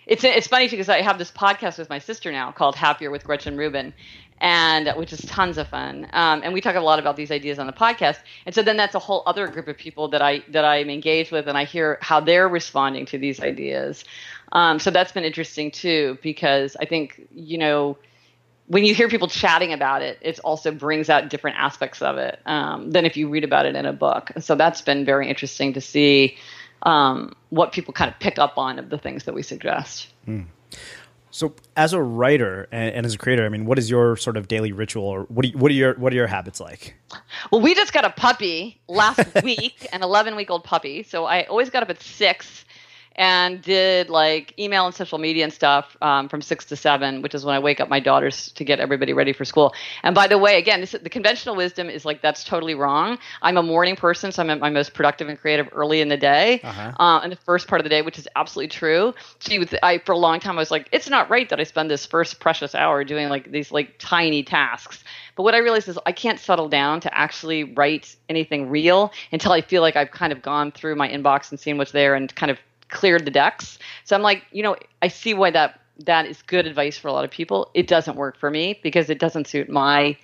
it's 0.05 0.23
it's 0.23 0.47
funny 0.47 0.67
because 0.67 0.89
I 0.89 1.01
have 1.01 1.17
this 1.17 1.31
podcast 1.31 1.77
with 1.77 1.89
my 1.89 1.99
sister 1.99 2.31
now 2.31 2.51
called 2.51 2.75
Happier 2.75 3.11
with 3.11 3.23
Gretchen 3.23 3.57
Rubin, 3.57 3.93
and 4.41 4.89
which 4.97 5.13
is 5.13 5.21
tons 5.21 5.59
of 5.59 5.67
fun. 5.67 6.07
Um, 6.13 6.41
and 6.43 6.51
we 6.51 6.61
talk 6.61 6.75
a 6.75 6.81
lot 6.81 6.97
about 6.97 7.15
these 7.15 7.31
ideas 7.31 7.59
on 7.59 7.67
the 7.67 7.73
podcast. 7.73 8.17
And 8.45 8.53
so 8.53 8.63
then 8.63 8.75
that's 8.75 8.95
a 8.95 8.99
whole 8.99 9.21
other 9.27 9.47
group 9.47 9.67
of 9.67 9.77
people 9.77 10.09
that 10.09 10.21
I 10.21 10.43
that 10.49 10.65
I'm 10.65 10.89
engaged 10.89 11.31
with, 11.31 11.47
and 11.47 11.57
I 11.57 11.63
hear 11.63 11.99
how 12.01 12.19
they're 12.19 12.49
responding 12.49 13.05
to 13.07 13.17
these 13.17 13.39
ideas. 13.39 14.03
Um, 14.51 14.79
so 14.79 14.91
that's 14.91 15.11
been 15.11 15.23
interesting 15.23 15.71
too, 15.71 16.17
because 16.21 16.75
I 16.79 16.85
think 16.85 17.27
you 17.31 17.57
know 17.57 17.97
when 18.67 18.83
you 18.83 18.95
hear 18.95 19.09
people 19.09 19.27
chatting 19.27 19.73
about 19.73 20.01
it, 20.01 20.17
it 20.21 20.39
also 20.39 20.71
brings 20.71 21.09
out 21.09 21.29
different 21.29 21.57
aspects 21.57 22.01
of 22.01 22.17
it 22.17 22.39
um, 22.45 22.89
than 22.91 23.05
if 23.05 23.17
you 23.17 23.29
read 23.29 23.43
about 23.43 23.65
it 23.65 23.75
in 23.75 23.85
a 23.85 23.93
book. 23.93 24.31
So 24.39 24.55
that's 24.55 24.81
been 24.81 25.05
very 25.05 25.29
interesting 25.29 25.73
to 25.73 25.81
see 25.81 26.37
um, 26.83 27.35
what 27.49 27.73
people 27.73 27.93
kind 27.93 28.09
of 28.09 28.17
pick 28.19 28.39
up 28.39 28.57
on 28.57 28.79
of 28.79 28.89
the 28.89 28.97
things 28.97 29.25
that 29.25 29.35
we 29.35 29.43
suggest. 29.43 30.07
Mm. 30.27 30.47
So, 31.31 31.53
as 31.77 31.93
a 31.93 32.01
writer 32.01 32.67
and, 32.71 32.93
and, 32.93 33.05
as 33.05 33.15
a 33.15 33.17
creator, 33.17 33.45
I 33.45 33.49
mean, 33.49 33.65
what 33.65 33.79
is 33.79 33.89
your 33.89 34.17
sort 34.17 34.35
of 34.37 34.47
daily 34.47 34.71
ritual, 34.71 35.05
or 35.05 35.23
what, 35.23 35.45
you, 35.45 35.57
what 35.57 35.71
are 35.71 35.73
your 35.73 35.93
what 35.95 36.11
are 36.11 36.15
your 36.15 36.27
habits 36.27 36.59
like? 36.59 36.95
Well, 37.51 37.61
we 37.61 37.73
just 37.73 37.93
got 37.93 38.03
a 38.03 38.09
puppy 38.09 38.81
last 38.87 39.25
week, 39.43 39.87
an 39.93 40.03
11 40.03 40.35
week 40.35 40.51
old 40.51 40.63
puppy. 40.63 41.03
So 41.03 41.25
I 41.25 41.43
always 41.43 41.69
got 41.69 41.83
up 41.83 41.89
at 41.89 42.01
six 42.01 42.65
and 43.15 43.61
did 43.61 44.09
like 44.09 44.57
email 44.57 44.85
and 44.85 44.95
social 44.95 45.17
media 45.17 45.43
and 45.43 45.53
stuff 45.53 45.97
um, 46.01 46.29
from 46.29 46.41
six 46.41 46.65
to 46.65 46.75
seven, 46.75 47.21
which 47.21 47.35
is 47.35 47.45
when 47.45 47.55
I 47.55 47.59
wake 47.59 47.79
up 47.79 47.89
my 47.89 47.99
daughters 47.99 48.51
to 48.53 48.63
get 48.63 48.79
everybody 48.79 49.13
ready 49.13 49.33
for 49.33 49.45
school. 49.45 49.73
And 50.03 50.15
by 50.15 50.27
the 50.27 50.37
way, 50.37 50.57
again, 50.57 50.81
this, 50.81 50.91
the 50.91 51.09
conventional 51.09 51.55
wisdom 51.55 51.89
is 51.89 52.05
like 52.05 52.21
that's 52.21 52.43
totally 52.43 52.75
wrong. 52.75 53.17
I'm 53.41 53.57
a 53.57 53.63
morning 53.63 53.95
person, 53.95 54.31
so 54.31 54.41
I'm 54.41 54.49
at 54.49 54.59
my 54.59 54.69
most 54.69 54.93
productive 54.93 55.27
and 55.29 55.39
creative 55.39 55.67
early 55.71 56.01
in 56.01 56.07
the 56.07 56.17
day, 56.17 56.61
uh-huh. 56.63 56.93
uh, 57.03 57.21
in 57.23 57.29
the 57.29 57.35
first 57.35 57.67
part 57.67 57.81
of 57.81 57.83
the 57.83 57.89
day, 57.89 58.01
which 58.01 58.17
is 58.17 58.27
absolutely 58.35 58.69
true. 58.69 59.13
Gee, 59.39 59.65
I 59.83 59.99
for 59.99 60.13
a 60.13 60.17
long 60.17 60.39
time 60.39 60.57
I 60.57 60.61
was 60.61 60.71
like, 60.71 60.87
it's 60.91 61.09
not 61.09 61.29
right 61.29 61.49
that 61.49 61.59
I 61.59 61.63
spend 61.63 61.89
this 61.89 62.05
first 62.05 62.39
precious 62.39 62.75
hour 62.75 63.03
doing 63.03 63.29
like 63.29 63.51
these 63.51 63.71
like 63.71 63.95
tiny 63.99 64.43
tasks. 64.43 65.03
But 65.35 65.43
what 65.43 65.55
I 65.55 65.59
realized 65.59 65.87
is 65.87 65.97
I 66.05 66.11
can't 66.11 66.39
settle 66.39 66.69
down 66.69 67.01
to 67.01 67.17
actually 67.17 67.63
write 67.63 68.15
anything 68.29 68.69
real 68.69 69.11
until 69.31 69.51
I 69.51 69.61
feel 69.61 69.81
like 69.81 69.95
I've 69.95 70.11
kind 70.11 70.31
of 70.31 70.41
gone 70.41 70.71
through 70.71 70.95
my 70.95 71.07
inbox 71.07 71.51
and 71.51 71.59
seen 71.59 71.77
what's 71.77 71.91
there 71.91 72.15
and 72.15 72.33
kind 72.35 72.51
of 72.51 72.59
cleared 72.91 73.25
the 73.25 73.31
decks. 73.31 73.79
So 74.03 74.15
I'm 74.15 74.21
like, 74.21 74.43
you 74.51 74.61
know, 74.61 74.75
I 75.01 75.07
see 75.07 75.33
why 75.33 75.51
that 75.51 75.79
that 76.05 76.25
is 76.25 76.41
good 76.41 76.65
advice 76.67 76.97
for 76.97 77.07
a 77.07 77.13
lot 77.13 77.25
of 77.25 77.31
people. 77.31 77.69
It 77.73 77.87
doesn't 77.87 78.15
work 78.15 78.37
for 78.37 78.49
me 78.49 78.79
because 78.81 79.09
it 79.09 79.19
doesn't 79.19 79.47
suit 79.47 79.69
my 79.69 80.17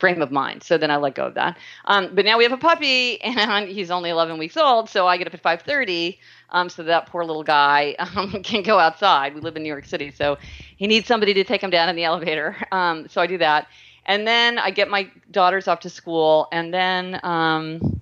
frame 0.00 0.22
of 0.22 0.32
mind. 0.32 0.62
So 0.62 0.78
then 0.78 0.90
I 0.90 0.96
let 0.96 1.14
go 1.14 1.26
of 1.26 1.34
that. 1.34 1.58
Um, 1.84 2.10
but 2.14 2.24
now 2.24 2.38
we 2.38 2.44
have 2.44 2.52
a 2.52 2.56
puppy, 2.56 3.20
and 3.22 3.68
he's 3.68 3.90
only 3.90 4.10
11 4.10 4.38
weeks 4.38 4.56
old, 4.56 4.88
so 4.88 5.06
I 5.06 5.18
get 5.18 5.26
up 5.26 5.34
at 5.34 5.42
5:30, 5.42 6.18
um, 6.50 6.68
so 6.68 6.82
that 6.82 7.06
poor 7.06 7.24
little 7.24 7.44
guy 7.44 7.94
um, 8.16 8.42
can 8.42 8.62
go 8.62 8.78
outside. 8.78 9.34
We 9.34 9.40
live 9.42 9.56
in 9.56 9.62
New 9.62 9.68
York 9.68 9.84
City, 9.84 10.10
so 10.10 10.38
he 10.76 10.86
needs 10.86 11.06
somebody 11.06 11.34
to 11.34 11.44
take 11.44 11.62
him 11.62 11.70
down 11.70 11.88
in 11.88 11.96
the 11.96 12.04
elevator. 12.04 12.56
Um, 12.72 13.08
so 13.08 13.20
I 13.20 13.26
do 13.26 13.36
that, 13.38 13.66
and 14.06 14.26
then 14.26 14.58
I 14.58 14.70
get 14.70 14.88
my 14.88 15.10
daughters 15.30 15.66
off 15.66 15.80
to 15.80 15.90
school, 15.90 16.46
and 16.52 16.72
then 16.72 17.20
um, 17.24 18.00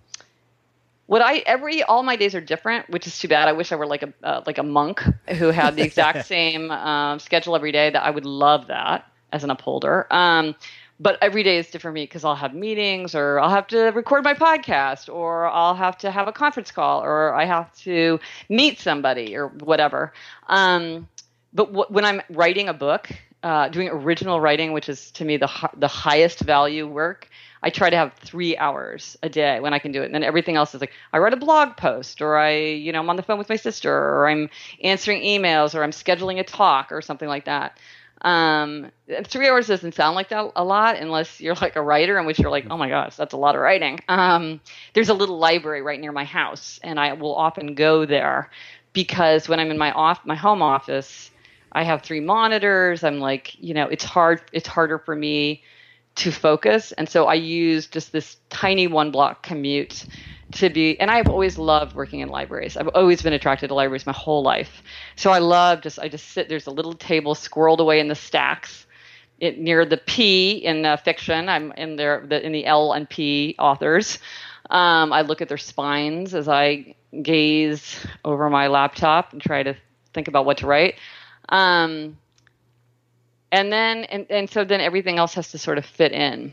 what 1.09 1.23
I 1.23 1.39
every 1.47 1.83
all 1.83 2.05
my 2.05 2.17
days 2.17 2.37
are 2.37 2.41
different, 2.41 2.89
which 2.91 3.07
is 3.09 3.19
too 3.19 3.29
bad. 3.29 3.49
I 3.49 3.53
wish 3.53 3.73
I 3.73 3.77
were 3.77 3.87
like 3.87 4.05
a 4.05 4.15
uh, 4.23 4.43
like 4.47 4.59
a 4.59 4.63
monk 4.63 5.03
who 5.39 5.49
had 5.49 5.77
the 5.77 5.83
exact 5.83 6.23
same 6.27 6.71
um, 6.71 7.19
schedule 7.19 7.57
every 7.57 7.73
day. 7.73 7.91
That 7.91 8.05
I 8.05 8.11
would 8.11 8.27
love 8.27 8.69
that 8.69 9.07
as 9.33 9.45
an 9.45 9.51
upholder. 9.51 10.07
Um, 10.13 10.55
but 11.01 11.19
every 11.23 11.43
day 11.45 11.59
is 11.59 11.67
different 11.67 11.83
for 11.83 11.93
me 11.93 12.05
because 12.05 12.25
I'll 12.25 12.37
have 12.37 12.55
meetings 12.55 13.15
or 13.15 13.41
I'll 13.41 13.51
have 13.51 13.69
to 13.69 13.87
record 13.91 14.25
my 14.25 14.35
podcast 14.35 15.13
or 15.13 15.47
I'll 15.49 15.75
have 15.75 15.99
to 15.99 16.11
have 16.11 16.29
a 16.29 16.33
conference 16.33 16.71
call 16.71 17.03
or 17.03 17.35
I 17.35 17.45
have 17.45 17.73
to 17.79 18.21
meet 18.49 18.81
somebody 18.81 19.37
or 19.37 19.49
whatever. 19.49 20.13
Um, 20.49 21.09
but 21.53 21.67
w- 21.69 21.87
when 21.89 22.05
I'm 22.05 22.23
writing 22.31 22.69
a 22.69 22.75
book, 22.75 23.11
uh, 23.43 23.69
doing 23.69 23.89
original 23.89 24.41
writing, 24.41 24.73
which 24.73 24.89
is 24.89 25.11
to 25.13 25.25
me 25.25 25.37
the 25.37 25.49
the 25.77 25.89
highest 25.89 26.41
value 26.41 26.87
work, 26.87 27.29
I 27.63 27.71
try 27.71 27.91
to 27.91 27.97
have 27.97 28.15
three 28.15 28.57
hours 28.57 29.17
a 29.23 29.29
day 29.29 29.61
when 29.61 29.75
I 29.75 29.79
can 29.79 29.93
do 29.93 30.03
it. 30.03 30.07
And 30.07 30.15
then 30.15 30.23
everything 30.23 30.57
else 30.57 30.75
is 30.75 30.81
like 30.81 30.93
I 31.13 31.19
write 31.19 31.33
a 31.33 31.39
blog 31.39 31.77
post 31.77 32.23
or 32.23 32.37
I, 32.37 32.57
you 32.57 32.93
know, 32.93 33.01
I'm 33.01 33.11
on 33.11 33.17
the 33.17 33.23
phone 33.23 33.39
with 33.39 33.49
my 33.49 33.57
sister 33.57 33.93
or 33.93 34.29
I'm 34.29 34.49
answering 34.83 35.23
emails 35.23 35.75
or 35.75 35.83
I'm 35.83 35.91
scheduling 35.91 36.39
a 36.39 36.45
talk 36.45 36.93
or 36.93 37.03
something 37.03 37.29
like 37.29 37.47
that. 37.47 37.79
Um, 38.23 38.91
three 39.25 39.49
hours 39.49 39.69
doesn't 39.69 39.95
sound 39.95 40.17
like 40.17 40.31
that 40.31 40.51
a 40.57 40.65
lot 40.65 40.97
unless 40.97 41.41
you're 41.41 41.55
like 41.55 41.77
a 41.77 41.83
writer 41.83 42.19
in 42.19 42.27
which 42.27 42.39
you're 42.39 42.51
like, 42.51 42.67
oh 42.69 42.77
my 42.77 42.89
gosh, 42.89 43.17
that's 43.17 43.33
a 43.33 43.37
lot 43.37 43.55
of 43.55 43.61
writing. 43.61 44.01
Um, 44.09 44.61
there's 44.95 45.09
a 45.09 45.15
little 45.15 45.39
library 45.39 45.83
right 45.83 46.01
near 46.01 46.13
my 46.13 46.25
house 46.25 46.81
and 46.83 46.99
I 46.99 47.13
will 47.13 47.35
often 47.35 47.75
go 47.75 48.07
there 48.07 48.51
because 48.93 49.49
when 49.49 49.61
I'm 49.61 49.71
in 49.71 49.79
my 49.79 49.93
off 49.93 50.25
my 50.25 50.35
home 50.35 50.63
office, 50.63 51.31
I 51.71 51.85
have 51.85 52.03
three 52.03 52.21
monitors. 52.21 53.05
I'm 53.05 53.21
like, 53.21 53.55
you 53.63 53.75
know, 53.75 53.87
it's 53.87 54.03
hard. 54.03 54.43
It's 54.53 54.67
harder 54.67 54.99
for 54.99 55.15
me 55.15 55.63
to 56.19 56.33
focus. 56.33 56.93
And 56.93 57.09
so 57.09 57.27
I 57.27 57.35
use 57.35 57.87
just 57.87 58.13
this 58.13 58.37
tiny 58.51 58.87
one 58.87 59.11
block 59.11 59.43
commute 59.43 60.05
to 60.51 60.71
be 60.71 60.99
and 60.99 61.11
I've 61.11 61.29
always 61.29 61.59
loved 61.59 61.95
working 61.95 62.21
in 62.21 62.29
libraries. 62.29 62.77
I've 62.77 62.89
always 62.89 63.23
been 63.23 63.35
attracted 63.35 63.69
to 63.69 63.75
libraries 63.75 64.07
my 64.07 64.13
whole 64.13 64.43
life. 64.43 64.83
So 65.17 65.31
I 65.31 65.39
love 65.39 65.83
just 65.83 65.99
I 65.99 66.09
just 66.09 66.29
sit 66.29 66.49
there's 66.49 66.67
a 66.67 66.71
little 66.71 66.95
table 66.95 67.35
squirreled 67.35 67.79
away 67.79 68.01
in 68.01 68.09
the 68.09 68.15
stacks 68.15 68.87
it, 69.41 69.59
near 69.59 69.85
the 69.85 69.99
P 69.99 70.53
in 70.53 70.85
uh, 70.85 70.97
fiction. 70.97 71.49
I'm 71.49 71.73
in 71.73 71.97
there 71.97 72.25
the, 72.27 72.45
in 72.45 72.53
the 72.53 72.67
L 72.67 72.93
and 72.93 73.09
P 73.09 73.55
authors. 73.59 74.19
Um, 74.71 75.13
I 75.13 75.23
look 75.23 75.41
at 75.41 75.49
their 75.49 75.59
spines 75.59 76.35
as 76.35 76.49
I 76.49 76.95
gaze 77.23 78.07
over 78.25 78.51
my 78.51 78.67
laptop 78.67 79.33
and 79.33 79.41
try 79.41 79.63
to 79.63 79.75
think 80.13 80.29
about 80.29 80.45
what 80.45 80.59
to 80.59 80.67
write. 80.67 80.97
Um, 81.49 82.19
and 83.53 83.73
then 83.73 84.05
and, 84.05 84.27
and 84.31 84.51
so 84.51 84.65
then 84.65 84.81
everything 84.81 85.19
else 85.19 85.35
has 85.35 85.51
to 85.53 85.59
sort 85.59 85.79
of 85.79 85.87
fit 85.87 86.13
in. 86.13 86.53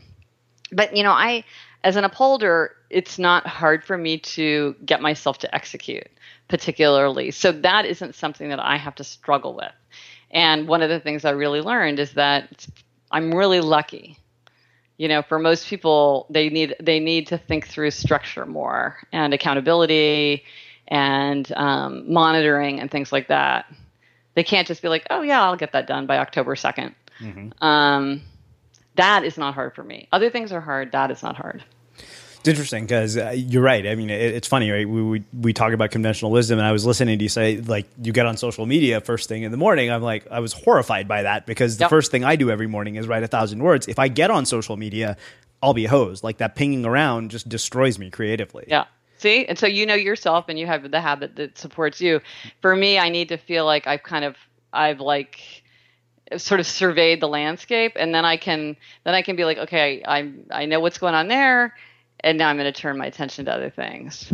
But 0.72 0.96
you 0.96 1.02
know 1.02 1.12
i 1.12 1.44
as 1.84 1.96
an 1.96 2.04
upholder 2.04 2.72
it's 2.90 3.18
not 3.18 3.46
hard 3.46 3.84
for 3.84 3.96
me 3.96 4.18
to 4.18 4.74
get 4.84 5.00
myself 5.00 5.38
to 5.38 5.54
execute 5.54 6.08
particularly. 6.48 7.32
So 7.32 7.50
that 7.52 7.84
isn't 7.86 8.14
something 8.14 8.48
that 8.48 8.60
i 8.60 8.76
have 8.76 8.94
to 8.96 9.04
struggle 9.04 9.54
with. 9.54 9.72
And 10.30 10.68
one 10.68 10.82
of 10.82 10.88
the 10.88 11.00
things 11.00 11.24
i 11.24 11.30
really 11.30 11.60
learned 11.60 11.98
is 11.98 12.12
that 12.14 12.66
i'm 13.10 13.34
really 13.34 13.60
lucky. 13.60 14.18
You 14.96 15.08
know 15.08 15.22
for 15.22 15.38
most 15.38 15.68
people 15.68 16.26
they 16.30 16.48
need 16.48 16.74
they 16.80 17.00
need 17.00 17.26
to 17.28 17.38
think 17.38 17.68
through 17.68 17.90
structure 17.90 18.46
more 18.46 18.96
and 19.12 19.34
accountability 19.34 20.44
and 20.88 21.50
um, 21.52 22.12
monitoring 22.12 22.80
and 22.80 22.90
things 22.90 23.12
like 23.12 23.28
that 23.28 23.66
they 24.36 24.44
can't 24.44 24.68
just 24.68 24.82
be 24.82 24.88
like, 24.88 25.06
oh 25.10 25.22
yeah, 25.22 25.42
I'll 25.42 25.56
get 25.56 25.72
that 25.72 25.88
done 25.88 26.06
by 26.06 26.18
October 26.18 26.54
2nd. 26.54 26.94
Mm-hmm. 27.18 27.64
Um, 27.64 28.22
that 28.94 29.24
is 29.24 29.36
not 29.36 29.54
hard 29.54 29.74
for 29.74 29.82
me. 29.82 30.08
Other 30.12 30.30
things 30.30 30.52
are 30.52 30.60
hard. 30.60 30.92
That 30.92 31.10
is 31.10 31.22
not 31.22 31.36
hard. 31.36 31.64
It's 31.98 32.48
interesting 32.48 32.84
because 32.84 33.16
uh, 33.16 33.32
you're 33.34 33.62
right. 33.62 33.84
I 33.86 33.96
mean, 33.96 34.10
it, 34.10 34.34
it's 34.34 34.46
funny, 34.46 34.70
right? 34.70 34.88
We, 34.88 35.02
we 35.02 35.24
we 35.40 35.52
talk 35.52 35.72
about 35.72 35.90
conventional 35.90 36.30
wisdom, 36.30 36.58
and 36.60 36.66
I 36.66 36.70
was 36.70 36.86
listening 36.86 37.18
to 37.18 37.24
you 37.24 37.28
say 37.28 37.56
like 37.60 37.86
you 38.00 38.12
get 38.12 38.26
on 38.26 38.36
social 38.36 38.66
media 38.66 39.00
first 39.00 39.28
thing 39.28 39.42
in 39.42 39.50
the 39.50 39.56
morning. 39.56 39.90
I'm 39.90 40.02
like, 40.02 40.28
I 40.30 40.38
was 40.38 40.52
horrified 40.52 41.08
by 41.08 41.22
that 41.22 41.46
because 41.46 41.78
the 41.78 41.84
yep. 41.84 41.90
first 41.90 42.12
thing 42.12 42.22
I 42.22 42.36
do 42.36 42.50
every 42.50 42.68
morning 42.68 42.94
is 42.94 43.08
write 43.08 43.24
a 43.24 43.26
thousand 43.26 43.64
words. 43.64 43.88
If 43.88 43.98
I 43.98 44.06
get 44.06 44.30
on 44.30 44.46
social 44.46 44.76
media, 44.76 45.16
I'll 45.60 45.74
be 45.74 45.86
hosed. 45.86 46.22
Like 46.22 46.36
that 46.38 46.54
pinging 46.54 46.84
around 46.84 47.32
just 47.32 47.48
destroys 47.48 47.98
me 47.98 48.10
creatively. 48.10 48.66
Yeah. 48.68 48.84
See, 49.26 49.44
and 49.44 49.58
so 49.58 49.66
you 49.66 49.86
know 49.86 49.94
yourself, 49.94 50.44
and 50.48 50.56
you 50.56 50.68
have 50.68 50.88
the 50.88 51.00
habit 51.00 51.34
that 51.34 51.58
supports 51.58 52.00
you. 52.00 52.20
For 52.62 52.76
me, 52.76 52.96
I 52.96 53.08
need 53.08 53.30
to 53.30 53.36
feel 53.36 53.64
like 53.64 53.88
I've 53.88 54.04
kind 54.04 54.24
of, 54.24 54.36
I've 54.72 55.00
like, 55.00 55.40
sort 56.36 56.60
of 56.60 56.66
surveyed 56.66 57.20
the 57.20 57.26
landscape, 57.26 57.94
and 57.96 58.14
then 58.14 58.24
I 58.24 58.36
can, 58.36 58.76
then 59.02 59.14
I 59.14 59.22
can 59.22 59.34
be 59.34 59.44
like, 59.44 59.58
okay, 59.58 60.00
I 60.06 60.32
I 60.52 60.66
know 60.66 60.78
what's 60.78 60.98
going 60.98 61.14
on 61.14 61.26
there, 61.26 61.74
and 62.20 62.38
now 62.38 62.48
I'm 62.48 62.56
going 62.56 62.72
to 62.72 62.80
turn 62.80 62.98
my 62.98 63.06
attention 63.06 63.46
to 63.46 63.52
other 63.52 63.68
things. 63.68 64.32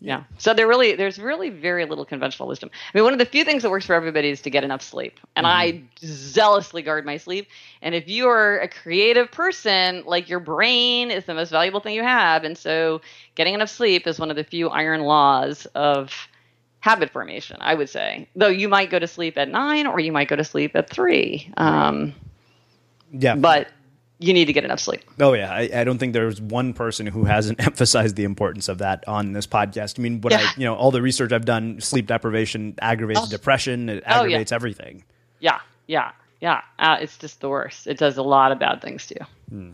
Yeah. 0.00 0.24
So 0.36 0.52
there 0.52 0.68
really 0.68 0.94
there's 0.94 1.18
really 1.18 1.48
very 1.48 1.86
little 1.86 2.04
conventional 2.04 2.48
wisdom. 2.48 2.70
I 2.72 2.98
mean, 2.98 3.04
one 3.04 3.14
of 3.14 3.18
the 3.18 3.24
few 3.24 3.44
things 3.44 3.62
that 3.62 3.70
works 3.70 3.86
for 3.86 3.94
everybody 3.94 4.28
is 4.28 4.42
to 4.42 4.50
get 4.50 4.62
enough 4.62 4.82
sleep. 4.82 5.18
And 5.34 5.46
mm-hmm. 5.46 5.56
I 5.56 5.82
zealously 6.04 6.82
guard 6.82 7.06
my 7.06 7.16
sleep. 7.16 7.48
And 7.80 7.94
if 7.94 8.06
you 8.06 8.28
are 8.28 8.58
a 8.58 8.68
creative 8.68 9.30
person, 9.30 10.02
like 10.06 10.28
your 10.28 10.40
brain 10.40 11.10
is 11.10 11.24
the 11.24 11.34
most 11.34 11.50
valuable 11.50 11.80
thing 11.80 11.94
you 11.94 12.02
have. 12.02 12.44
And 12.44 12.58
so 12.58 13.00
getting 13.36 13.54
enough 13.54 13.70
sleep 13.70 14.06
is 14.06 14.18
one 14.18 14.28
of 14.30 14.36
the 14.36 14.44
few 14.44 14.68
iron 14.68 15.00
laws 15.00 15.66
of 15.74 16.12
habit 16.80 17.10
formation, 17.10 17.56
I 17.60 17.74
would 17.74 17.88
say. 17.88 18.28
Though 18.36 18.48
you 18.48 18.68
might 18.68 18.90
go 18.90 18.98
to 18.98 19.08
sleep 19.08 19.38
at 19.38 19.48
9 19.48 19.86
or 19.86 19.98
you 19.98 20.12
might 20.12 20.28
go 20.28 20.36
to 20.36 20.44
sleep 20.44 20.76
at 20.76 20.90
3. 20.90 21.54
Um, 21.56 22.14
yeah. 23.12 23.34
But 23.34 23.68
you 24.18 24.32
need 24.32 24.46
to 24.46 24.52
get 24.52 24.64
enough 24.64 24.80
sleep. 24.80 25.02
Oh 25.20 25.34
yeah, 25.34 25.52
I, 25.52 25.68
I, 25.74 25.84
don't 25.84 25.98
think 25.98 26.14
there's 26.14 26.40
one 26.40 26.72
person 26.72 27.06
who 27.06 27.24
hasn't 27.24 27.60
emphasized 27.66 28.16
the 28.16 28.24
importance 28.24 28.68
of 28.68 28.78
that 28.78 29.06
on 29.06 29.32
this 29.32 29.46
podcast. 29.46 29.98
I 29.98 30.02
mean, 30.02 30.20
what 30.20 30.32
yeah. 30.32 30.38
I 30.40 30.52
you 30.56 30.64
know 30.64 30.74
all 30.74 30.90
the 30.90 31.02
research 31.02 31.32
I've 31.32 31.44
done, 31.44 31.80
sleep 31.80 32.06
deprivation 32.06 32.74
aggravates 32.80 33.20
oh. 33.22 33.28
depression, 33.28 33.88
it 33.88 34.04
aggravates 34.06 34.52
oh, 34.52 34.54
yeah. 34.54 34.56
everything. 34.56 35.04
Yeah, 35.40 35.60
yeah, 35.86 36.12
yeah. 36.40 36.62
Uh, 36.78 36.96
it's 37.00 37.18
just 37.18 37.40
the 37.40 37.48
worst. 37.48 37.86
It 37.86 37.98
does 37.98 38.16
a 38.16 38.22
lot 38.22 38.52
of 38.52 38.58
bad 38.58 38.80
things 38.80 39.06
to 39.08 39.16
you. 39.20 39.26
Hmm. 39.50 39.72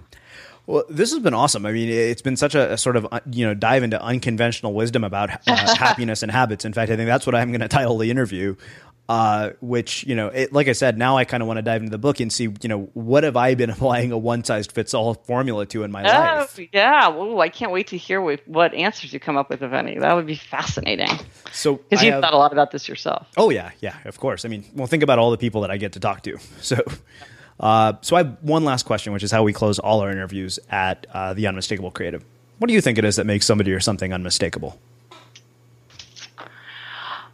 Well, 0.67 0.85
this 0.89 1.11
has 1.11 1.21
been 1.21 1.35
awesome. 1.35 1.67
I 1.67 1.73
mean, 1.73 1.89
it's 1.89 2.23
been 2.23 2.37
such 2.37 2.55
a, 2.55 2.73
a 2.75 2.79
sort 2.79 2.97
of 2.97 3.07
uh, 3.11 3.21
you 3.31 3.47
know 3.47 3.55
dive 3.55 3.83
into 3.83 4.01
unconventional 4.03 4.73
wisdom 4.75 5.05
about 5.05 5.31
uh, 5.31 5.37
happiness 5.77 6.23
and 6.23 6.31
habits. 6.31 6.65
In 6.65 6.73
fact, 6.73 6.91
I 6.91 6.97
think 6.97 7.07
that's 7.07 7.27
what 7.27 7.35
I'm 7.35 7.51
going 7.51 7.61
to 7.61 7.69
title 7.69 7.99
the 7.99 8.11
interview 8.11 8.57
uh, 9.13 9.53
which 9.61 10.05
you 10.05 10.15
know, 10.15 10.29
it, 10.29 10.55
like 10.55 10.69
I 10.69 10.73
said, 10.73 10.97
now 10.97 11.19
I 11.19 11.27
kind 11.27 11.43
of 11.43 11.47
want 11.47 11.59
to 11.59 11.63
dive 11.63 11.83
into 11.83 11.91
the 11.91 11.99
book 11.99 12.19
and 12.21 12.33
see, 12.33 12.45
you 12.45 12.69
know, 12.69 12.89
what 12.95 13.25
have 13.25 13.37
I 13.37 13.55
been 13.55 13.69
applying 13.77 14.11
a 14.11 14.17
one 14.17 14.43
size 14.43 14.67
fits 14.67 14.95
all 14.95 15.13
formula 15.13 15.67
to 15.67 15.83
in 15.83 15.93
my 15.93 16.03
oh, 16.03 16.07
life? 16.07 16.59
Yeah, 16.73 17.15
Ooh, 17.15 17.39
I 17.39 17.51
can't 17.51 17.73
wait 17.73 17.89
to 17.89 17.99
hear 17.99 18.23
what, 18.23 18.41
what, 18.49 18.73
answers 18.73 19.13
you 19.13 19.21
come 19.21 19.37
up 19.37 19.51
with, 19.51 19.63
if 19.63 19.71
any. 19.71 19.99
That 19.99 20.15
would 20.15 20.25
be 20.25 20.37
fascinating. 20.37 21.11
So, 21.53 21.75
because 21.75 22.03
you've 22.03 22.15
have, 22.15 22.23
thought 22.23 22.33
a 22.33 22.39
lot 22.39 22.53
about 22.53 22.71
this 22.71 22.89
yourself. 22.89 23.29
Oh 23.37 23.51
yeah, 23.51 23.73
yeah, 23.81 23.97
of 24.07 24.19
course. 24.19 24.47
I 24.47 24.49
mean, 24.49 24.65
well, 24.75 24.87
think 24.87 25.03
about 25.03 25.19
all 25.19 25.31
the 25.31 25.37
people 25.37 25.61
that 25.61 25.71
I 25.71 25.77
get 25.77 25.93
to 25.93 26.01
talk 26.01 26.23
to. 26.23 26.39
So. 26.63 26.79
Uh, 27.61 27.93
so 28.01 28.17
I 28.17 28.21
have 28.21 28.39
one 28.41 28.65
last 28.65 28.87
question, 28.87 29.13
which 29.13 29.23
is 29.23 29.31
how 29.31 29.43
we 29.43 29.53
close 29.53 29.79
all 29.79 30.01
our 30.01 30.11
interviews 30.11 30.59
at 30.71 31.07
uh, 31.13 31.35
the 31.35 31.47
Unmistakable 31.47 31.91
Creative. 31.91 32.25
What 32.59 32.69
do 32.69 32.75
you 32.75 32.81
think 32.81 32.99
it 32.99 33.05
is 33.05 33.17
that 33.17 33.27
makes 33.27 33.47
somebody 33.47 33.73
or 33.73 33.79
something 33.79 34.13
unmistakable? 34.13 34.81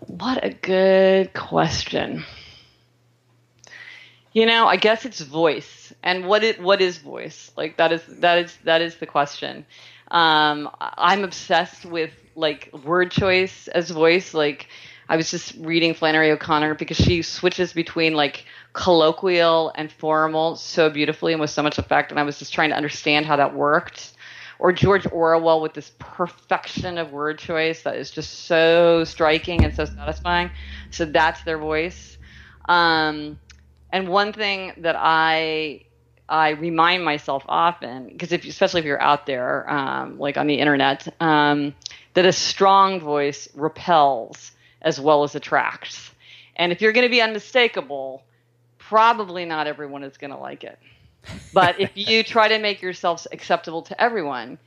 What 0.00 0.44
a 0.44 0.50
good 0.50 1.34
question. 1.34 2.24
You 4.32 4.46
know, 4.46 4.66
I 4.66 4.76
guess 4.76 5.04
it's 5.04 5.20
voice. 5.20 5.92
And 6.02 6.26
what 6.26 6.44
it 6.44 6.60
what 6.62 6.80
is 6.80 6.98
voice? 6.98 7.50
Like 7.56 7.76
that 7.78 7.92
is 7.92 8.02
that 8.20 8.38
is 8.38 8.56
that 8.64 8.80
is 8.80 8.96
the 8.96 9.06
question. 9.06 9.66
Um, 10.10 10.70
I'm 10.80 11.24
obsessed 11.24 11.84
with 11.84 12.12
like 12.34 12.70
word 12.84 13.10
choice 13.10 13.68
as 13.68 13.90
voice. 13.90 14.32
Like 14.32 14.68
I 15.08 15.16
was 15.16 15.30
just 15.30 15.54
reading 15.58 15.94
Flannery 15.94 16.30
O'Connor 16.30 16.74
because 16.74 16.98
she 16.98 17.22
switches 17.22 17.72
between 17.72 18.14
like 18.14 18.44
colloquial 18.74 19.72
and 19.74 19.90
formal 19.90 20.56
so 20.56 20.88
beautifully 20.90 21.32
and 21.32 21.40
with 21.40 21.50
so 21.50 21.62
much 21.62 21.78
effect. 21.78 22.10
And 22.10 22.20
I 22.20 22.22
was 22.22 22.38
just 22.38 22.52
trying 22.52 22.70
to 22.70 22.76
understand 22.76 23.26
how 23.26 23.36
that 23.36 23.54
worked 23.54 24.12
or 24.58 24.72
George 24.72 25.06
Orwell 25.10 25.60
with 25.60 25.74
this 25.74 25.92
perfection 25.98 26.98
of 26.98 27.12
word 27.12 27.38
choice 27.38 27.82
that 27.82 27.96
is 27.96 28.10
just 28.10 28.46
so 28.46 29.04
striking 29.04 29.64
and 29.64 29.74
so 29.74 29.84
satisfying. 29.84 30.50
So 30.90 31.04
that's 31.04 31.42
their 31.44 31.58
voice. 31.58 32.18
Um, 32.68 33.38
and 33.92 34.08
one 34.08 34.32
thing 34.32 34.72
that 34.78 34.96
I 34.98 35.84
I 36.28 36.50
remind 36.50 37.04
myself 37.04 37.42
often, 37.48 38.08
because 38.08 38.32
if 38.32 38.44
especially 38.44 38.80
if 38.80 38.86
you're 38.86 39.00
out 39.00 39.24
there, 39.24 39.68
um, 39.70 40.18
like 40.18 40.36
on 40.36 40.46
the 40.46 40.58
internet, 40.58 41.08
um, 41.22 41.74
that 42.14 42.26
a 42.26 42.32
strong 42.32 43.00
voice 43.00 43.48
repels 43.54 44.52
as 44.82 45.00
well 45.00 45.22
as 45.24 45.34
attracts. 45.34 46.10
And 46.56 46.70
if 46.72 46.82
you're 46.82 46.92
going 46.92 47.06
to 47.06 47.10
be 47.10 47.22
unmistakable, 47.22 48.24
probably 48.78 49.44
not 49.44 49.66
everyone 49.66 50.02
is 50.02 50.18
going 50.18 50.32
to 50.32 50.36
like 50.36 50.64
it. 50.64 50.78
But 51.52 51.80
if 51.80 51.90
you 51.94 52.22
try 52.22 52.48
to 52.48 52.58
make 52.58 52.80
yourself 52.82 53.26
acceptable 53.32 53.82
to 53.82 54.00
everyone, 54.00 54.58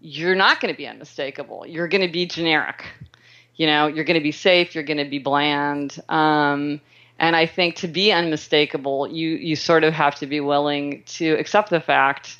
you're 0.00 0.34
not 0.34 0.60
going 0.60 0.72
to 0.72 0.76
be 0.76 0.86
unmistakable. 0.86 1.66
You're 1.66 1.88
going 1.88 2.02
to 2.02 2.12
be 2.12 2.26
generic. 2.26 2.84
You 3.56 3.66
know, 3.66 3.86
you're 3.86 4.04
going 4.04 4.18
to 4.18 4.22
be 4.22 4.32
safe. 4.32 4.74
You're 4.74 4.84
going 4.84 4.98
to 4.98 5.08
be 5.08 5.18
bland. 5.18 5.98
Um, 6.08 6.80
and 7.18 7.34
I 7.34 7.46
think 7.46 7.76
to 7.76 7.88
be 7.88 8.12
unmistakable, 8.12 9.08
you 9.08 9.30
you 9.30 9.56
sort 9.56 9.84
of 9.84 9.94
have 9.94 10.16
to 10.16 10.26
be 10.26 10.40
willing 10.40 11.02
to 11.06 11.32
accept 11.34 11.70
the 11.70 11.80
fact 11.80 12.36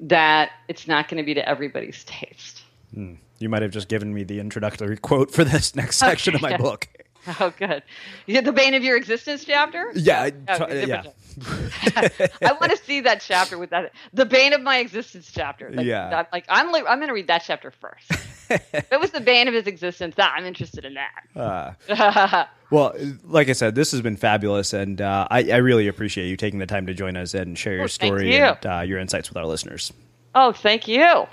that 0.00 0.50
it's 0.68 0.88
not 0.88 1.08
going 1.08 1.18
to 1.18 1.24
be 1.24 1.34
to 1.34 1.48
everybody's 1.48 2.04
taste. 2.04 2.62
Mm. 2.94 3.18
You 3.38 3.48
might 3.48 3.62
have 3.62 3.70
just 3.70 3.88
given 3.88 4.14
me 4.14 4.24
the 4.24 4.40
introductory 4.40 4.96
quote 4.96 5.30
for 5.30 5.44
this 5.44 5.74
next 5.76 5.96
section 5.96 6.34
okay. 6.34 6.44
of 6.44 6.50
my 6.50 6.56
book. 6.56 6.88
Oh, 7.40 7.52
good. 7.58 7.82
The 8.26 8.52
bane 8.52 8.74
of 8.74 8.84
your 8.84 8.96
existence 8.96 9.44
chapter. 9.44 9.90
Yeah, 9.94 10.30
oh, 10.48 10.72
yeah. 10.72 11.02
I 11.42 12.52
want 12.60 12.70
to 12.70 12.78
see 12.78 13.00
that 13.00 13.20
chapter 13.20 13.58
with 13.58 13.70
that. 13.70 13.92
The 14.12 14.24
bane 14.24 14.52
of 14.52 14.62
my 14.62 14.78
existence 14.78 15.30
chapter. 15.32 15.70
Like, 15.70 15.86
yeah. 15.86 16.08
That, 16.08 16.32
like 16.32 16.44
I'm, 16.48 16.74
I'm 16.74 16.98
going 16.98 17.08
to 17.08 17.14
read 17.14 17.26
that 17.26 17.42
chapter 17.44 17.72
first. 17.72 18.10
it 18.50 19.00
was 19.00 19.10
the 19.10 19.20
bane 19.20 19.48
of 19.48 19.54
his 19.54 19.66
existence, 19.66 20.14
that 20.16 20.34
I'm 20.36 20.44
interested 20.44 20.84
in 20.84 20.94
that. 20.94 21.76
Uh, 21.90 22.46
well, 22.70 22.94
like 23.24 23.48
I 23.48 23.52
said, 23.52 23.74
this 23.74 23.90
has 23.90 24.00
been 24.02 24.16
fabulous, 24.16 24.72
and 24.72 25.00
uh, 25.00 25.26
I, 25.30 25.50
I, 25.50 25.56
really 25.56 25.88
appreciate 25.88 26.28
you 26.28 26.36
taking 26.36 26.60
the 26.60 26.66
time 26.66 26.86
to 26.86 26.94
join 26.94 27.16
us 27.16 27.34
and 27.34 27.58
share 27.58 27.74
your 27.74 27.88
story 27.88 28.34
you. 28.34 28.42
and 28.42 28.66
uh, 28.66 28.80
your 28.80 28.98
insights 28.98 29.28
with 29.28 29.36
our 29.36 29.46
listeners. 29.46 29.92
Oh, 30.34 30.52
thank 30.52 30.86
you. 30.86 31.26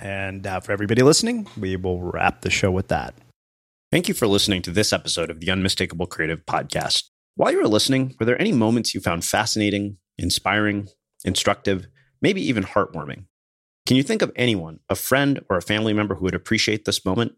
And 0.00 0.46
uh, 0.46 0.60
for 0.60 0.72
everybody 0.72 1.02
listening, 1.02 1.48
we 1.58 1.76
will 1.76 2.00
wrap 2.00 2.42
the 2.42 2.50
show 2.50 2.70
with 2.70 2.88
that. 2.88 3.14
Thank 3.90 4.06
you 4.06 4.12
for 4.12 4.26
listening 4.26 4.60
to 4.62 4.70
this 4.70 4.92
episode 4.92 5.30
of 5.30 5.40
the 5.40 5.50
Unmistakable 5.50 6.06
Creative 6.06 6.44
Podcast. 6.44 7.04
While 7.36 7.52
you 7.52 7.58
were 7.58 7.68
listening, 7.68 8.14
were 8.20 8.26
there 8.26 8.38
any 8.38 8.52
moments 8.52 8.94
you 8.94 9.00
found 9.00 9.24
fascinating, 9.24 9.96
inspiring, 10.18 10.88
instructive, 11.24 11.86
maybe 12.20 12.46
even 12.46 12.64
heartwarming? 12.64 13.24
Can 13.86 13.96
you 13.96 14.02
think 14.02 14.20
of 14.20 14.30
anyone, 14.36 14.80
a 14.90 14.94
friend 14.94 15.42
or 15.48 15.56
a 15.56 15.62
family 15.62 15.94
member 15.94 16.16
who 16.16 16.24
would 16.24 16.34
appreciate 16.34 16.84
this 16.84 17.06
moment? 17.06 17.32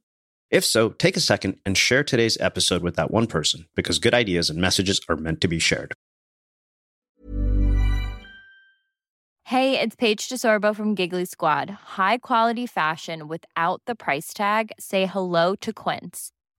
If 0.50 0.64
so, 0.64 0.88
take 0.88 1.16
a 1.16 1.20
second 1.20 1.60
and 1.64 1.78
share 1.78 2.02
today's 2.02 2.36
episode 2.40 2.82
with 2.82 2.96
that 2.96 3.12
one 3.12 3.28
person 3.28 3.66
because 3.76 4.00
good 4.00 4.12
ideas 4.12 4.50
and 4.50 4.60
messages 4.60 5.00
are 5.08 5.14
meant 5.14 5.40
to 5.42 5.48
be 5.48 5.60
shared. 5.60 5.94
Hey, 9.44 9.78
it's 9.78 9.94
Paige 9.94 10.28
DeSorbo 10.28 10.74
from 10.74 10.96
Giggly 10.96 11.26
Squad. 11.26 11.70
High 11.70 12.18
quality 12.18 12.66
fashion 12.66 13.28
without 13.28 13.82
the 13.86 13.94
price 13.94 14.34
tag? 14.34 14.72
Say 14.80 15.06
hello 15.06 15.54
to 15.54 15.72
Quince. 15.72 16.32